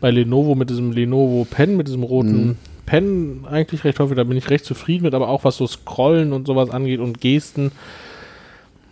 bei 0.00 0.10
Lenovo 0.10 0.54
mit 0.54 0.70
diesem 0.70 0.92
Lenovo 0.92 1.44
Pen, 1.44 1.76
mit 1.76 1.88
diesem 1.88 2.04
roten 2.04 2.46
Mhm. 2.46 2.56
Pen 2.88 3.44
eigentlich 3.50 3.84
recht 3.84 4.00
häufig, 4.00 4.16
da 4.16 4.24
bin 4.24 4.38
ich 4.38 4.48
recht 4.48 4.64
zufrieden 4.64 5.04
mit, 5.04 5.12
aber 5.14 5.28
auch 5.28 5.44
was 5.44 5.58
so 5.58 5.66
Scrollen 5.66 6.32
und 6.32 6.46
sowas 6.46 6.70
angeht 6.70 7.00
und 7.00 7.20
Gesten, 7.20 7.70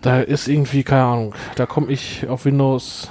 da 0.03 0.21
ist 0.21 0.49
irgendwie, 0.49 0.83
keine 0.83 1.05
Ahnung, 1.05 1.35
da 1.55 1.65
komme 1.65 1.91
ich 1.91 2.29
auf 2.29 2.45
Windows. 2.45 3.09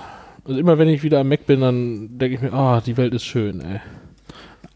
Also 0.47 0.59
immer 0.59 0.77
wenn 0.77 0.88
ich 0.88 1.01
wieder 1.01 1.19
am 1.21 1.29
Mac 1.29 1.47
bin, 1.47 1.61
dann 1.61 2.19
denke 2.19 2.36
ich 2.36 2.41
mir, 2.41 2.53
ah, 2.53 2.81
die 2.86 2.97
Welt 2.97 3.15
ist 3.15 3.25
schön, 3.25 3.61
ey. 3.61 3.79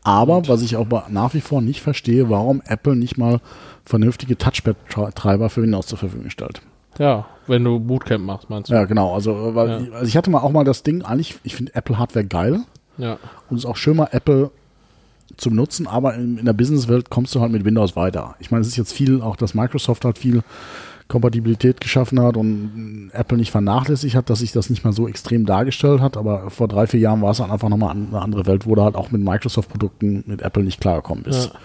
Aber 0.01 0.47
was 0.47 0.63
ich 0.63 0.75
auch 0.77 0.87
nach 1.09 1.35
wie 1.35 1.41
vor 1.41 1.61
nicht 1.61 1.81
verstehe, 1.81 2.27
warum 2.29 2.63
Apple 2.65 2.95
nicht 2.95 3.17
mal 3.19 3.39
vernünftige 3.85 4.35
Touchpad-Treiber 4.35 5.49
für 5.51 5.61
Windows 5.61 5.85
zur 5.85 5.99
Verfügung 5.99 6.31
stellt. 6.31 6.61
Ja, 6.97 7.27
wenn 7.45 7.63
du 7.63 7.79
Bootcamp 7.79 8.25
machst, 8.25 8.49
meinst 8.49 8.69
du? 8.71 8.73
Ja, 8.73 8.85
genau. 8.85 9.13
Also, 9.13 9.53
weil 9.53 9.69
Ja. 9.69 9.79
ich, 9.79 9.93
also 9.93 10.05
ich 10.07 10.17
hatte 10.17 10.31
mal 10.31 10.39
auch 10.39 10.51
mal 10.51 10.63
das 10.63 10.81
Ding, 10.81 11.03
eigentlich, 11.03 11.35
ich 11.43 11.55
finde 11.55 11.75
Apple-Hardware 11.75 12.25
geil 12.25 12.61
Ja. 12.97 13.19
und 13.49 13.57
es 13.57 13.63
ist 13.63 13.69
auch 13.69 13.75
schön 13.77 13.95
mal 13.97 14.09
Apple 14.11 14.49
zum 15.37 15.55
Nutzen, 15.55 15.87
aber 15.87 16.15
in, 16.15 16.37
in 16.37 16.45
der 16.45 16.53
Businesswelt 16.53 17.09
kommst 17.09 17.35
du 17.35 17.41
halt 17.41 17.51
mit 17.51 17.65
Windows 17.65 17.95
weiter. 17.95 18.35
Ich 18.39 18.51
meine, 18.51 18.61
es 18.61 18.67
ist 18.67 18.77
jetzt 18.77 18.93
viel, 18.93 19.21
auch 19.21 19.35
dass 19.35 19.53
Microsoft 19.53 20.05
halt 20.05 20.17
viel 20.17 20.41
Kompatibilität 21.07 21.81
geschaffen 21.81 22.21
hat 22.21 22.37
und 22.37 23.09
Apple 23.13 23.37
nicht 23.37 23.51
vernachlässigt 23.51 24.15
hat, 24.15 24.29
dass 24.29 24.39
sich 24.39 24.51
das 24.51 24.69
nicht 24.69 24.85
mal 24.85 24.93
so 24.93 25.07
extrem 25.07 25.45
dargestellt 25.45 26.01
hat, 26.01 26.17
aber 26.17 26.51
vor 26.51 26.67
drei, 26.67 26.85
vier 26.85 26.99
Jahren 26.99 27.21
war 27.21 27.31
es 27.31 27.39
halt 27.39 27.51
einfach 27.51 27.67
nochmal 27.67 27.95
eine 27.95 28.21
andere 28.21 28.45
Welt, 28.45 28.67
wo 28.67 28.75
du 28.75 28.83
halt 28.83 28.95
auch 28.95 29.11
mit 29.11 29.21
Microsoft-Produkten 29.21 30.23
mit 30.27 30.41
Apple 30.43 30.63
nicht 30.63 30.79
klargekommen 30.79 31.23
bist. 31.23 31.51
Ja. 31.51 31.59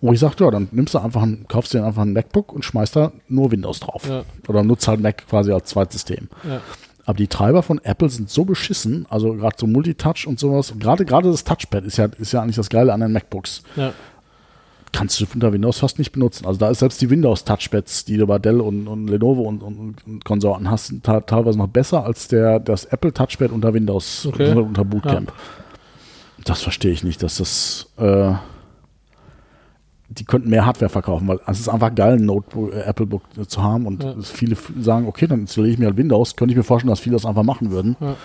Wo 0.00 0.12
ich 0.12 0.18
sagte, 0.18 0.44
ja, 0.44 0.50
dann 0.50 0.68
nimmst 0.72 0.92
du 0.92 0.98
einfach, 0.98 1.22
ein, 1.22 1.46
kaufst 1.48 1.72
dir 1.72 1.84
einfach 1.84 2.02
ein 2.02 2.12
MacBook 2.12 2.52
und 2.52 2.64
schmeißt 2.64 2.96
da 2.96 3.12
nur 3.28 3.52
Windows 3.52 3.80
drauf. 3.80 4.06
Ja. 4.08 4.24
Oder 4.48 4.64
nutzt 4.64 4.88
halt 4.88 5.00
Mac 5.00 5.26
quasi 5.28 5.52
als 5.52 5.70
Zweitsystem. 5.70 6.28
Ja. 6.46 6.60
Aber 7.06 7.16
die 7.18 7.28
Treiber 7.28 7.62
von 7.62 7.80
Apple 7.84 8.08
sind 8.08 8.30
so 8.30 8.44
beschissen, 8.44 9.06
also 9.10 9.34
gerade 9.34 9.56
so 9.58 9.66
Multitouch 9.66 10.26
und 10.26 10.38
sowas. 10.38 10.72
Gerade 10.78 11.04
gerade 11.04 11.30
das 11.30 11.44
Touchpad 11.44 11.84
ist 11.84 11.98
ja, 11.98 12.06
ist 12.18 12.32
ja 12.32 12.40
eigentlich 12.42 12.56
das 12.56 12.70
Geile 12.70 12.92
an 12.92 13.00
den 13.00 13.12
MacBooks. 13.12 13.62
Ja. 13.76 13.92
Kannst 14.92 15.20
du 15.20 15.26
unter 15.34 15.52
Windows 15.52 15.80
fast 15.80 15.98
nicht 15.98 16.12
benutzen. 16.12 16.46
Also 16.46 16.60
da 16.60 16.70
ist 16.70 16.78
selbst 16.78 17.00
die 17.02 17.10
Windows-Touchpads, 17.10 18.04
die 18.04 18.16
du 18.16 18.26
bei 18.26 18.38
Dell 18.38 18.60
und, 18.60 18.86
und 18.86 19.08
Lenovo 19.08 19.42
und, 19.42 19.60
und, 19.62 19.96
und 20.06 20.24
Konsorten 20.24 20.70
hast, 20.70 20.94
teilweise 21.02 21.58
noch 21.58 21.66
besser 21.66 22.04
als 22.04 22.28
der, 22.28 22.60
das 22.60 22.84
Apple 22.84 23.12
Touchpad 23.12 23.50
unter 23.50 23.74
Windows, 23.74 24.26
Okay. 24.26 24.52
unter, 24.52 24.84
Bootcamp. 24.84 25.32
Das 26.44 26.62
verstehe 26.62 26.92
ich 26.92 27.02
nicht, 27.02 27.22
dass 27.24 27.38
das 27.38 27.88
äh, 27.98 28.34
die 30.08 30.24
könnten 30.24 30.50
mehr 30.50 30.66
Hardware 30.66 30.88
verkaufen, 30.90 31.26
weil 31.28 31.40
es 31.46 31.60
ist 31.60 31.68
einfach 31.68 31.94
geil, 31.94 32.14
ein 32.18 32.26
Notebook, 32.26 32.72
äh, 32.74 32.80
Apple 32.82 33.06
Book 33.06 33.22
äh, 33.38 33.46
zu 33.46 33.62
haben 33.62 33.86
und 33.86 34.02
Ja. 34.04 34.14
viele 34.22 34.56
sagen, 34.80 35.06
okay, 35.06 35.26
dann 35.26 35.40
installiere 35.40 35.72
ich 35.72 35.78
mir 35.78 35.86
halt 35.86 35.96
Windows. 35.96 36.36
Könnte 36.36 36.52
ich 36.52 36.56
mir 36.56 36.62
vorstellen, 36.62 36.90
dass 36.90 37.00
viele 37.00 37.14
das 37.14 37.24
einfach 37.26 37.42
machen 37.42 37.70
würden, 37.70 37.96
Ja. 38.00 38.16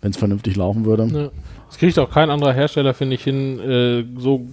wenn 0.00 0.10
es 0.10 0.16
vernünftig 0.16 0.56
laufen 0.56 0.84
würde. 0.84 1.06
Ja. 1.06 1.30
Das 1.68 1.78
kriegt 1.78 1.98
auch 1.98 2.10
kein 2.10 2.30
anderer 2.30 2.52
Hersteller, 2.52 2.92
finde 2.94 3.14
ich, 3.14 3.22
hin, 3.24 3.58
äh, 3.60 4.04
so 4.18 4.46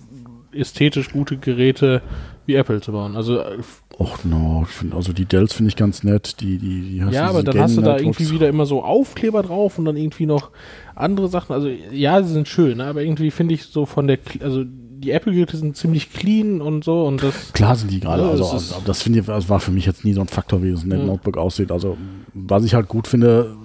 ästhetisch 0.51 1.11
gute 1.11 1.38
Geräte 1.38 2.01
wie 2.45 2.55
Apple 2.55 2.79
zu 2.81 2.91
bauen. 2.91 3.15
Also 3.15 3.39
äh, 3.39 3.57
Och 3.97 4.25
no, 4.25 4.65
ich 4.67 4.75
find, 4.75 4.93
also 4.93 5.13
die 5.13 5.25
Dells 5.25 5.53
finde 5.53 5.69
ich 5.69 5.77
ganz 5.77 6.03
nett. 6.03 6.41
Die, 6.41 6.57
die, 6.57 6.81
die 6.81 7.03
hast 7.03 7.13
ja, 7.13 7.27
aber 7.29 7.43
dann 7.43 7.57
hast 7.59 7.77
du 7.77 7.81
da 7.81 7.97
irgendwie 7.97 8.29
wieder 8.29 8.49
immer 8.49 8.65
so 8.65 8.83
Aufkleber 8.83 9.41
drauf 9.41 9.79
und 9.79 9.85
dann 9.85 9.95
irgendwie 9.95 10.25
noch 10.25 10.51
andere 10.95 11.29
Sachen. 11.29 11.53
Also 11.53 11.69
ja, 11.69 12.21
sie 12.21 12.33
sind 12.33 12.47
schön, 12.47 12.77
ne? 12.77 12.85
aber 12.85 13.03
irgendwie 13.03 13.31
finde 13.31 13.53
ich 13.53 13.63
so 13.63 13.85
von 13.85 14.07
der, 14.07 14.19
also 14.41 14.65
die 14.65 15.11
Apple-Geräte 15.11 15.55
sind 15.55 15.77
ziemlich 15.77 16.11
clean 16.11 16.61
und 16.61 16.83
so 16.83 17.05
und 17.05 17.23
das. 17.23 17.53
Klar 17.53 17.75
sind 17.75 17.89
die 17.91 18.01
gerade, 18.01 18.23
Ja, 18.23 18.29
also, 18.29 18.59
das 18.85 19.01
finde 19.01 19.19
ich, 19.19 19.25
das 19.25 19.47
war 19.47 19.59
für 19.61 19.71
mich 19.71 19.85
jetzt 19.85 20.03
nie 20.03 20.13
so 20.13 20.21
ein 20.21 20.27
Faktor, 20.27 20.61
wie 20.61 20.71
das 20.71 20.83
ein 20.83 20.91
Ja. 20.91 20.97
Notebook 20.97 21.37
aussieht. 21.37 21.71
Also 21.71 21.95
was 22.33 22.65
ich 22.65 22.73
halt 22.73 22.89
gut 22.89 23.07
finde, 23.07 23.55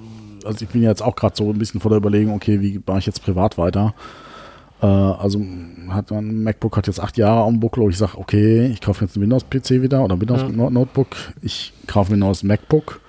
also 0.45 0.65
ich 0.65 0.69
bin 0.69 0.83
jetzt 0.83 1.03
auch 1.03 1.17
gerade 1.17 1.35
so 1.37 1.51
ein 1.51 1.59
bisschen 1.59 1.81
vor 1.81 1.91
der 1.91 1.99
Überlegung, 1.99 2.35
okay, 2.35 2.61
wie 2.61 2.81
mache 2.87 3.01
ich 3.01 3.07
jetzt 3.07 3.23
privat 3.23 3.59
weiter? 3.59 3.95
Äh, 4.83 4.87
also 4.87 5.41
hat 5.89 6.11
ein 6.13 6.43
MacBook 6.45 6.77
hat 6.77 6.87
jetzt 6.87 7.01
acht 7.01 7.17
Jahre 7.19 7.45
am 7.47 7.61
Buckel, 7.61 7.83
wo 7.83 7.89
ich 7.89 7.99
sage, 7.99 8.17
okay, 8.17 8.67
ich 8.67 8.81
kaufe 8.81 9.05
jetzt 9.05 9.17
ein 9.17 9.23
Windows-PC 9.23 9.83
wieder 9.83 10.03
oder 10.05 10.21
Windows 10.21 10.43
Ja. 10.43 10.49
No- 10.49 10.71
Notebook. 10.71 11.09
Ich 11.43 11.73
kaufe 11.87 12.11
mir 12.13 12.17
ein 12.17 12.21
neues 12.21 12.43
MacBook, 12.43 13.01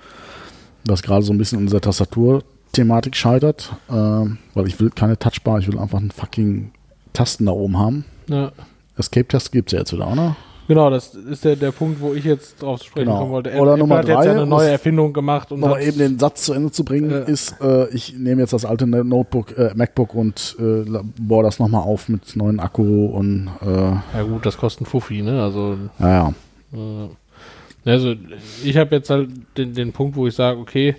das 0.84 1.02
gerade 1.02 1.22
so 1.24 1.32
ein 1.32 1.38
bisschen 1.38 1.58
an 1.60 1.66
dieser 1.66 1.80
Tastatur-Thematik 1.80 3.14
scheitert, 3.16 3.72
äh, 3.88 3.92
weil 3.92 4.66
ich 4.66 4.78
will 4.80 4.90
keine 4.90 5.18
Touchbar, 5.18 5.58
ich 5.60 5.68
will 5.68 5.78
einfach 5.78 5.98
einen 5.98 6.10
fucking 6.10 6.72
Tasten 7.12 7.46
da 7.46 7.52
oben 7.52 7.78
haben. 7.78 8.04
Ja. 8.28 8.52
Escape-Test 8.96 9.52
gibt 9.52 9.68
es 9.68 9.72
ja 9.72 9.78
jetzt 9.80 9.92
wieder, 9.92 10.10
oder? 10.10 10.36
Genau, 10.68 10.90
das 10.90 11.14
ist 11.14 11.44
der, 11.44 11.56
der 11.56 11.72
Punkt, 11.72 12.00
wo 12.00 12.14
ich 12.14 12.24
jetzt 12.24 12.62
drauf 12.62 12.80
zu 12.80 12.86
sprechen 12.86 13.06
Genau. 13.06 13.18
kommen 13.18 13.32
wollte. 13.32 13.50
Oder 13.50 13.72
Apple 13.72 13.78
Nummer 13.78 13.96
hat 13.98 14.06
jetzt 14.08 14.16
drei, 14.16 14.24
ja 14.26 14.30
eine 14.32 14.46
neue 14.46 14.70
Erfindung 14.70 15.12
gemacht 15.12 15.50
und 15.52 15.60
Noch 15.60 15.76
hat- 15.76 15.82
eben 15.82 15.98
den 15.98 16.18
Satz 16.18 16.44
zu 16.44 16.52
Ende 16.52 16.70
zu 16.70 16.84
bringen, 16.84 17.10
Ja. 17.10 17.18
ist, 17.18 17.56
äh, 17.60 17.88
ich 17.88 18.14
nehme 18.16 18.40
jetzt 18.42 18.52
das 18.52 18.64
alte 18.64 18.86
Notebook, 18.86 19.58
äh, 19.58 19.72
MacBook 19.74 20.14
und 20.14 20.56
äh, 20.60 20.82
la- 20.88 21.02
bohre 21.20 21.42
das 21.44 21.58
nochmal 21.58 21.82
auf 21.82 22.08
mit 22.08 22.36
neuen 22.36 22.60
Akku 22.60 23.06
und 23.06 23.50
äh, 23.60 23.66
ja 23.68 24.22
gut, 24.28 24.46
das 24.46 24.56
kostet 24.56 24.82
ein 24.82 24.86
Fuffi, 24.86 25.22
ne? 25.22 25.42
Also 25.42 25.76
naja. 25.98 26.32
Äh, 26.72 27.90
Also 27.90 28.14
ich 28.62 28.76
habe 28.76 28.94
jetzt 28.94 29.10
halt 29.10 29.30
den, 29.56 29.74
den 29.74 29.92
Punkt, 29.92 30.14
wo 30.16 30.28
ich 30.28 30.34
sage, 30.36 30.58
okay, 30.60 30.94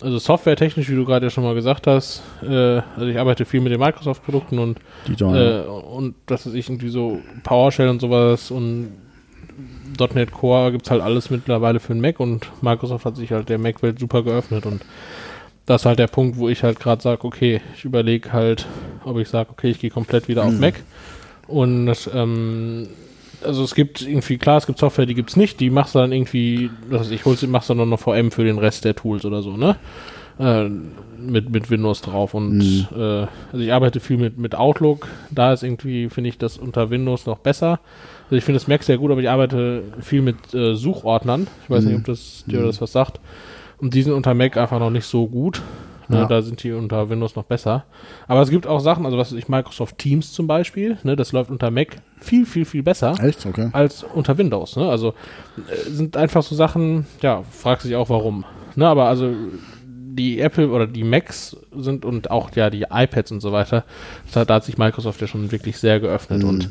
also 0.00 0.18
softwaretechnisch, 0.18 0.88
wie 0.88 0.94
du 0.94 1.04
gerade 1.04 1.26
ja 1.26 1.30
schon 1.30 1.44
mal 1.44 1.54
gesagt 1.54 1.86
hast, 1.86 2.22
äh, 2.42 2.80
also 2.96 3.06
ich 3.06 3.18
arbeite 3.18 3.44
viel 3.44 3.60
mit 3.60 3.72
den 3.72 3.80
Microsoft-Produkten 3.80 4.58
und 4.58 4.80
äh, 5.36 5.60
und 5.66 6.14
das 6.26 6.46
ist 6.46 6.54
irgendwie 6.54 6.88
so 6.88 7.20
PowerShell 7.42 7.88
und 7.88 8.00
sowas 8.00 8.50
und 8.50 8.92
.NET 10.14 10.32
Core 10.32 10.72
gibt's 10.72 10.90
halt 10.90 11.02
alles 11.02 11.30
mittlerweile 11.30 11.80
für 11.80 11.92
den 11.92 12.00
Mac 12.00 12.20
und 12.20 12.50
Microsoft 12.62 13.04
hat 13.04 13.16
sich 13.16 13.32
halt 13.32 13.48
der 13.48 13.58
Mac-Welt 13.58 13.98
super 13.98 14.22
geöffnet 14.22 14.64
und 14.66 14.82
das 15.66 15.82
ist 15.82 15.86
halt 15.86 15.98
der 15.98 16.06
Punkt, 16.06 16.38
wo 16.38 16.48
ich 16.48 16.62
halt 16.62 16.80
gerade 16.80 17.02
sage, 17.02 17.24
okay, 17.24 17.60
ich 17.76 17.84
überlege 17.84 18.32
halt, 18.32 18.66
ob 19.04 19.18
ich 19.18 19.28
sage, 19.28 19.50
okay, 19.50 19.68
ich 19.68 19.78
gehe 19.78 19.90
komplett 19.90 20.26
wieder 20.28 20.44
auf 20.44 20.58
Mac 20.58 20.74
und 21.46 21.94
ähm, 22.14 22.88
also 23.44 23.64
es 23.64 23.74
gibt 23.74 24.02
irgendwie, 24.02 24.38
klar, 24.38 24.58
es 24.58 24.66
gibt 24.66 24.78
Software, 24.78 25.06
die 25.06 25.14
gibt's 25.14 25.36
nicht, 25.36 25.60
die 25.60 25.70
machst 25.70 25.94
du 25.94 25.98
dann 25.98 26.12
irgendwie, 26.12 26.70
weiß 26.88 27.10
ich 27.10 27.24
holst, 27.24 27.46
machst 27.46 27.70
du 27.70 27.74
dann 27.74 27.88
noch 27.88 28.00
VM 28.00 28.30
für 28.30 28.44
den 28.44 28.58
Rest 28.58 28.84
der 28.84 28.94
Tools 28.94 29.24
oder 29.24 29.42
so, 29.42 29.56
ne? 29.56 29.76
Äh, 30.38 30.68
mit, 31.18 31.50
mit 31.50 31.70
Windows 31.70 32.00
drauf 32.00 32.32
und 32.32 32.58
Mhm. 32.58 32.86
äh, 32.96 33.26
also 33.52 33.58
ich 33.58 33.72
arbeite 33.72 34.00
viel 34.00 34.16
mit, 34.16 34.38
mit 34.38 34.54
Outlook, 34.54 35.06
da 35.30 35.52
ist 35.52 35.62
irgendwie, 35.62 36.08
finde 36.08 36.30
ich 36.30 36.38
das 36.38 36.56
unter 36.56 36.88
Windows 36.90 37.26
noch 37.26 37.38
besser. 37.38 37.80
Also 38.24 38.36
ich 38.36 38.44
finde 38.44 38.58
das 38.58 38.66
Mac 38.68 38.82
sehr 38.82 38.96
gut, 38.96 39.10
aber 39.10 39.20
ich 39.20 39.28
arbeite 39.28 39.82
viel 40.00 40.22
mit 40.22 40.54
äh, 40.54 40.74
Suchordnern. 40.74 41.48
Ich 41.62 41.68
weiß 41.70 41.84
Mhm. 41.84 41.90
nicht, 41.90 41.98
ob 41.98 42.04
das 42.06 42.44
dir 42.50 42.62
das 42.62 42.80
was 42.80 42.92
sagt. 42.92 43.20
Und 43.78 43.92
die 43.94 44.02
sind 44.02 44.12
unter 44.14 44.34
Mac 44.34 44.56
einfach 44.56 44.78
noch 44.78 44.90
nicht 44.90 45.04
so 45.06 45.26
gut. 45.26 45.60
Ne, 46.10 46.18
Ja. 46.18 46.26
Da 46.26 46.42
sind 46.42 46.62
die 46.64 46.72
unter 46.72 47.08
Windows 47.08 47.36
noch 47.36 47.44
besser. 47.44 47.84
Aber 48.26 48.42
es 48.42 48.50
gibt 48.50 48.66
auch 48.66 48.80
Sachen, 48.80 49.06
also 49.06 49.16
was 49.16 49.30
weiß 49.30 49.38
ich, 49.38 49.48
Microsoft 49.48 49.96
Teams 49.98 50.32
zum 50.32 50.48
Beispiel, 50.48 50.98
ne, 51.04 51.14
das 51.14 51.30
läuft 51.30 51.50
unter 51.50 51.70
Mac 51.70 51.96
viel, 52.18 52.44
viel, 52.46 52.64
viel 52.64 52.82
besser 52.82 53.14
Echt? 53.22 53.46
Okay. 53.46 53.68
als 53.72 54.02
unter 54.02 54.36
Windows. 54.36 54.74
Ne? 54.76 54.88
Also 54.88 55.14
äh, 55.68 55.88
sind 55.88 56.16
einfach 56.16 56.42
so 56.42 56.56
Sachen, 56.56 57.06
ja, 57.22 57.44
fragt 57.50 57.82
sich 57.82 57.94
auch 57.94 58.10
warum. 58.10 58.44
Ne? 58.74 58.88
Aber 58.88 59.04
also 59.04 59.32
die 60.12 60.40
Apple 60.40 60.68
oder 60.70 60.88
die 60.88 61.04
Macs 61.04 61.56
sind 61.76 62.04
und 62.04 62.30
auch 62.32 62.50
ja 62.56 62.70
die 62.70 62.86
iPads 62.90 63.30
und 63.30 63.40
so 63.40 63.52
weiter, 63.52 63.84
da, 64.32 64.44
da 64.44 64.54
hat 64.54 64.64
sich 64.64 64.78
Microsoft 64.78 65.20
ja 65.20 65.28
schon 65.28 65.52
wirklich 65.52 65.78
sehr 65.78 66.00
geöffnet 66.00 66.42
und 66.42 66.70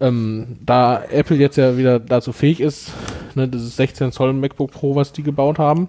ähm, 0.00 0.58
da 0.64 1.02
Apple 1.10 1.36
jetzt 1.36 1.56
ja 1.56 1.76
wieder 1.76 1.98
dazu 1.98 2.32
fähig 2.32 2.60
ist, 2.60 2.92
ne, 3.34 3.48
dieses 3.48 3.76
16 3.76 4.12
Zoll 4.12 4.32
MacBook 4.32 4.70
Pro, 4.70 4.94
was 4.94 5.12
die 5.12 5.22
gebaut 5.22 5.58
haben, 5.58 5.88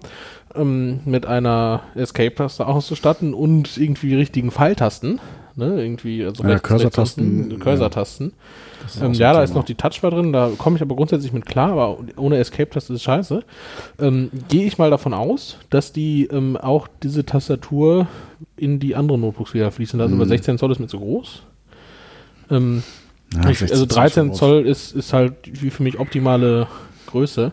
ähm, 0.54 1.00
mit 1.04 1.26
einer 1.26 1.82
Escape-Taste 1.94 2.66
auszustatten 2.66 3.34
und 3.34 3.76
irgendwie 3.76 4.14
richtigen 4.14 4.50
Pfeiltasten, 4.50 5.20
ne, 5.56 5.82
irgendwie 5.82 6.24
also 6.24 6.42
Ja, 6.44 6.58
Cursor-Tasten, 6.58 7.58
Cursor-Tasten. 7.60 8.32
Ist 8.86 9.00
Ähm, 9.02 9.12
ja, 9.12 9.32
da 9.34 9.42
ist 9.42 9.54
noch 9.54 9.64
die 9.64 9.74
Touchbar 9.74 10.10
drin, 10.10 10.32
da 10.32 10.50
komme 10.56 10.76
ich 10.76 10.82
aber 10.82 10.96
grundsätzlich 10.96 11.32
mit 11.32 11.44
klar, 11.46 11.72
aber 11.72 11.98
ohne 12.16 12.38
Escape-Taste 12.38 12.94
ist 12.94 13.02
scheiße. 13.02 13.42
Ähm, 14.00 14.30
Gehe 14.48 14.66
ich 14.66 14.78
mal 14.78 14.90
davon 14.90 15.12
aus, 15.14 15.58
dass 15.68 15.92
die 15.92 16.24
ähm, 16.32 16.56
auch 16.56 16.88
diese 17.02 17.24
Tastatur 17.26 18.06
in 18.56 18.78
die 18.80 18.96
anderen 18.96 19.20
Notebooks 19.20 19.52
wieder 19.54 19.70
fließen 19.70 19.98
lassen, 19.98 20.14
Mhm. 20.14 20.20
aber 20.20 20.28
16 20.28 20.56
Zoll 20.58 20.72
ist 20.72 20.78
mir 20.80 20.86
zu 20.86 20.98
groß. 20.98 21.42
Ähm, 22.50 22.82
Ja, 23.34 23.50
ich, 23.50 23.58
16 23.58 23.70
also 23.70 23.86
Zoll 23.86 24.02
13 24.02 24.26
schon 24.28 24.34
Zoll 24.34 24.66
ist, 24.66 24.92
ist 24.96 25.12
halt 25.12 25.34
wie 25.62 25.70
für 25.70 25.82
mich 25.82 25.98
optimale 26.00 26.66
Größe. 27.06 27.52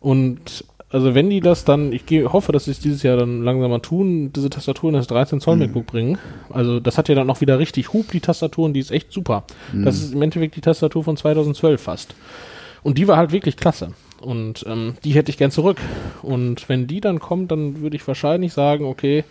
Und 0.00 0.64
also 0.94 1.12
wenn 1.16 1.28
die 1.28 1.40
das 1.40 1.64
dann, 1.64 1.92
ich 1.92 2.06
gehe, 2.06 2.32
hoffe, 2.32 2.52
dass 2.52 2.66
sie 2.66 2.70
es 2.70 2.78
dieses 2.78 3.02
Jahr 3.02 3.16
dann 3.16 3.42
langsam 3.42 3.68
mal 3.68 3.80
tun, 3.80 4.32
diese 4.32 4.48
Tastatur 4.48 4.90
in 4.90 4.94
das 4.94 5.08
13 5.08 5.40
Zoll 5.40 5.56
MacBook 5.56 5.86
bringen. 5.86 6.18
Also 6.50 6.78
das 6.78 6.98
hat 6.98 7.08
ja 7.08 7.16
dann 7.16 7.28
auch 7.30 7.40
wieder 7.40 7.58
richtig 7.58 7.92
Hub, 7.92 8.12
die 8.12 8.20
Tastatur, 8.20 8.66
und 8.66 8.74
die 8.74 8.80
ist 8.80 8.92
echt 8.92 9.12
super. 9.12 9.42
Das 9.72 9.96
ist 9.96 10.14
im 10.14 10.22
Endeffekt 10.22 10.54
die 10.54 10.60
Tastatur 10.60 11.02
von 11.02 11.16
2012 11.16 11.82
fast. 11.82 12.14
Und 12.84 12.96
die 12.96 13.08
war 13.08 13.16
halt 13.16 13.32
wirklich 13.32 13.56
klasse. 13.56 13.88
Und 14.20 14.64
ähm, 14.68 14.94
die 15.02 15.14
hätte 15.14 15.32
ich 15.32 15.36
gern 15.36 15.50
zurück. 15.50 15.78
Und 16.22 16.68
wenn 16.68 16.86
die 16.86 17.00
dann 17.00 17.18
kommt, 17.18 17.50
dann 17.50 17.80
würde 17.80 17.96
ich 17.96 18.06
wahrscheinlich 18.06 18.52
sagen, 18.52 18.84
okay, 18.84 19.24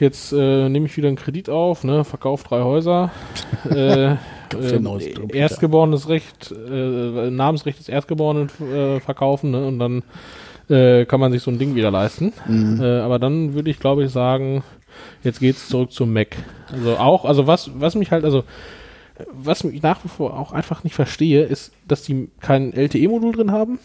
jetzt 0.00 0.32
äh, 0.32 0.68
nehme 0.68 0.86
ich 0.86 0.96
wieder 0.96 1.06
einen 1.06 1.18
Kredit 1.18 1.48
auf, 1.48 1.84
ne, 1.84 2.02
verkauf 2.02 2.42
drei 2.42 2.62
Häuser. 2.62 3.12
äh, 3.70 4.16
ähm, 4.54 4.88
Erstgeborenes 5.32 6.08
Recht, 6.08 6.52
äh, 6.52 7.30
Namensrecht 7.30 7.78
des 7.78 7.88
Erstgeborenen 7.88 8.50
äh, 8.60 9.00
verkaufen, 9.00 9.50
ne, 9.50 9.66
und 9.66 9.78
dann 9.78 10.02
äh, 10.68 11.04
kann 11.04 11.20
man 11.20 11.32
sich 11.32 11.42
so 11.42 11.50
ein 11.50 11.58
Ding 11.58 11.74
wieder 11.74 11.90
leisten. 11.90 12.32
Mhm. 12.46 12.80
Äh, 12.80 13.00
aber 13.00 13.18
dann 13.18 13.54
würde 13.54 13.70
ich, 13.70 13.78
glaube 13.78 14.04
ich, 14.04 14.10
sagen, 14.10 14.62
jetzt 15.22 15.40
geht's 15.40 15.68
zurück 15.68 15.92
zum 15.92 16.12
Mac. 16.12 16.36
Also 16.72 16.96
auch, 16.96 17.24
also 17.24 17.46
was, 17.46 17.70
was 17.74 17.94
mich 17.94 18.10
halt, 18.10 18.24
also 18.24 18.44
was 19.32 19.64
ich 19.64 19.82
nach 19.82 20.04
wie 20.04 20.08
vor 20.08 20.38
auch 20.38 20.52
einfach 20.52 20.84
nicht 20.84 20.94
verstehe, 20.94 21.42
ist, 21.42 21.72
dass 21.86 22.02
die 22.02 22.30
kein 22.40 22.72
LTE-Modul 22.72 23.32
drin 23.32 23.52
haben. 23.52 23.78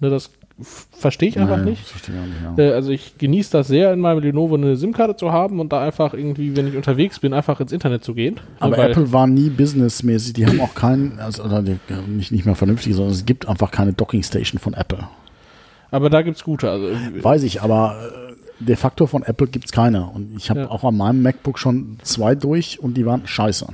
Ne, 0.00 0.10
das 0.10 0.30
verstehe 0.60 1.28
ich 1.30 1.38
einfach 1.38 1.56
Nee, 1.58 1.70
nicht. 1.70 1.84
verstehe 1.84 2.14
ich 2.14 2.20
auch 2.20 2.26
nicht, 2.26 2.58
ja. 2.58 2.64
Äh, 2.70 2.74
also 2.74 2.90
ich 2.90 3.18
genieße 3.18 3.50
das 3.52 3.66
sehr, 3.68 3.92
in 3.92 4.00
meinem 4.00 4.20
Lenovo 4.20 4.54
eine 4.54 4.76
SIM-Karte 4.76 5.16
zu 5.16 5.32
haben 5.32 5.58
und 5.60 5.72
da 5.72 5.82
einfach 5.82 6.14
irgendwie, 6.14 6.56
wenn 6.56 6.68
ich 6.68 6.76
unterwegs 6.76 7.18
bin, 7.18 7.32
einfach 7.32 7.58
ins 7.60 7.72
Internet 7.72 8.04
zu 8.04 8.14
gehen. 8.14 8.38
Aber 8.60 8.78
Apple 8.78 9.10
war 9.12 9.26
nie 9.26 9.50
businessmäßig, 9.50 10.34
die 10.34 10.46
haben 10.46 10.60
auch 10.60 10.74
keinen, 10.74 11.18
also 11.18 11.42
nicht, 12.06 12.30
nicht 12.30 12.46
mehr 12.46 12.54
vernünftig, 12.54 12.94
sondern 12.94 13.12
es 13.14 13.26
gibt 13.26 13.48
einfach 13.48 13.70
keine 13.72 13.92
Docking-Station 13.92 14.60
von 14.60 14.74
Apple. 14.74 15.08
aber 15.90 16.08
da 16.10 16.22
gibt's 16.22 16.44
gute. 16.44 16.70
Also, 16.70 16.86
Weiß 17.22 17.42
ich, 17.42 17.60
aber 17.62 17.96
äh, 18.30 18.64
de 18.64 18.76
facto 18.76 19.06
von 19.08 19.24
Apple 19.24 19.48
gibt 19.48 19.64
es 19.66 19.72
keine. 19.72 20.06
Und 20.06 20.36
ich 20.36 20.50
habe 20.50 20.60
Ja. 20.60 20.70
auch 20.70 20.84
an 20.84 20.96
meinem 20.96 21.20
MacBook 21.22 21.58
schon 21.58 21.98
zwei 22.02 22.36
durch 22.36 22.78
und 22.80 22.94
die 22.96 23.04
waren 23.06 23.26
scheiße. 23.26 23.66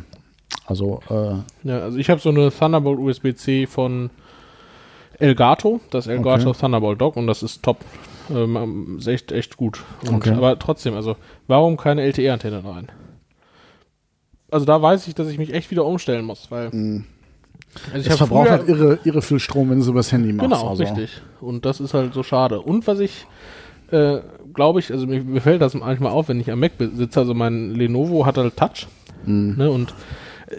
Also, 0.66 1.00
äh, 1.10 1.68
ja, 1.68 1.80
also 1.80 1.98
ich 1.98 2.08
habe 2.10 2.20
so 2.20 2.30
eine 2.30 2.50
Thunderbolt 2.50 2.98
USB-C 2.98 3.66
von 3.66 4.08
Elgato, 5.20 5.80
das 5.90 6.06
Elgato 6.06 6.50
Okay. 6.50 6.58
Thunderbolt 6.60 7.00
Dock 7.00 7.16
und 7.16 7.26
das 7.26 7.42
ist 7.42 7.62
top. 7.62 7.78
Ähm, 8.30 8.96
ist 8.98 9.06
echt, 9.06 9.32
echt 9.32 9.56
gut. 9.56 9.82
Und, 10.06 10.14
Okay. 10.16 10.32
Aber 10.32 10.58
trotzdem, 10.58 10.94
also 10.94 11.16
warum 11.46 11.76
keine 11.76 12.02
LTE-Antenne 12.02 12.64
rein? 12.64 12.88
Also 14.50 14.66
da 14.66 14.80
weiß 14.80 15.06
ich, 15.06 15.14
dass 15.14 15.28
ich 15.28 15.38
mich 15.38 15.54
echt 15.54 15.70
wieder 15.70 15.84
umstellen 15.84 16.24
muss, 16.24 16.50
weil 16.50 16.70
also 17.92 18.06
ich 18.06 18.08
es 18.08 18.16
verbraucht 18.16 18.50
halt 18.50 18.68
irre, 18.68 18.98
irre 19.04 19.22
viel 19.22 19.38
Strom, 19.38 19.70
wenn 19.70 19.76
du 19.76 19.82
es 19.82 19.88
übers 19.88 20.10
Handy 20.10 20.32
machst. 20.32 20.50
Genau, 20.50 20.68
also. 20.68 20.82
richtig. 20.82 21.22
Und 21.40 21.64
das 21.64 21.80
ist 21.80 21.94
halt 21.94 22.14
so 22.14 22.22
schade. 22.22 22.60
Und 22.60 22.86
was 22.86 22.98
ich, 22.98 23.26
äh, 23.92 24.18
glaube 24.52 24.80
ich, 24.80 24.90
also 24.90 25.06
mir, 25.06 25.22
mir 25.22 25.40
fällt 25.40 25.62
das 25.62 25.74
manchmal 25.74 26.12
auf, 26.12 26.28
wenn 26.28 26.40
ich 26.40 26.50
am 26.50 26.60
Mac 26.60 26.72
sitze, 26.78 27.20
also 27.20 27.34
mein 27.34 27.74
Lenovo 27.74 28.26
hat 28.26 28.38
halt 28.38 28.56
Touch. 28.56 28.88
Mhm. 29.24 29.54
Ne, 29.56 29.70
und 29.70 29.94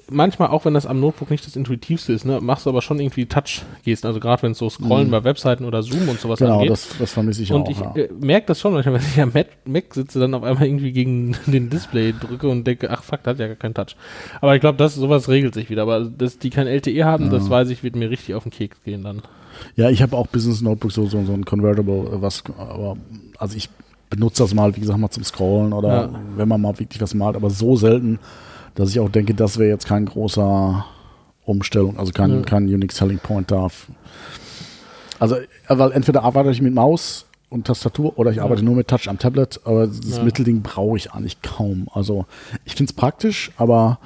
manchmal, 0.09 0.49
auch 0.49 0.65
wenn 0.65 0.73
das 0.73 0.85
am 0.85 0.99
Notebook 0.99 1.29
nicht 1.31 1.45
das 1.45 1.55
Intuitivste 1.55 2.13
ist, 2.13 2.25
ne, 2.25 2.39
machst 2.41 2.65
du 2.65 2.69
aber 2.69 2.81
schon 2.81 2.99
irgendwie 2.99 3.25
Touch-Gesten. 3.25 4.07
Also 4.07 4.19
gerade 4.19 4.43
wenn 4.43 4.51
es 4.53 4.57
so 4.57 4.69
Scrollen 4.69 5.11
bei 5.11 5.23
Webseiten 5.23 5.65
oder 5.65 5.83
Zoom 5.83 6.07
und 6.09 6.19
sowas 6.19 6.39
Mhm. 6.39 6.45
Genau, 6.45 6.55
angeht. 6.57 6.71
das, 6.71 6.89
das 6.97 7.11
vermisse 7.11 7.43
ich 7.43 7.51
und 7.51 7.63
auch. 7.67 7.69
ich 7.69 7.79
ja. 7.79 7.95
äh, 7.95 8.09
merke 8.19 8.47
das 8.47 8.59
schon 8.59 8.73
manchmal, 8.73 8.95
wenn 9.01 9.01
ich 9.01 9.21
am 9.21 9.31
Mac, 9.33 9.47
Mac 9.65 9.93
sitze, 9.93 10.19
dann 10.19 10.33
auf 10.33 10.43
einmal 10.43 10.65
irgendwie 10.65 10.91
gegen 10.91 11.35
den 11.47 11.69
Display 11.69 12.13
drücke 12.13 12.47
und 12.47 12.65
denke, 12.65 12.89
ach 12.89 13.03
fuck, 13.03 13.23
da 13.23 13.31
hat 13.31 13.39
ja 13.39 13.47
gar 13.47 13.55
keinen 13.57 13.73
Touch. 13.73 13.95
Aber 14.39 14.55
ich 14.55 14.61
glaube, 14.61 14.77
das 14.77 14.95
sowas 14.95 15.27
regelt 15.29 15.53
sich 15.53 15.69
wieder. 15.69 15.81
Aber 15.83 16.01
dass 16.05 16.37
die 16.39 16.49
kein 16.49 16.67
LTE 16.67 17.03
haben, 17.05 17.29
das 17.29 17.49
weiß 17.49 17.69
ich, 17.69 17.83
wird 17.83 17.95
mir 17.95 18.09
richtig 18.09 18.35
auf 18.35 18.43
den 18.43 18.51
Keks 18.51 18.83
gehen 18.83 19.03
dann. 19.03 19.21
Ja, 19.75 19.89
ich 19.89 20.01
habe 20.01 20.15
auch 20.15 20.27
Business 20.27 20.61
Notebook, 20.61 20.91
so, 20.91 21.05
so, 21.07 21.23
so 21.25 21.33
ein 21.33 21.43
Convertible, 21.45 22.07
äh, 22.07 22.21
was, 22.21 22.43
aber, 22.57 22.95
also 23.37 23.57
ich 23.57 23.69
benutze 24.09 24.43
das 24.43 24.53
mal, 24.53 24.75
wie 24.75 24.79
gesagt, 24.81 24.97
mal 24.99 25.09
zum 25.09 25.23
Scrollen 25.23 25.73
oder 25.73 25.87
Ja. 26.03 26.09
wenn 26.35 26.47
man 26.47 26.61
mal 26.61 26.77
wirklich 26.79 27.01
was 27.01 27.13
malt, 27.13 27.35
aber 27.35 27.49
so 27.49 27.75
selten, 27.75 28.19
dass 28.75 28.89
ich 28.89 28.99
auch 28.99 29.09
denke, 29.09 29.33
das 29.33 29.57
wäre 29.57 29.69
jetzt 29.69 29.85
kein 29.87 30.05
großer 30.05 30.85
Umstellung, 31.45 31.97
also 31.97 32.11
kein, 32.11 32.31
Ja. 32.31 32.41
kein 32.41 32.63
Unique 32.65 32.91
Selling 32.91 33.19
Point 33.19 33.51
da. 33.51 33.67
Also, 35.19 35.35
äh, 35.35 35.45
weil 35.69 35.91
entweder 35.91 36.23
arbeite 36.23 36.51
ich 36.51 36.61
mit 36.61 36.73
Maus 36.73 37.25
und 37.49 37.67
Tastatur 37.67 38.17
oder 38.17 38.31
ich 38.31 38.41
arbeite 38.41 38.63
nur 38.63 38.75
mit 38.75 38.87
Touch 38.87 39.07
am 39.07 39.19
Tablet, 39.19 39.59
aber 39.65 39.87
das 39.87 40.17
Ja. 40.17 40.23
Mittelding 40.23 40.61
brauche 40.61 40.97
ich 40.97 41.11
eigentlich 41.11 41.41
kaum. 41.41 41.87
Also, 41.93 42.25
ich 42.65 42.75
finde 42.75 42.91
es 42.91 42.95
praktisch, 42.95 43.51
aber 43.57 43.99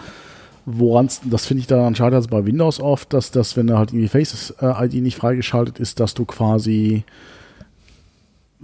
woran 0.65 1.09
das 1.25 1.45
finde 1.45 1.61
ich 1.61 1.67
daran 1.67 1.93
schade, 1.95 2.15
also 2.15 2.27
bei 2.29 2.43
Windows 2.45 2.79
oft, 2.79 3.13
dass 3.13 3.29
das, 3.31 3.55
wenn 3.55 3.67
da 3.67 3.77
halt 3.77 3.91
irgendwie 3.91 4.07
Face 4.07 4.51
äh, 4.61 4.85
ID 4.85 4.95
nicht 4.95 5.15
freigeschaltet 5.15 5.79
ist, 5.79 5.99
dass 5.99 6.15
du 6.15 6.25
quasi, 6.25 7.03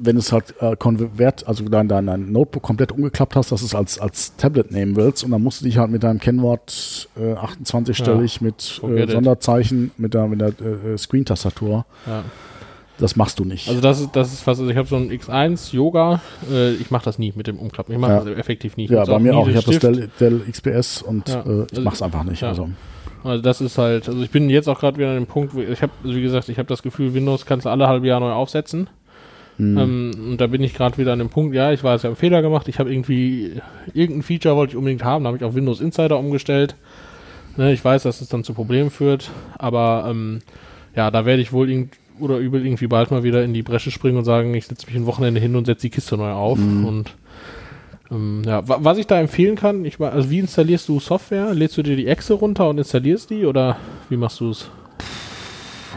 wenn 0.03 0.17
es 0.17 0.31
halt 0.31 0.55
äh, 0.59 0.75
konvert, 0.75 1.47
also 1.47 1.63
dein, 1.69 1.87
dein, 1.87 2.07
dein 2.07 2.31
Notebook 2.31 2.63
komplett 2.63 2.91
umgeklappt 2.91 3.35
hast, 3.35 3.51
dass 3.51 3.59
du 3.61 3.67
es 3.67 3.75
als, 3.75 3.99
als 3.99 4.35
Tablet 4.35 4.71
nehmen 4.71 4.95
willst 4.95 5.23
und 5.23 5.31
dann 5.31 5.43
musst 5.43 5.61
du 5.61 5.65
dich 5.65 5.77
halt 5.77 5.91
mit 5.91 6.01
deinem 6.03 6.19
Kennwort 6.19 7.07
äh, 7.15 7.33
28-stellig 7.35 8.41
mit 8.43 8.61
forget 8.61 9.09
äh. 9.09 9.11
Sonderzeichen, 9.13 9.91
mit 9.97 10.13
der, 10.13 10.27
mit 10.27 10.41
der 10.41 10.49
äh, 10.59 10.97
Screen-Tastatur, 10.97 11.85
Ja. 12.07 12.23
das 12.97 13.15
machst 13.15 13.37
du 13.39 13.45
nicht. 13.45 13.67
Also 13.69 13.79
das 13.81 13.99
ist, 13.99 14.15
das 14.15 14.33
ist 14.33 14.41
fast, 14.41 14.59
also 14.59 14.71
ich 14.71 14.77
habe 14.77 14.87
so 14.87 14.95
ein 14.95 15.11
X1 15.11 15.73
Yoga, 15.75 16.21
äh, 16.51 16.73
ich 16.73 16.89
mache 16.91 17.05
das 17.05 17.19
nie 17.19 17.31
mit 17.35 17.47
dem 17.47 17.59
Umklappen, 17.59 17.93
ich 17.93 18.01
mache 18.01 18.11
Ja. 18.13 18.23
das 18.23 18.37
effektiv 18.37 18.77
nie. 18.77 18.85
Ich 18.85 18.91
ja, 18.91 19.05
bei 19.05 19.19
mir 19.19 19.35
auch. 19.37 19.47
Ich 19.47 19.55
habe 19.55 19.65
das. 19.67 19.79
Dell, 19.79 20.09
Dell 20.19 20.41
XPS 20.49 21.01
und 21.03 21.29
Ja. 21.29 21.41
äh, 21.41 21.63
ich 21.63 21.71
Also- 21.71 21.81
mach's 21.81 22.01
einfach 22.01 22.23
nicht. 22.23 22.41
ja. 22.41 22.49
Also. 22.49 22.69
Also 23.23 23.39
das 23.43 23.61
ist 23.61 23.77
halt, 23.77 24.09
also 24.09 24.19
ich 24.23 24.31
bin 24.31 24.49
jetzt 24.49 24.67
auch 24.67 24.79
gerade 24.79 24.97
wieder 24.97 25.09
an 25.09 25.15
dem 25.15 25.27
Punkt, 25.27 25.53
wo 25.53 25.61
ich 25.61 25.79
habe, 25.83 25.91
also 26.03 26.15
wie 26.15 26.23
gesagt, 26.23 26.49
ich 26.49 26.57
habe 26.57 26.67
das 26.67 26.81
Gefühl, 26.81 27.13
Windows 27.13 27.45
kannst 27.45 27.67
du 27.67 27.69
alle 27.69 27.87
halbe 27.87 28.07
Jahr 28.07 28.19
neu 28.19 28.31
aufsetzen. 28.31 28.89
Mhm. 29.61 29.77
Ähm, 29.77 30.11
und 30.31 30.41
da 30.41 30.47
bin 30.47 30.63
ich 30.63 30.73
gerade 30.73 30.97
wieder 30.97 31.13
an 31.13 31.19
dem 31.19 31.29
Punkt, 31.29 31.53
ja, 31.53 31.71
ich 31.71 31.83
weiß, 31.83 32.01
ich 32.01 32.05
habe 32.05 32.13
einen 32.13 32.15
Fehler 32.15 32.41
gemacht, 32.41 32.67
ich 32.67 32.79
habe 32.79 32.91
irgendwie, 32.91 33.61
irgendein 33.93 34.23
Feature 34.23 34.55
wollte 34.55 34.71
ich 34.71 34.77
unbedingt 34.77 35.03
haben, 35.03 35.23
da 35.23 35.27
habe 35.27 35.37
ich 35.37 35.43
auf 35.43 35.53
Windows 35.53 35.81
Insider 35.81 36.17
umgestellt. 36.17 36.75
Ne, 37.57 37.71
ich 37.73 37.83
weiß, 37.83 38.03
dass 38.03 38.21
es 38.21 38.29
dann 38.29 38.43
zu 38.43 38.53
Problemen 38.53 38.89
führt, 38.89 39.29
aber 39.57 40.07
ähm, 40.09 40.39
ja, 40.95 41.11
da 41.11 41.25
werde 41.25 41.41
ich 41.41 41.53
wohl 41.53 41.69
irgend 41.69 41.93
oder 42.19 42.37
übel 42.37 42.65
irgendwie 42.65 42.87
bald 42.87 43.11
mal 43.11 43.23
wieder 43.23 43.43
in 43.43 43.53
die 43.53 43.63
Bresche 43.63 43.91
springen 43.91 44.17
und 44.17 44.25
sagen, 44.25 44.53
ich 44.53 44.67
setze 44.67 44.87
mich 44.87 44.95
ein 44.95 45.05
Wochenende 45.05 45.39
hin 45.39 45.55
und 45.55 45.65
setze 45.65 45.83
die 45.83 45.89
Kiste 45.89 46.17
neu 46.17 46.31
auf. 46.31 46.59
Und 46.59 47.15
ähm, 48.11 48.43
ja, 48.45 48.67
wa 48.67 48.77
was 48.81 48.97
ich 48.97 49.07
da 49.07 49.19
empfehlen 49.19 49.55
kann, 49.55 49.85
ich 49.85 49.99
war, 49.99 50.11
also 50.11 50.29
wie 50.29 50.39
installierst 50.39 50.87
du 50.87 50.99
Software? 50.99 51.53
Lädst 51.53 51.77
du 51.77 51.83
dir 51.83 51.95
die 51.95 52.07
Exe 52.07 52.33
runter 52.33 52.69
und 52.69 52.77
installierst 52.77 53.29
die 53.29 53.45
oder 53.45 53.77
wie 54.09 54.17
machst 54.17 54.39
du 54.39 54.51
es? 54.51 54.69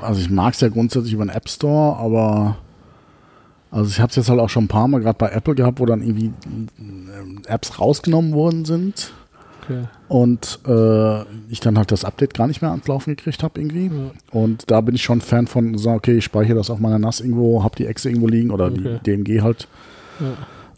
Also 0.01 0.21
ich 0.21 0.31
mag 0.31 0.55
es 0.55 0.61
ja 0.61 0.69
grundsätzlich 0.69 1.13
über 1.13 1.25
den 1.25 1.31
App 1.31 1.49
Store, 1.49 1.97
aber 1.97 2.57
also 3.75 3.91
ich 3.91 4.01
habe 4.01 4.11
es 4.11 4.17
jetzt 4.17 4.31
halt 4.31 4.41
auch 4.41 4.49
schon 4.49 4.65
ein 4.65 4.69
paar 4.69 4.89
Mal 4.89 5.01
gerade 5.01 5.19
bei 5.19 5.29
Apple 5.31 5.55
gehabt, 5.55 5.81
wo 5.81 5.87
dann 5.87 6.01
irgendwie 6.03 6.33
ähm, 6.79 7.43
Apps 7.47 7.79
rausgenommen 7.81 8.33
worden 8.33 8.65
sind 8.65 9.13
Okay. 9.67 9.85
und 10.09 10.59
äh, 10.67 11.23
ich 11.51 11.59
dann 11.61 11.79
halt 11.79 11.91
das 11.91 12.05
Update 12.05 12.35
gar 12.35 12.47
nicht 12.47 12.61
mehr 12.61 12.71
ans 12.71 12.87
Laufen 12.87 13.17
gekriegt 13.17 13.43
habe 13.43 13.59
irgendwie. 13.61 13.87
Ja. 13.87 14.11
Und 14.31 14.71
da 14.71 14.83
bin 14.83 14.95
ich 14.95 15.03
schon 15.03 15.23
Fan 15.23 15.47
von, 15.47 15.79
so, 15.79 15.89
okay, 15.91 16.19
ich 16.19 16.25
speichere 16.25 16.57
das 16.57 16.69
auf 16.69 16.81
meiner 16.81 16.99
NAS 16.99 17.21
irgendwo, 17.21 17.63
habe 17.65 17.75
die 17.77 17.87
Exe 17.87 18.11
irgendwo 18.11 18.29
liegen 18.29 18.51
oder 18.51 18.67
Okay. 18.67 18.99
die 19.05 19.11
DMG 19.11 19.41
halt 19.41 19.67
Ja. 20.21 20.27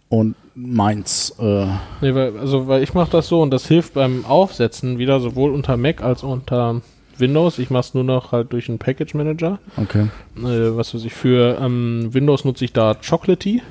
und 0.08 0.36
meins. 0.54 1.34
Äh, 1.40 1.66
Nee, 2.00 2.14
weil, 2.14 2.38
also, 2.38 2.68
weil 2.68 2.82
ich 2.84 2.94
mache 2.94 3.10
das 3.10 3.26
so 3.26 3.42
und 3.42 3.50
das 3.50 3.66
hilft 3.66 3.94
beim 3.94 4.24
Aufsetzen 4.24 4.98
wieder 4.98 5.18
sowohl 5.18 5.50
unter 5.52 5.76
Mac 5.76 6.00
als 6.02 6.22
auch 6.22 6.30
unter 6.30 6.80
Windows. 7.18 7.58
Ich 7.58 7.70
mache 7.70 7.80
es 7.80 7.94
nur 7.94 8.04
noch 8.04 8.32
halt 8.32 8.52
durch 8.52 8.68
einen 8.68 8.78
Package 8.78 9.14
Manager. 9.14 9.58
okay. 9.76 10.08
Äh, 10.36 10.76
was 10.76 10.94
weiß 10.94 11.04
ich, 11.04 11.14
für 11.14 11.58
ähm, 11.60 12.08
Windows 12.12 12.44
nutze 12.44 12.64
ich 12.64 12.72
da 12.72 12.94
Chocolatey 12.94 13.62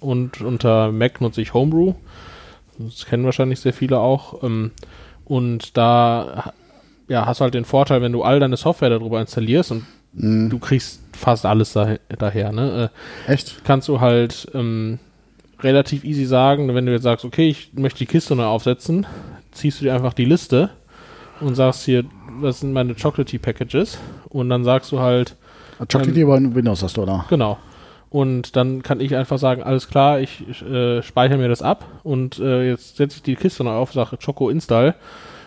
und 0.00 0.40
unter 0.40 0.90
Mac 0.92 1.20
nutze 1.20 1.40
ich 1.40 1.54
Homebrew. 1.54 1.94
Das 2.78 3.06
kennen 3.06 3.24
wahrscheinlich 3.24 3.60
sehr 3.60 3.72
viele 3.72 3.98
auch. 3.98 4.42
Ähm, 4.42 4.70
und 5.24 5.76
da 5.76 6.52
ja, 7.08 7.26
hast 7.26 7.40
du 7.40 7.44
halt 7.44 7.54
den 7.54 7.64
Vorteil, 7.64 8.00
wenn 8.02 8.12
du 8.12 8.22
all 8.22 8.40
deine 8.40 8.56
Software 8.56 8.90
darüber 8.90 9.20
installierst 9.20 9.72
und 9.72 9.84
Mhm. 10.14 10.50
du 10.50 10.58
kriegst 10.58 11.00
fast 11.16 11.46
alles 11.46 11.72
daher, 11.72 11.98
daher 12.18 12.52
ne? 12.52 12.90
Äh, 13.26 13.32
Echt? 13.32 13.62
kannst 13.64 13.88
du 13.88 13.98
halt 13.98 14.46
ähm, 14.52 14.98
relativ 15.60 16.04
easy 16.04 16.26
sagen, 16.26 16.74
wenn 16.74 16.84
du 16.84 16.92
jetzt 16.92 17.04
sagst, 17.04 17.24
okay, 17.24 17.48
ich 17.48 17.70
möchte 17.72 18.00
die 18.00 18.06
Kiste 18.06 18.36
neu 18.36 18.44
aufsetzen, 18.44 19.06
ziehst 19.52 19.80
du 19.80 19.84
dir 19.86 19.94
einfach 19.94 20.12
die 20.12 20.26
Liste 20.26 20.68
und 21.40 21.54
sagst 21.54 21.86
hier, 21.86 22.04
das 22.40 22.60
sind 22.60 22.72
meine 22.72 22.94
Chocolatey 22.94 23.38
Packages 23.38 23.98
und 24.28 24.48
dann 24.48 24.64
sagst 24.64 24.92
du 24.92 25.00
halt, 25.00 25.36
Chocolate 25.78 26.18
Ähm, 26.18 26.26
aber 26.26 26.36
in 26.36 26.54
Windows 26.54 26.82
hast 26.82 26.96
du, 26.96 27.02
oder? 27.02 27.24
genau. 27.28 27.58
Und 28.10 28.56
dann 28.56 28.82
kann 28.82 29.00
ich 29.00 29.16
einfach 29.16 29.38
sagen, 29.38 29.62
alles 29.62 29.88
klar, 29.88 30.20
ich 30.20 30.44
äh, 30.62 31.02
speichere 31.02 31.38
mir 31.38 31.48
das 31.48 31.62
ab 31.62 31.86
und 32.02 32.38
äh, 32.38 32.68
jetzt 32.68 32.98
setze 32.98 33.16
ich 33.16 33.22
die 33.22 33.36
Kiste 33.36 33.64
neu 33.64 33.72
auf, 33.72 33.94
sage 33.94 34.18
Choco 34.22 34.50
Install 34.50 34.94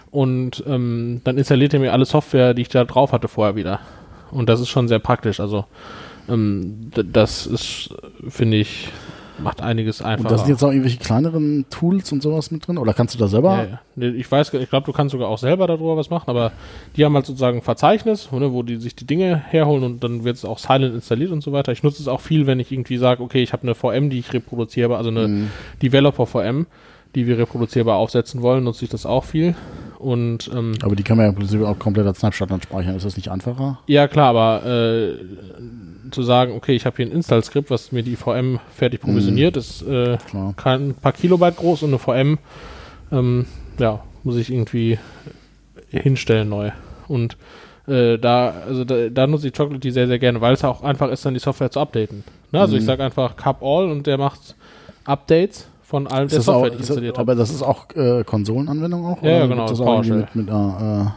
und 0.10 0.64
ähm, 0.66 1.22
dann 1.24 1.38
installiert 1.38 1.76
er 1.76 1.80
mir 1.80 1.94
alle 1.94 2.06
Software, 2.06 2.54
die 2.56 2.64
ich 2.64 2.70
da 2.70 2.84
drauf 2.84 3.12
hatte 3.12 3.28
vorher 3.28 3.56
wieder. 3.56 3.82
Und 4.32 4.50
das 4.50 4.60
ist 4.60 4.70
schon 4.70 4.88
sehr 4.88 5.00
praktisch. 5.00 5.40
Also 5.40 5.66
ähm, 6.28 6.90
das 6.92 7.46
ist, 7.46 7.94
finde 8.28 8.58
ich, 8.58 8.90
macht 9.38 9.62
einiges 9.62 10.02
Und 10.02 10.08
einfacher. 10.08 10.30
da 10.30 10.38
sind 10.38 10.50
jetzt 10.50 10.64
auch 10.64 10.70
irgendwelche 10.70 10.98
kleineren 10.98 11.66
Tools 11.70 12.12
und 12.12 12.22
sowas 12.24 12.52
mit 12.52 12.68
drin? 12.68 12.78
Oder 12.78 12.94
kannst 12.94 13.14
du 13.16 13.20
da 13.20 13.28
selber? 13.28 13.58
ja, 13.58 13.64
ja. 13.64 13.80
Nee, 13.96 14.08
Ich 14.10 14.32
weiß, 14.32 14.54
ich 14.54 14.70
glaube, 14.70 14.86
du 14.86 14.92
kannst 14.94 15.12
sogar 15.14 15.28
auch 15.30 15.38
selber 15.38 15.68
darüber 15.68 15.98
was 15.98 16.10
machen, 16.10 16.30
aber 16.30 16.52
die 16.96 17.06
haben 17.06 17.14
halt 17.16 17.26
sozusagen 17.26 17.58
ein 17.60 17.64
Verzeichnis, 17.64 18.32
ne, 18.32 18.52
wo 18.54 18.64
die 18.64 18.78
sich 18.78 18.96
die 18.96 19.06
Dinge 19.06 19.36
herholen 19.36 19.84
und 19.84 20.04
dann 20.04 20.24
wird 20.24 20.38
es 20.38 20.46
auch 20.46 20.58
silent 20.60 20.96
installiert 20.96 21.32
und 21.32 21.42
so 21.44 21.52
weiter. 21.52 21.72
Ich 21.72 21.84
nutze 21.84 22.02
es 22.02 22.08
auch 22.08 22.22
viel, 22.22 22.48
wenn 22.48 22.60
ich 22.60 22.72
irgendwie 22.72 22.98
sage, 22.98 23.22
okay, 23.24 23.42
ich 23.44 23.54
habe 23.54 23.64
eine 23.64 23.76
VM, 23.76 24.10
die 24.10 24.20
ich 24.20 24.34
reproduzierbar, 24.34 24.98
also 24.98 25.10
eine 25.10 25.28
Mhm. 25.28 25.48
Developer 25.82 26.26
VM, 26.26 26.66
die 27.16 27.28
wir 27.28 27.38
reproduzierbar 27.38 27.96
aufsetzen 27.98 28.42
wollen, 28.42 28.64
nutze 28.66 28.84
ich 28.86 28.92
das 28.92 29.06
auch 29.06 29.24
viel. 29.24 29.56
Und 30.00 30.52
ähm, 30.54 30.74
Aber 30.84 30.96
die 30.96 31.04
kann 31.04 31.18
man 31.18 31.26
ja 31.26 31.30
im 31.30 31.36
Prinzip 31.38 31.62
auch 31.62 31.80
komplett 31.80 32.06
als 32.06 32.20
Snapshot 32.20 32.52
dann 32.52 32.62
speichern. 32.62 32.96
Ist 32.96 33.06
das 33.06 33.16
nicht 33.16 33.30
einfacher? 33.32 33.80
ja, 33.88 34.08
klar, 34.10 34.30
aber 34.36 34.66
äh, 34.66 35.14
zu 36.16 36.24
sagen, 36.24 36.54
okay, 36.54 36.74
ich 36.76 36.86
habe 36.88 36.96
hier 36.98 37.06
ein 37.06 37.12
Install-Skript, 37.12 37.70
was 37.70 37.92
mir 37.92 38.02
die 38.04 38.16
VM 38.16 38.60
fertig 38.76 39.02
provisioniert, 39.02 39.56
ist 39.58 39.84
äh, 39.84 40.18
ein 40.64 40.96
paar 40.96 41.12
Kilobyte 41.14 41.58
groß 41.58 41.84
und 41.84 41.90
eine 41.90 42.00
VM, 42.00 42.38
ähm, 43.12 43.46
ja, 43.78 44.00
muss 44.24 44.38
ich 44.38 44.52
irgendwie 44.52 44.98
hinstellen 45.90 46.50
neu. 46.50 46.72
Und 47.08 47.38
äh, 47.88 48.18
da, 48.18 48.54
also 48.68 48.84
da, 48.84 49.10
da 49.10 49.28
nutze 49.28 49.48
ich 49.48 49.54
Chocolatey 49.54 49.92
sehr, 49.92 50.08
sehr 50.08 50.18
gerne, 50.20 50.42
weil 50.42 50.54
es 50.56 50.64
auch 50.64 50.82
einfach 50.82 51.10
ist, 51.12 51.24
dann 51.26 51.34
die 51.36 51.40
Software 51.40 51.70
zu 51.70 51.80
updaten. 51.80 52.24
Ne? 52.52 52.60
Also 52.60 52.76
ich 52.76 52.82
Mhm. 52.82 52.88
sage 52.88 53.04
einfach 53.04 53.36
Cup 53.36 53.62
All 53.62 53.92
und 53.92 54.08
der 54.08 54.18
macht 54.18 54.56
Updates 55.04 55.68
von 55.84 56.08
allem 56.08 56.28
der 56.28 56.40
das 56.40 56.50
auch, 56.50 56.54
Software, 56.54 56.70
die 56.72 56.76
ich 56.78 56.90
installiert 56.90 57.18
habe. 57.20 57.32
aber 57.34 57.40
das 57.40 57.52
ist 57.52 57.62
auch 57.62 57.86
äh, 57.96 58.24
Konsolenanwendung 58.24 59.06
auch? 59.06 59.22
Ja, 59.22 59.30
ja, 59.30 59.38
Oder 59.40 59.48
genau, 59.50 59.64
auch 59.66 59.70
irgendwie 59.70 59.84
PowerShell. 59.86 60.18
mit, 60.18 60.36
mit, 60.36 60.48
Nur 60.48 61.14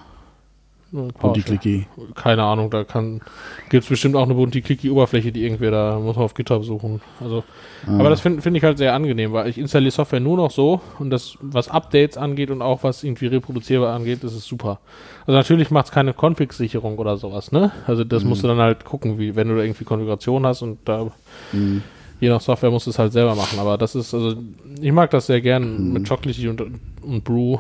Bunti. 0.90 1.42
Clicky. 1.42 1.86
Keine 2.14 2.42
Ahnung, 2.44 2.70
da 2.70 2.82
kann 2.84 3.20
gibt 3.68 3.84
es 3.84 3.90
bestimmt 3.90 4.16
auch 4.16 4.22
eine 4.22 4.34
Bunti-Clicky-Oberfläche, 4.34 5.32
die 5.32 5.44
irgendwer 5.44 5.70
da 5.70 5.98
muss 5.98 6.16
man 6.16 6.24
auf 6.24 6.32
GitHub 6.34 6.64
suchen. 6.64 7.00
Also, 7.20 7.44
Ah. 7.86 7.98
aber 8.00 8.10
das 8.10 8.20
finde 8.20 8.42
find 8.42 8.56
ich 8.56 8.64
halt 8.64 8.78
sehr 8.78 8.94
angenehm, 8.94 9.32
weil 9.32 9.48
ich 9.48 9.56
installiere 9.58 9.90
Software 9.92 10.18
nur 10.20 10.36
noch 10.36 10.50
so 10.50 10.80
und 10.98 11.10
das, 11.10 11.36
was 11.40 11.68
Updates 11.68 12.16
angeht 12.16 12.50
und 12.50 12.60
auch 12.62 12.82
was 12.82 13.04
irgendwie 13.04 13.26
reproduzierbar 13.26 13.94
angeht, 13.94 14.24
das 14.24 14.32
ist 14.34 14.46
super. 14.46 14.80
Also 15.26 15.32
natürlich 15.32 15.70
macht 15.70 15.86
es 15.86 15.92
keine 15.92 16.12
Config-Sicherung 16.14 16.98
oder 16.98 17.16
sowas, 17.18 17.52
ne? 17.52 17.70
Also 17.86 18.02
das 18.04 18.24
musst 18.24 18.42
du 18.42 18.48
dann 18.48 18.58
halt 18.58 18.84
gucken, 18.84 19.18
wie 19.18 19.36
wenn 19.36 19.48
du 19.48 19.56
da 19.56 19.62
irgendwie 19.62 19.84
Konfiguration 19.84 20.44
hast 20.46 20.62
und 20.62 20.78
da 20.86 21.10
Mhm. 21.52 21.82
je 22.18 22.30
nach 22.30 22.40
Software 22.40 22.70
musst 22.70 22.86
du 22.86 22.90
es 22.90 22.98
halt 22.98 23.12
selber 23.12 23.34
machen. 23.36 23.58
Aber 23.60 23.78
das 23.78 23.94
ist, 23.94 24.12
also 24.14 24.34
ich 24.80 24.90
mag 24.92 25.10
das 25.10 25.26
sehr 25.26 25.40
gern 25.40 25.92
mit 25.92 26.08
Chocolatey 26.08 26.48
und, 26.48 26.60
und 27.02 27.22
Brew. 27.24 27.58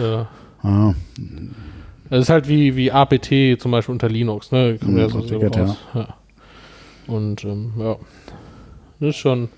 Äh, 0.00 0.24
Ah, 0.62 0.94
das 2.10 2.20
ist 2.24 2.28
halt 2.30 2.48
wie, 2.48 2.76
wie 2.76 2.90
APT 2.92 3.60
zum 3.60 3.70
Beispiel 3.72 3.92
unter 3.92 4.08
Linux, 4.08 4.52
ne? 4.52 4.76
Kommt 4.78 4.92
Mhm, 4.92 4.98
ja 4.98 5.08
so 5.08 5.18
raus. 5.18 5.76
Ja. 5.94 6.08
Und 7.06 7.44
ähm, 7.44 7.72
ja, 7.78 7.96
das 9.00 9.10
ist 9.10 9.16
schon. 9.16 9.48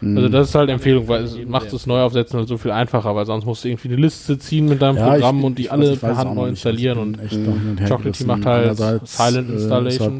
Mhm. 0.00 0.16
Also 0.16 0.28
das 0.30 0.48
ist 0.48 0.54
halt 0.54 0.70
Empfehlung, 0.70 1.08
weil 1.08 1.24
es 1.24 1.36
macht 1.46 1.72
das 1.72 1.86
Neuaufsetzen 1.86 2.38
halt 2.38 2.48
so 2.48 2.56
viel 2.56 2.70
einfacher, 2.70 3.14
weil 3.14 3.26
sonst 3.26 3.44
musst 3.44 3.64
du 3.64 3.68
irgendwie 3.68 3.88
eine 3.88 3.98
Liste 3.98 4.38
ziehen 4.38 4.66
mit 4.66 4.80
deinem 4.80 4.96
Ja, 4.96 5.10
Programm 5.10 5.38
ich- 5.40 5.44
und 5.44 5.58
die 5.58 5.62
ich 5.64 5.72
alle 5.72 5.96
per 5.96 6.12
es 6.12 6.16
Hand 6.18 6.34
neu 6.34 6.48
installieren 6.48 6.98
und 6.98 7.18
und 7.20 7.80
Chocolatey 7.86 8.24
macht 8.24 8.46
halt 8.46 8.78
Silent 9.06 9.50
äh, 9.50 9.54
es 9.54 9.62
Installation. 9.62 10.18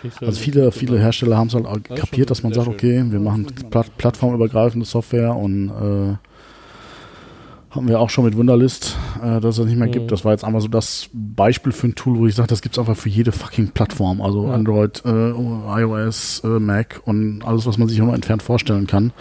kriegst 0.00 0.20
du 0.20 0.26
Also 0.26 0.40
viele, 0.40 0.70
viele 0.72 0.98
Hersteller 0.98 1.38
haben 1.38 1.46
es 1.46 1.54
halt 1.54 1.64
auch 1.66 1.76
ist 1.76 1.94
kapiert, 1.94 2.30
dass 2.30 2.42
man 2.42 2.52
sagt, 2.52 2.66
sehr 2.66 2.74
okay, 2.74 3.04
wir 3.10 3.20
machen 3.20 3.46
Platt, 3.70 3.90
plattformübergreifende 3.96 4.84
Software 4.84 5.34
und 5.34 5.68
äh, 5.70 6.16
haben 7.70 7.88
wir 7.88 8.00
auch 8.00 8.10
schon 8.10 8.24
mit 8.24 8.36
Wunderlist, 8.36 8.96
äh, 9.22 9.40
dass 9.40 9.58
es 9.58 9.66
nicht 9.66 9.78
mehr 9.78 9.88
Mhm. 9.88 9.92
gibt. 9.92 10.12
Das 10.12 10.24
war 10.24 10.32
jetzt 10.32 10.44
einfach 10.44 10.60
so 10.60 10.68
das 10.68 11.08
Beispiel 11.12 11.72
für 11.72 11.86
ein 11.88 11.94
Tool, 11.94 12.18
wo 12.18 12.26
ich 12.26 12.34
sage, 12.34 12.48
das 12.48 12.62
gibt 12.62 12.74
es 12.74 12.78
einfach 12.78 12.96
für 12.96 13.08
jede 13.08 13.30
fucking 13.32 13.68
Plattform. 13.70 14.20
Also 14.20 14.46
Ja. 14.46 14.54
Android, 14.54 15.02
äh, 15.04 15.30
iOS, 15.80 16.42
äh, 16.44 16.48
Mac 16.58 17.00
und 17.04 17.42
alles, 17.44 17.66
was 17.66 17.78
man 17.78 17.88
sich 17.88 18.00
auch 18.02 18.06
nur 18.06 18.14
entfernt 18.14 18.42
vorstellen 18.42 18.86
kann. 18.86 19.12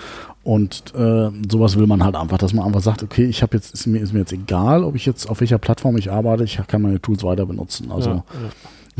Und 0.43 0.95
äh, 0.95 1.29
sowas 1.49 1.77
will 1.77 1.85
man 1.85 2.03
halt 2.03 2.15
einfach, 2.15 2.39
dass 2.39 2.53
man 2.53 2.65
einfach 2.65 2.81
sagt, 2.81 3.03
okay, 3.03 3.25
ich 3.25 3.43
habe 3.43 3.55
jetzt, 3.55 3.73
ist 3.73 3.85
mir, 3.85 3.99
ist 3.99 4.13
mir 4.13 4.19
jetzt 4.19 4.33
egal, 4.33 4.83
ob 4.83 4.95
ich 4.95 5.05
jetzt 5.05 5.29
auf 5.29 5.41
welcher 5.41 5.59
Plattform 5.59 5.97
ich 5.97 6.11
arbeite, 6.11 6.43
ich 6.43 6.59
kann 6.67 6.81
meine 6.81 6.99
Tools 6.99 7.23
weiter 7.23 7.45
benutzen. 7.45 7.91
Also 7.91 8.09
ja, 8.09 8.15
ja. 8.15 8.23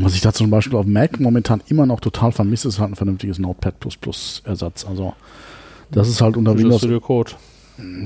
was 0.04 0.14
ich 0.14 0.20
da 0.20 0.32
zum 0.32 0.50
Beispiel 0.50 0.78
auf 0.78 0.86
Mac 0.86 1.18
momentan 1.18 1.60
immer 1.66 1.86
noch 1.86 1.98
total 1.98 2.30
vermisse, 2.30 2.68
ist 2.68 2.78
halt 2.78 2.92
ein 2.92 2.96
vernünftiges 2.96 3.40
Notepad 3.40 3.74
Ersatz. 4.44 4.86
Also 4.88 5.14
das 5.90 6.08
ist 6.08 6.20
halt 6.20 6.36
unter 6.36 6.56
Windows, 6.56 6.78
Studio 6.78 7.00
Code. 7.00 7.32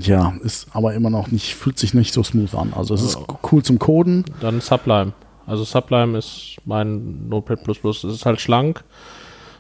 Ja, 0.01 0.35
ist 0.43 0.69
aber 0.73 0.95
immer 0.95 1.11
noch 1.11 1.31
nicht, 1.31 1.55
fühlt 1.55 1.79
sich 1.79 1.95
nicht 1.95 2.13
so 2.13 2.23
smooth 2.23 2.55
an. 2.55 2.73
Also 2.75 2.95
es 2.95 3.03
ist 3.03 3.19
cool 3.53 3.63
zum 3.63 3.79
Coden. 3.79 4.25
Dann 4.41 4.61
Sublime. 4.61 5.13
Also 5.47 5.65
Sublime 5.65 6.19
ist 6.19 6.57
mein 6.65 7.29
Notepad++. 7.29 7.61
Es 7.89 8.05
ist 8.05 8.27
halt 8.27 8.41
schlank 8.41 8.85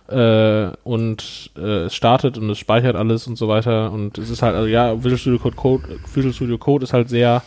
äh, 0.08 0.68
und 0.82 1.50
äh, 1.56 1.84
es 1.84 1.94
startet 1.94 2.38
und 2.38 2.50
es 2.50 2.58
speichert 2.58 2.96
alles 2.96 3.26
und 3.26 3.36
so 3.36 3.48
weiter. 3.48 3.92
Und 3.92 4.18
es 4.18 4.30
ist 4.30 4.42
halt, 4.42 4.54
also 4.54 4.68
ja, 4.68 5.02
Visual 5.02 5.18
Studio 5.18 5.38
Code, 5.38 5.56
Code 5.56 5.88
Visual 6.12 6.34
Studio 6.34 6.58
Code 6.58 6.84
ist 6.84 6.92
halt 6.92 7.08
sehr 7.08 7.42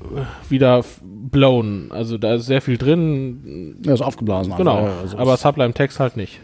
äh, 0.00 0.50
wieder 0.50 0.84
blown. 1.02 1.90
Also 1.90 2.18
da 2.18 2.34
ist 2.34 2.46
sehr 2.46 2.62
viel 2.62 2.78
drin. 2.78 3.76
Ja, 3.84 3.94
ist 3.94 4.02
aufgeblasen. 4.02 4.54
Genau. 4.56 4.86
Ja, 4.86 4.92
also 5.00 5.18
aber 5.18 5.36
Sublime 5.36 5.74
Text 5.74 6.00
halt 6.00 6.16
nicht. 6.16 6.40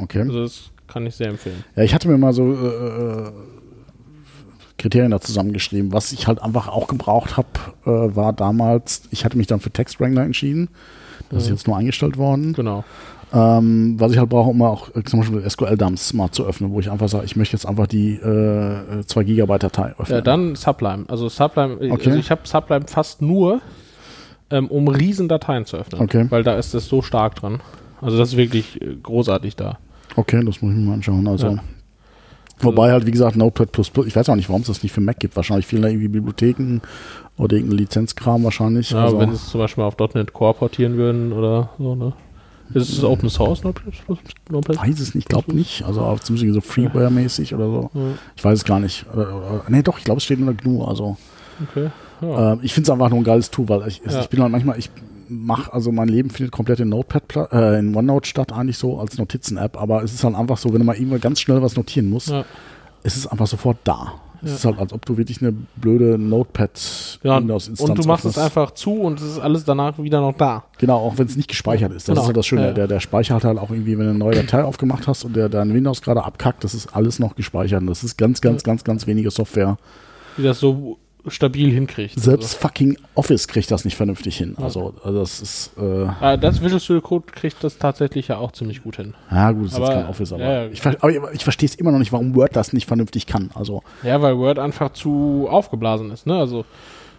okay. 0.00 0.20
Also 0.20 0.42
das 0.42 0.70
kann 0.86 1.06
ich 1.06 1.14
sehr 1.14 1.28
empfehlen. 1.28 1.64
Ja, 1.74 1.82
ich 1.82 1.94
hatte 1.94 2.08
mir 2.08 2.18
mal 2.18 2.32
so 2.32 2.52
äh, 2.52 2.66
äh, 2.66 3.32
Kriterien 4.78 5.10
da 5.10 5.20
zusammengeschrieben. 5.20 5.92
Was 5.92 6.12
ich 6.12 6.26
halt 6.26 6.42
einfach 6.42 6.68
auch 6.68 6.86
gebraucht 6.86 7.36
habe, 7.36 7.48
äh, 7.86 8.14
war 8.16 8.32
damals, 8.32 9.02
ich 9.10 9.24
hatte 9.24 9.36
mich 9.38 9.46
dann 9.46 9.60
für 9.60 9.70
Text 9.70 10.00
Wrangler 10.00 10.22
entschieden. 10.24 10.68
Das 11.30 11.44
ist 11.44 11.48
Mhm. 11.48 11.54
jetzt 11.56 11.66
nur 11.66 11.76
eingestellt 11.76 12.18
worden. 12.18 12.52
Genau. 12.52 12.84
Ähm, 13.32 13.96
was 13.98 14.12
ich 14.12 14.18
halt 14.18 14.28
brauche, 14.28 14.50
um 14.50 14.58
mal 14.58 14.68
auch 14.68 14.94
äh, 14.94 15.02
zum 15.02 15.18
Beispiel 15.20 15.42
SQL-Dumps 15.48 16.12
mal 16.12 16.30
zu 16.30 16.46
öffnen, 16.46 16.70
wo 16.70 16.78
ich 16.78 16.90
einfach 16.90 17.08
sage, 17.08 17.24
ich 17.24 17.34
möchte 17.34 17.56
jetzt 17.56 17.66
einfach 17.66 17.86
die 17.88 18.12
äh, 18.14 19.02
2 19.04 19.24
Gigabyte 19.24 19.64
Datei 19.64 19.94
öffnen. 19.98 20.16
Ja, 20.18 20.20
dann 20.20 20.54
Sublime. 20.54 21.04
Also 21.08 21.28
Sublime, 21.28 21.74
Okay. 21.74 21.90
also 22.10 22.20
ich 22.20 22.30
habe 22.30 22.42
Sublime 22.44 22.86
fast 22.86 23.22
nur, 23.22 23.60
ähm, 24.50 24.68
um 24.68 24.86
riesen 24.86 25.26
Dateien 25.28 25.64
zu 25.64 25.76
öffnen. 25.76 26.00
Okay. 26.02 26.26
Weil 26.30 26.44
da 26.44 26.54
ist 26.56 26.72
das 26.74 26.86
so 26.86 27.02
stark 27.02 27.34
dran. 27.34 27.60
Also 28.00 28.16
das 28.16 28.28
ist 28.28 28.36
wirklich 28.36 28.80
äh, 28.80 28.94
großartig 29.02 29.56
da. 29.56 29.78
Okay, 30.14 30.42
das 30.44 30.62
muss 30.62 30.72
ich 30.72 30.78
mir 30.78 30.84
mal 30.86 30.94
anschauen. 30.94 31.26
Also, 31.26 31.48
Ja. 31.48 31.58
Wobei 32.60 32.90
halt, 32.90 33.06
wie 33.06 33.10
gesagt, 33.10 33.36
Notepad++, 33.36 33.68
ich 34.06 34.16
weiß 34.16 34.28
auch 34.30 34.34
nicht, 34.36 34.48
warum 34.48 34.62
es 34.62 34.68
das 34.68 34.82
nicht 34.82 34.92
für 34.92 35.00
Mac 35.02 35.18
gibt. 35.20 35.36
Wahrscheinlich 35.36 35.66
fehlen 35.66 35.82
da 35.82 35.88
irgendwie 35.88 36.08
Bibliotheken 36.08 36.80
oder 37.36 37.56
irgendein 37.56 37.78
Lizenzkram 37.78 38.44
wahrscheinlich. 38.44 38.90
Ja, 38.90 39.04
also, 39.04 39.18
wenn 39.18 39.28
sie 39.30 39.36
es 39.36 39.48
zum 39.50 39.60
Beispiel 39.60 39.84
auf 39.84 39.96
.NET 40.14 40.32
Core 40.32 40.54
portieren 40.54 40.96
würden 40.96 41.32
oder 41.32 41.70
so, 41.78 41.94
ne? 41.94 42.12
Ist 42.74 42.88
es 42.90 43.04
Open 43.04 43.28
Source 43.28 43.62
Notepad? 43.62 43.92
Notepad? 44.50 44.84
weiß 44.88 44.98
es 44.98 45.14
nicht, 45.14 45.28
glaube 45.28 45.54
nicht. 45.54 45.84
Also 45.84 46.00
auch 46.00 46.18
zumindest 46.18 46.54
so 46.54 46.60
Freeware-mäßig 46.60 47.54
oder 47.54 47.66
so. 47.66 47.90
Ja, 47.94 48.00
Ich 48.34 48.44
weiß 48.44 48.58
es 48.58 48.64
gar 48.64 48.80
nicht. 48.80 49.06
Oder, 49.12 49.28
oder, 49.36 49.62
nee, 49.68 49.82
doch, 49.82 49.98
ich 49.98 50.04
glaube, 50.04 50.18
es 50.18 50.24
steht 50.24 50.40
in 50.40 50.46
der 50.46 50.54
GNU. 50.54 50.82
Also 50.84 51.16
okay. 51.70 51.90
Ja. 52.22 52.54
äh, 52.54 52.58
ich 52.62 52.74
finde 52.74 52.86
es 52.88 52.90
einfach 52.90 53.10
nur 53.10 53.18
ein 53.20 53.24
geiles 53.24 53.50
Tool, 53.52 53.68
weil 53.68 53.86
ich, 53.86 54.00
Ja. 54.04 54.20
ich 54.20 54.28
bin 54.28 54.40
halt 54.42 54.50
manchmal, 54.50 54.78
ich 54.78 54.90
mache, 55.28 55.72
also 55.72 55.92
mein 55.92 56.08
Leben 56.08 56.30
findet 56.30 56.52
komplett 56.52 56.80
in 56.80 56.88
Notepad, 56.90 57.52
äh, 57.52 57.78
in 57.78 57.94
OneNote 57.94 58.28
statt, 58.28 58.52
eigentlich 58.52 58.78
so 58.78 58.98
als 59.00 59.18
Notizen-App, 59.18 59.80
aber 59.80 60.02
es 60.02 60.12
ist 60.14 60.24
halt 60.24 60.34
einfach 60.34 60.58
so, 60.58 60.72
wenn 60.72 60.80
du 60.80 60.84
mal 60.84 60.96
irgendwann 60.96 61.20
ganz 61.20 61.40
schnell 61.40 61.62
was 61.62 61.76
notieren 61.76 62.10
musst, 62.10 62.28
ja. 62.28 62.44
es 63.02 63.16
ist 63.16 63.26
einfach 63.26 63.46
sofort 63.46 63.78
da. 63.84 64.14
Es 64.42 64.50
Ja. 64.50 64.56
ist 64.56 64.64
halt, 64.66 64.78
als 64.78 64.92
ob 64.92 65.04
du 65.06 65.16
wirklich 65.16 65.40
eine 65.40 65.52
blöde 65.76 66.18
Notepad 66.18 67.18
ja 67.22 67.36
und, 67.36 67.44
Windows-Instanz 67.44 67.88
und 67.90 67.98
du 68.04 68.06
machst 68.06 68.24
es 68.26 68.36
einfach 68.36 68.70
zu 68.72 68.92
und 68.92 69.18
es 69.18 69.26
ist 69.26 69.38
alles 69.38 69.64
danach 69.64 69.98
wieder 69.98 70.20
noch 70.20 70.34
da. 70.36 70.64
Genau, 70.78 70.98
auch 70.98 71.16
wenn 71.16 71.26
es 71.26 71.36
nicht 71.36 71.48
gespeichert 71.48 71.90
ist. 71.92 72.06
Das 72.08 72.12
Genau. 72.12 72.20
ist 72.20 72.26
halt 72.26 72.36
das 72.36 72.46
Schöne. 72.46 72.66
Ja. 72.66 72.72
Der, 72.74 72.86
der 72.86 73.00
speichert 73.00 73.44
halt 73.44 73.58
auch 73.58 73.70
irgendwie, 73.70 73.96
wenn 73.98 74.04
du 74.04 74.10
eine 74.10 74.18
neue 74.18 74.34
Datei 74.34 74.62
aufgemacht 74.62 75.06
hast 75.08 75.24
und 75.24 75.34
der 75.36 75.48
dein 75.48 75.72
Windows 75.72 76.02
gerade 76.02 76.22
abkackt, 76.22 76.64
das 76.64 76.74
ist 76.74 76.94
alles 76.94 77.18
noch 77.18 77.34
gespeichert. 77.34 77.80
Und 77.80 77.86
das 77.86 78.04
ist 78.04 78.18
ganz, 78.18 78.42
ganz, 78.42 78.62
ganz, 78.62 78.84
ganz 78.84 79.06
wenige 79.06 79.30
Software. 79.30 79.78
Wie 80.36 80.42
das 80.42 80.60
so 80.60 80.98
stabil 81.28 81.70
hinkriegt. 81.72 82.18
Selbst 82.18 82.54
fucking 82.54 82.96
Office 83.14 83.48
kriegt 83.48 83.70
das 83.70 83.84
nicht 83.84 83.96
vernünftig 83.96 84.36
hin. 84.36 84.54
Also, 84.60 84.94
also 85.02 85.18
das 85.20 85.40
ist, 85.40 85.70
äh, 85.78 86.06
Also, 86.20 86.40
das 86.40 86.62
Visual 86.62 86.80
Studio 86.80 87.00
Code 87.02 87.26
kriegt 87.32 87.62
das 87.64 87.78
tatsächlich 87.78 88.28
ja 88.28 88.38
auch 88.38 88.52
ziemlich 88.52 88.82
gut 88.82 88.96
hin. 88.96 89.14
ja 89.30 89.50
gut, 89.52 89.66
das 89.66 89.72
ist 89.72 89.76
Aber- 89.78 89.86
jetzt 89.86 89.94
kein 89.94 90.06
Office, 90.08 90.32
aber, 90.32 90.42
ja, 90.42 90.66
ich, 90.68 90.86
aber 90.86 91.32
ich 91.32 91.42
verstehe 91.44 91.68
es 91.68 91.74
immer 91.74 91.92
noch 91.92 91.98
nicht, 91.98 92.12
warum 92.12 92.34
Word 92.34 92.54
das 92.54 92.72
nicht 92.72 92.86
vernünftig 92.86 93.26
kann. 93.26 93.50
Also, 93.54 93.82
Ja, 94.02 94.20
weil 94.22 94.36
Word 94.38 94.58
einfach 94.58 94.92
zu 94.92 95.46
aufgeblasen 95.50 96.10
ist, 96.10 96.26
ne? 96.26 96.38
Also 96.38 96.64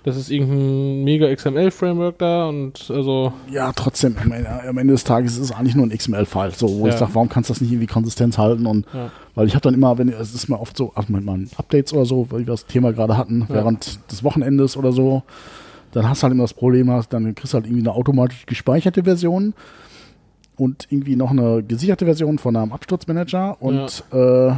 das 0.07 0.15
ist 0.17 0.31
irgendein 0.31 1.03
mega 1.03 1.27
XML-Framework 1.33 2.17
da 2.17 2.47
und 2.47 2.89
also 2.89 3.33
ja, 3.51 3.71
trotzdem, 3.73 4.15
am 4.23 4.31
Ende, 4.31 4.49
am 4.49 4.77
Ende 4.77 4.93
des 4.93 5.03
Tages 5.03 5.33
ist 5.33 5.39
es 5.41 5.51
eigentlich 5.51 5.75
nur 5.75 5.85
ein 5.85 5.89
XML-File. 5.95 6.51
So, 6.55 6.79
wo 6.79 6.87
Ja. 6.87 6.93
ich 6.93 6.97
sage, 6.97 7.13
warum 7.13 7.27
kannst 7.29 7.49
du 7.49 7.53
das 7.53 7.61
nicht 7.61 7.71
irgendwie 7.71 7.87
Konsistenz 7.87 8.37
halten? 8.37 8.65
Und 8.65 8.85
Ja. 8.93 9.11
weil 9.35 9.47
ich 9.47 9.53
habe 9.53 9.63
dann 9.63 9.73
immer, 9.73 9.97
wenn 9.97 10.07
es 10.09 10.33
ist 10.33 10.47
mir 10.47 10.59
oft 10.59 10.77
so, 10.77 10.93
ach, 10.95 11.09
mit 11.09 11.25
meinen 11.25 11.49
Updates 11.57 11.91
oder 11.93 12.05
so, 12.05 12.27
weil 12.31 12.39
wir 12.39 12.45
das 12.47 12.65
Thema 12.65 12.93
gerade 12.93 13.17
hatten, 13.17 13.41
Ja. 13.49 13.55
während 13.55 13.99
des 14.11 14.23
Wochenendes 14.23 14.77
oder 14.77 14.93
so, 14.93 15.23
dann 15.91 16.09
hast 16.09 16.21
du 16.21 16.23
halt 16.23 16.33
immer 16.33 16.43
das 16.45 16.53
Problem, 16.53 16.89
hast, 16.89 17.09
dann 17.13 17.35
kriegst 17.35 17.53
du 17.53 17.55
halt 17.57 17.65
irgendwie 17.65 17.81
eine 17.81 17.91
automatisch 17.93 18.45
gespeicherte 18.45 19.03
Version 19.03 19.53
und 20.55 20.87
irgendwie 20.89 21.15
noch 21.17 21.31
eine 21.31 21.63
gesicherte 21.63 22.05
Version 22.05 22.37
von 22.39 22.55
einem 22.55 22.71
Absturzmanager 22.71 23.57
und 23.61 24.03
äh, 24.13 24.51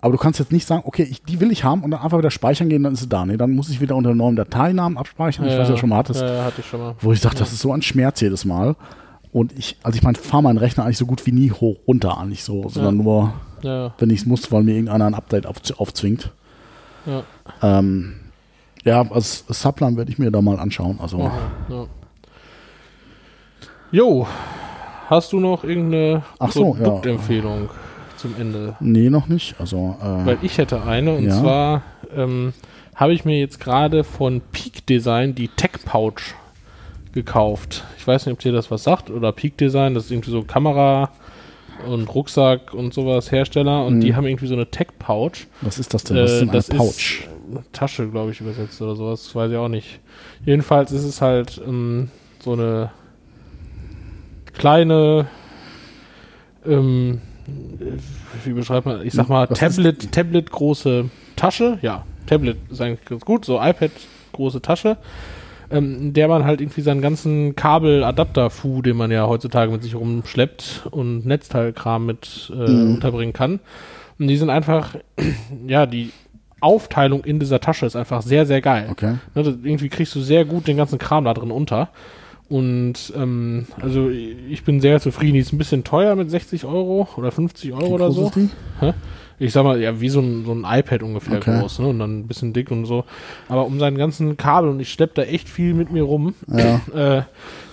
aber 0.00 0.12
du 0.12 0.18
kannst 0.18 0.38
jetzt 0.38 0.52
nicht 0.52 0.66
sagen, 0.66 0.82
okay, 0.86 1.02
ich, 1.02 1.22
die 1.22 1.40
will 1.40 1.50
ich 1.50 1.64
haben 1.64 1.82
und 1.82 1.90
dann 1.90 2.00
einfach 2.00 2.18
wieder 2.18 2.30
speichern 2.30 2.68
gehen, 2.68 2.82
dann 2.84 2.92
ist 2.94 3.00
sie 3.00 3.08
da. 3.08 3.26
Nee, 3.26 3.36
dann 3.36 3.52
muss 3.52 3.68
ich 3.68 3.80
wieder 3.80 3.96
unter 3.96 4.10
einem 4.10 4.18
neuen 4.18 4.36
Dateinamen 4.36 4.96
abspeichern. 4.96 5.46
ich 5.46 5.58
weiß 5.58 5.68
ja 5.68 5.76
schon 5.76 5.88
mal, 5.88 5.96
hattest, 5.96 6.20
Ja, 6.20 6.34
ja, 6.34 6.44
hatte 6.44 6.60
ich 6.60 6.66
schon 6.66 6.80
mal. 6.80 6.94
wo 7.00 7.12
ich 7.12 7.20
sage, 7.20 7.36
das 7.36 7.52
ist 7.52 7.60
so 7.60 7.72
ein 7.72 7.82
Schmerz 7.82 8.20
jedes 8.20 8.44
Mal. 8.44 8.76
Und 9.32 9.58
ich, 9.58 9.76
also 9.82 9.96
ich 9.96 10.02
meine, 10.02 10.16
fahre 10.16 10.42
meinen 10.42 10.58
Rechner 10.58 10.84
eigentlich 10.84 10.98
so 10.98 11.04
gut 11.06 11.26
wie 11.26 11.32
nie 11.32 11.50
hoch 11.50 11.76
runter, 11.86 12.16
eigentlich 12.18 12.44
so, 12.44 12.68
sondern 12.68 12.96
nur, 12.96 13.32
Ja, 13.62 13.92
wenn 13.98 14.08
ich 14.10 14.20
es 14.20 14.26
muss, 14.26 14.50
weil 14.52 14.62
mir 14.62 14.72
irgendeiner 14.74 15.06
ein 15.06 15.14
Update 15.14 15.46
auf, 15.46 15.56
aufzwingt. 15.78 16.32
ja. 17.06 17.22
Ähm, 17.62 18.14
ja, 18.84 19.02
als 19.10 19.44
Subline 19.48 19.96
werde 19.96 20.10
ich 20.12 20.18
mir 20.18 20.30
da 20.30 20.40
mal 20.40 20.58
anschauen. 20.58 20.98
Also, 21.02 21.18
ja, 21.18 21.32
ja. 21.68 21.86
Jo, 23.90 24.26
hast 25.08 25.32
du 25.32 25.40
noch 25.40 25.64
irgendeine 25.64 26.22
Ach 26.38 26.52
so, 26.52 26.76
ja. 26.80 27.00
Zum 28.18 28.34
Ende? 28.36 28.76
nee, 28.80 29.08
noch 29.10 29.28
nicht. 29.28 29.58
Also, 29.60 29.96
äh, 30.02 30.26
Weil 30.26 30.38
ich 30.42 30.58
hätte 30.58 30.82
eine 30.82 31.14
und 31.14 31.24
Ja. 31.28 31.40
zwar 31.40 31.82
ähm, 32.14 32.52
habe 32.94 33.12
ich 33.14 33.24
mir 33.24 33.38
jetzt 33.38 33.60
gerade 33.60 34.02
von 34.04 34.40
Peak 34.52 34.84
Design 34.86 35.34
die 35.34 35.48
Tech 35.48 35.72
Pouch 35.84 36.34
gekauft. 37.12 37.84
Ich 37.96 38.06
weiß 38.06 38.26
nicht, 38.26 38.32
ob 38.34 38.40
dir 38.40 38.52
das 38.52 38.70
was 38.70 38.82
sagt 38.84 39.08
oder 39.10 39.32
Peak 39.32 39.56
Design, 39.56 39.94
das 39.94 40.06
ist 40.06 40.10
irgendwie 40.10 40.30
so 40.32 40.42
Kamera 40.42 41.10
und 41.86 42.12
Rucksack 42.12 42.74
und 42.74 42.92
sowas 42.92 43.30
Hersteller 43.30 43.86
und 43.86 43.96
Mhm. 43.98 44.00
die 44.00 44.16
haben 44.16 44.26
irgendwie 44.26 44.48
so 44.48 44.54
eine 44.54 44.66
Tech 44.68 44.88
Pouch. 44.98 45.46
was 45.60 45.78
ist 45.78 45.94
das 45.94 46.02
denn? 46.04 46.16
Was 46.16 46.32
ist 46.32 46.38
Äh, 46.38 46.42
eine 46.42 46.52
das 46.52 46.68
Pouch? 46.70 46.88
ist 46.88 47.28
eine 47.50 47.64
Tasche, 47.72 48.08
glaube 48.08 48.32
ich, 48.32 48.40
übersetzt 48.40 48.82
oder 48.82 48.96
sowas. 48.96 49.22
Das 49.24 49.34
weiß 49.34 49.50
ich 49.52 49.56
auch 49.56 49.68
nicht. 49.68 50.00
Jedenfalls 50.44 50.90
ist 50.90 51.04
es 51.04 51.22
halt 51.22 51.60
ähm, 51.64 52.10
so 52.42 52.52
eine 52.54 52.90
kleine, 54.54 55.26
ähm, 56.66 57.20
wie 58.44 58.52
beschreibt 58.52 58.86
man, 58.86 59.04
ich 59.06 59.12
sag 59.12 59.28
mal, 59.28 59.48
Was 59.50 59.60
ist- 59.62 59.76
Tablet, 59.76 60.12
Tablet 60.12 60.50
große 60.50 61.10
Tasche. 61.36 61.78
Ja, 61.82 62.04
Tablet 62.26 62.56
ist 62.70 62.80
eigentlich 62.80 63.04
ganz 63.04 63.24
gut, 63.24 63.44
so 63.44 63.56
iPad 63.60 63.90
große 64.32 64.60
Tasche. 64.62 64.96
ähm, 65.70 66.14
der 66.14 66.28
man 66.28 66.44
halt 66.46 66.62
irgendwie 66.62 66.80
seinen 66.80 67.02
ganzen 67.02 67.54
Kabeladapter-Fu, 67.54 68.80
den 68.80 68.96
man 68.96 69.10
ja 69.10 69.26
heutzutage 69.26 69.70
mit 69.70 69.82
sich 69.82 69.94
rumschleppt 69.94 70.86
und 70.90 71.26
Netzteilkram 71.26 72.06
mit 72.06 72.50
äh, 72.54 72.70
Mhm. 72.70 72.94
unterbringen 72.94 73.34
kann. 73.34 73.60
Und 74.18 74.28
die 74.28 74.36
sind 74.38 74.48
einfach, 74.48 74.94
ja, 75.66 75.84
die 75.84 76.10
Aufteilung 76.60 77.22
in 77.22 77.38
dieser 77.38 77.60
Tasche 77.60 77.84
ist 77.84 77.96
einfach 77.96 78.22
sehr, 78.22 78.46
sehr 78.46 78.62
geil. 78.62 78.88
Okay. 78.90 79.16
Ne, 79.34 79.42
irgendwie 79.62 79.90
kriegst 79.90 80.14
du 80.14 80.20
sehr 80.20 80.46
gut 80.46 80.66
den 80.66 80.78
ganzen 80.78 80.98
Kram 80.98 81.24
da 81.24 81.34
drin 81.34 81.50
unter. 81.50 81.90
Und 82.48 83.12
ähm, 83.16 83.66
also 83.80 84.08
ich 84.08 84.64
bin 84.64 84.80
sehr 84.80 85.00
zufrieden. 85.00 85.34
Die 85.34 85.40
ist 85.40 85.52
ein 85.52 85.58
bisschen 85.58 85.84
teuer 85.84 86.14
mit 86.16 86.30
60 86.30 86.64
Euro 86.64 87.06
oder 87.16 87.30
50 87.30 87.72
Euro 87.74 87.88
Wie 87.88 87.92
oder 87.92 88.10
so. 88.10 88.26
ist 88.26 88.36
die? 88.36 88.48
Ich 89.40 89.52
sag 89.52 89.62
mal, 89.62 89.80
ja, 89.80 90.00
wie 90.00 90.08
so 90.08 90.18
ein, 90.20 90.44
so 90.44 90.52
ein 90.52 90.64
iPad 90.66 91.02
ungefähr 91.04 91.36
Okay. 91.36 91.60
groß, 91.60 91.78
ne? 91.78 91.86
Und 91.88 91.98
dann 92.00 92.18
ein 92.20 92.26
bisschen 92.26 92.52
dick 92.52 92.70
und 92.72 92.86
so. 92.86 93.04
Aber 93.48 93.66
um 93.66 93.78
seinen 93.78 93.96
ganzen 93.96 94.36
Kabel, 94.36 94.68
und 94.70 94.80
ich 94.80 94.90
schlepp 94.90 95.14
da 95.14 95.22
echt 95.22 95.48
viel 95.48 95.74
mit 95.74 95.92
mir 95.92 96.02
rum 96.02 96.34
Ja. 96.48 96.80
äh, 97.18 97.22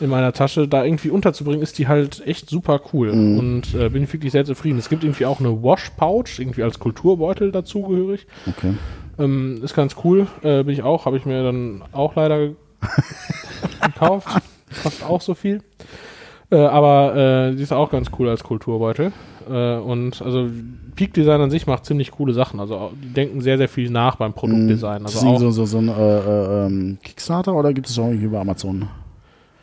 in 0.04 0.10
meiner 0.12 0.32
Tasche, 0.34 0.68
da 0.68 0.84
irgendwie 0.86 1.10
unterzubringen, 1.10 1.62
ist 1.64 1.80
die 1.80 1.88
halt 1.88 2.22
echt 2.28 2.50
super 2.52 2.82
cool. 2.94 3.14
Mhm. 3.16 3.40
Und 3.40 3.74
äh, 3.76 3.90
bin 3.90 4.04
ich 4.04 4.14
wirklich 4.14 4.32
sehr 4.34 4.46
zufrieden. 4.46 4.78
Es 4.78 4.90
gibt 4.90 5.04
irgendwie 5.04 5.26
auch 5.26 5.40
eine 5.40 5.64
Wash-Pouch, 5.64 6.38
irgendwie 6.38 6.62
als 6.64 6.78
Kulturbeutel 6.80 7.52
dazugehörig. 7.52 8.28
Okay. 8.46 8.74
Ähm, 9.18 9.62
ist 9.64 9.74
ganz 9.74 9.96
cool. 10.04 10.28
Äh, 10.44 10.64
bin 10.64 10.74
ich 10.74 10.84
auch, 10.84 11.06
habe 11.06 11.18
ich 11.18 11.26
mir 11.26 11.42
dann 11.44 11.82
auch 11.94 12.16
leider 12.16 12.38
ge- 12.40 12.56
gekauft. 13.82 14.28
Kostet 14.84 15.08
auch 15.08 15.22
so 15.22 15.34
viel. 15.34 15.62
Äh, 16.52 16.58
aber 16.58 17.16
äh, 17.52 17.56
die 17.56 17.64
ist 17.64 17.74
auch 17.74 17.90
ganz 17.90 18.12
cool 18.20 18.30
als 18.30 18.44
Kulturbeutel. 18.44 19.12
Äh, 19.50 19.78
und 19.78 20.22
also 20.22 20.48
Peak 20.96 21.14
Design 21.14 21.42
an 21.42 21.50
sich 21.50 21.68
macht 21.68 21.86
ziemlich 21.86 22.12
coole 22.12 22.34
Sachen. 22.34 22.60
Also 22.60 22.92
die 23.02 23.14
denken 23.14 23.42
sehr, 23.42 23.58
sehr 23.58 23.68
viel 23.70 23.90
nach 23.90 24.16
beim 24.18 24.34
Produktdesign. 24.34 25.02
Mhm. 25.02 25.06
ist 25.08 25.16
Also 25.16 25.28
das 25.28 25.36
auch, 25.36 25.40
so, 25.40 25.52
so, 25.52 25.66
so 25.66 25.78
ein 25.80 25.90
äh, 25.90 26.20
äh, 26.20 26.66
ähm, 26.66 26.98
Kickstarter 27.04 27.54
oder 27.54 27.74
gibt 27.74 27.88
es 27.88 27.98
auch 27.98 28.06
irgendwie 28.06 28.26
über 28.26 28.40
Amazon? 28.40 28.88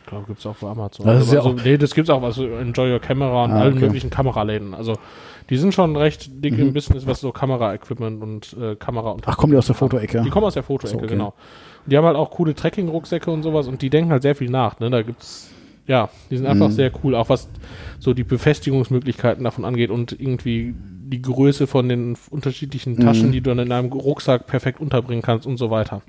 ich 0.03 0.09
glaube, 0.09 0.27
gibt 0.27 0.41
es 0.41 0.47
auch 0.47 0.57
bei 0.57 0.69
Amazon. 0.69 1.07
Das 1.07 1.23
ist 1.25 1.35
also, 1.35 1.35
ja 1.35 1.53
also, 1.53 1.69
nee, 1.69 1.79
das 1.79 1.95
gibt 1.95 2.09
es 2.09 2.15
auch 2.15 2.23
also 2.23 2.47
Enjoy 2.47 2.93
Your 2.93 2.99
Camera 3.01 3.45
und 3.45 3.53
Ah, 3.53 3.61
allen 3.61 3.75
okay. 3.75 3.87
möglichen 3.87 4.11
Kameraläden. 4.11 4.75
Also 4.75 4.95
die 5.51 5.57
sind 5.57 5.75
schon 5.75 5.97
recht 5.97 6.31
dick 6.45 6.55
Mhm. 6.55 6.61
im 6.69 6.73
Business, 6.73 7.07
was 7.07 7.21
so 7.21 7.33
Kamera-Equipment 7.33 8.23
und 8.23 8.57
äh, 8.61 8.77
Kamera 8.77 9.11
und 9.11 9.23
Ach, 9.27 9.37
kommen 9.37 9.53
die 9.53 9.59
aus 9.59 9.67
der 9.67 9.75
Fotoecke? 9.75 10.23
Die 10.23 10.31
kommen 10.31 10.47
aus 10.47 10.55
der 10.55 10.63
Fotoecke, 10.63 10.93
So, 10.93 10.99
okay. 10.99 11.07
genau. 11.09 11.35
Und 11.85 11.93
die 11.93 11.97
haben 11.97 12.05
halt 12.05 12.17
auch 12.17 12.31
coole 12.31 12.55
Trekking-Rucksäcke 12.55 13.31
und 13.31 13.43
sowas 13.43 13.67
und 13.69 13.83
die 13.83 13.91
denken 13.91 14.11
halt 14.13 14.23
sehr 14.23 14.35
viel 14.35 14.51
nach. 14.51 14.79
Ne? 14.81 14.89
Da 14.91 15.03
gibt's, 15.03 15.51
ja, 15.87 16.09
die 16.31 16.37
sind 16.37 16.47
einfach 16.47 16.69
Mhm. 16.69 16.73
sehr 16.73 16.93
cool, 17.03 17.15
auch 17.15 17.29
was 17.29 17.49
so 17.99 18.15
die 18.15 18.25
Befestigungsmöglichkeiten 18.25 19.45
davon 19.45 19.65
angeht 19.65 19.91
und 19.91 20.13
irgendwie 20.19 20.75
die 20.77 21.21
Größe 21.21 21.67
von 21.67 21.89
den 21.89 22.17
unterschiedlichen 22.31 22.97
Taschen, 22.99 23.29
Mhm. 23.29 23.33
die 23.33 23.41
du 23.41 23.51
dann 23.51 23.59
in 23.67 23.73
einem 23.73 23.93
Rucksack 23.93 24.47
perfekt 24.47 24.81
unterbringen 24.81 25.23
kannst 25.23 25.47
und 25.47 25.57
so 25.59 25.71
weiter. 25.71 26.03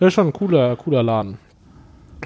Das 0.00 0.08
ist 0.08 0.14
schon 0.14 0.26
ein 0.28 0.32
cooler, 0.32 0.74
cooler 0.76 1.02
Laden. 1.02 1.38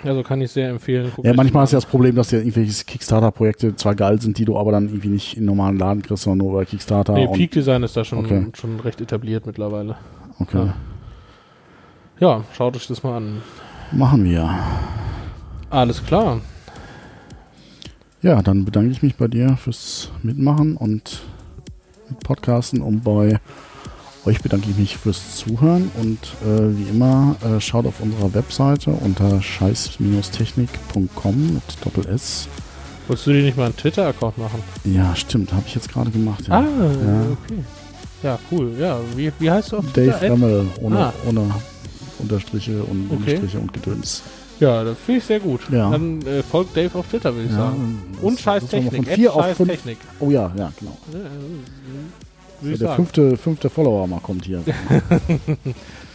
Also 0.04 0.22
kann 0.22 0.40
ich 0.40 0.50
sehr 0.50 0.68
empfehlen. 0.70 1.10
Guckt 1.14 1.26
Ja, 1.26 1.34
manchmal 1.34 1.60
mal 1.62 1.64
ist 1.64 1.72
ja 1.72 1.76
das 1.78 1.86
Problem, 1.86 2.14
dass 2.14 2.30
ja 2.30 2.38
irgendwelche 2.38 2.84
Kickstarter-Projekte 2.84 3.74
zwar 3.76 3.94
geil 3.94 4.20
sind, 4.20 4.38
die 4.38 4.44
du 4.44 4.56
aber 4.58 4.72
dann 4.72 4.86
irgendwie 4.88 5.08
nicht 5.08 5.36
in 5.36 5.44
normalen 5.44 5.78
Laden 5.78 6.02
kriegst, 6.02 6.24
sondern 6.24 6.46
nur 6.46 6.56
bei 6.58 6.64
Kickstarter. 6.64 7.14
Nee, 7.14 7.28
Peak 7.28 7.50
Design 7.52 7.82
ist 7.82 7.96
da 7.96 8.04
schon, 8.04 8.18
Okay. 8.18 8.46
schon 8.54 8.78
recht 8.80 9.00
etabliert 9.00 9.46
mittlerweile. 9.46 9.96
okay. 10.38 10.66
Ja. 10.66 10.74
Ja, 12.20 12.44
schaut 12.56 12.74
euch 12.76 12.86
das 12.88 13.02
mal 13.04 13.16
an. 13.18 13.42
Machen 13.92 14.24
wir. 14.24 14.48
Alles 15.70 16.04
klar. 16.04 16.40
Ja, 18.22 18.42
dann 18.42 18.64
bedanke 18.64 18.90
ich 18.90 19.02
mich 19.02 19.14
bei 19.16 19.28
dir 19.28 19.56
fürs 19.56 20.10
Mitmachen 20.24 20.76
und 20.76 21.20
mit 22.08 22.20
Podcasten 22.24 22.82
und 22.82 23.04
bei 23.04 23.38
euch 24.26 24.40
bedanke 24.42 24.68
ich 24.70 24.76
mich 24.76 24.96
fürs 24.96 25.36
Zuhören 25.36 25.90
und 26.00 26.18
äh, 26.44 26.76
wie 26.76 26.88
immer 26.90 27.36
äh, 27.44 27.60
schaut 27.60 27.86
auf 27.86 28.00
unserer 28.00 28.34
Webseite 28.34 28.90
unter 28.90 29.40
scheiß-technik.com 29.40 31.54
mit 31.54 31.62
Doppel 31.84 32.06
S. 32.12 32.48
Wolltest 33.06 33.26
du 33.26 33.32
dir 33.32 33.42
nicht 33.42 33.56
mal 33.56 33.66
einen 33.66 33.76
Twitter-Account 33.76 34.36
machen? 34.38 34.62
Ja, 34.84 35.14
stimmt, 35.16 35.52
habe 35.52 35.62
ich 35.66 35.74
jetzt 35.74 35.90
gerade 35.90 36.10
gemacht. 36.10 36.46
Ja. 36.48 36.60
Ah, 36.60 36.64
Ja. 36.64 37.22
okay. 37.32 37.64
Ja, 38.22 38.38
cool. 38.50 38.72
Ja, 38.78 38.98
wie, 39.16 39.32
wie 39.38 39.50
heißt 39.50 39.72
du 39.72 39.76
auf 39.78 39.92
Dave 39.92 40.10
Twitter? 40.10 40.32
Remmel 40.32 40.66
ohne, 40.82 40.98
Ah. 40.98 41.12
ohne 41.26 41.42
Unterstriche 42.18 42.82
und 42.82 43.06
Okay. 43.10 43.36
Unterstriche 43.36 43.58
und 43.60 43.72
Gedöns. 43.72 44.22
Ja, 44.60 44.82
das 44.82 44.96
finde 45.06 45.20
ich 45.20 45.24
sehr 45.24 45.38
gut. 45.38 45.60
Ja. 45.70 45.88
Dann 45.90 46.20
äh, 46.22 46.42
folgt 46.42 46.76
Dave 46.76 46.98
auf 46.98 47.06
Twitter, 47.06 47.32
würde 47.32 47.44
ich 47.46 47.52
Ja, 47.52 47.58
sagen. 47.58 48.02
Und 48.20 48.40
scheiß 48.40 48.66
Technik. 48.66 49.06
Von 49.06 49.14
vier 49.14 49.28
Ed 49.30 49.36
auf 49.36 49.42
scheiß 49.44 49.56
fünf. 49.56 49.70
Technik. 49.70 49.98
Oh 50.18 50.30
ja, 50.32 50.50
ja, 50.56 50.72
genau. 50.80 50.98
Ja, 51.12 51.18
äh, 51.20 51.22
So, 52.60 52.76
der 52.76 52.94
fünfte, 52.96 53.36
fünfte 53.36 53.70
Follower 53.70 54.06
mal 54.06 54.20
kommt 54.20 54.44
hier. 54.44 54.62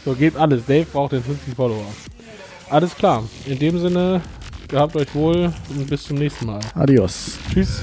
So, 0.06 0.14
gebt 0.16 0.36
alles. 0.36 0.66
Dave 0.66 0.86
braucht 0.92 1.14
den 1.14 1.24
50 1.24 1.56
Follower. 1.56 1.86
Alles 2.70 2.94
klar. 2.94 3.24
In 3.46 3.58
dem 3.58 3.80
Sinne, 3.80 4.20
gehabt 4.68 4.98
euch 4.98 5.16
wohl 5.16 5.54
und 5.70 5.88
bis 5.90 6.04
zum 6.04 6.18
nächsten 6.18 6.46
Mal. 6.46 6.60
Adios. 6.76 7.38
Tschüss. 7.54 7.82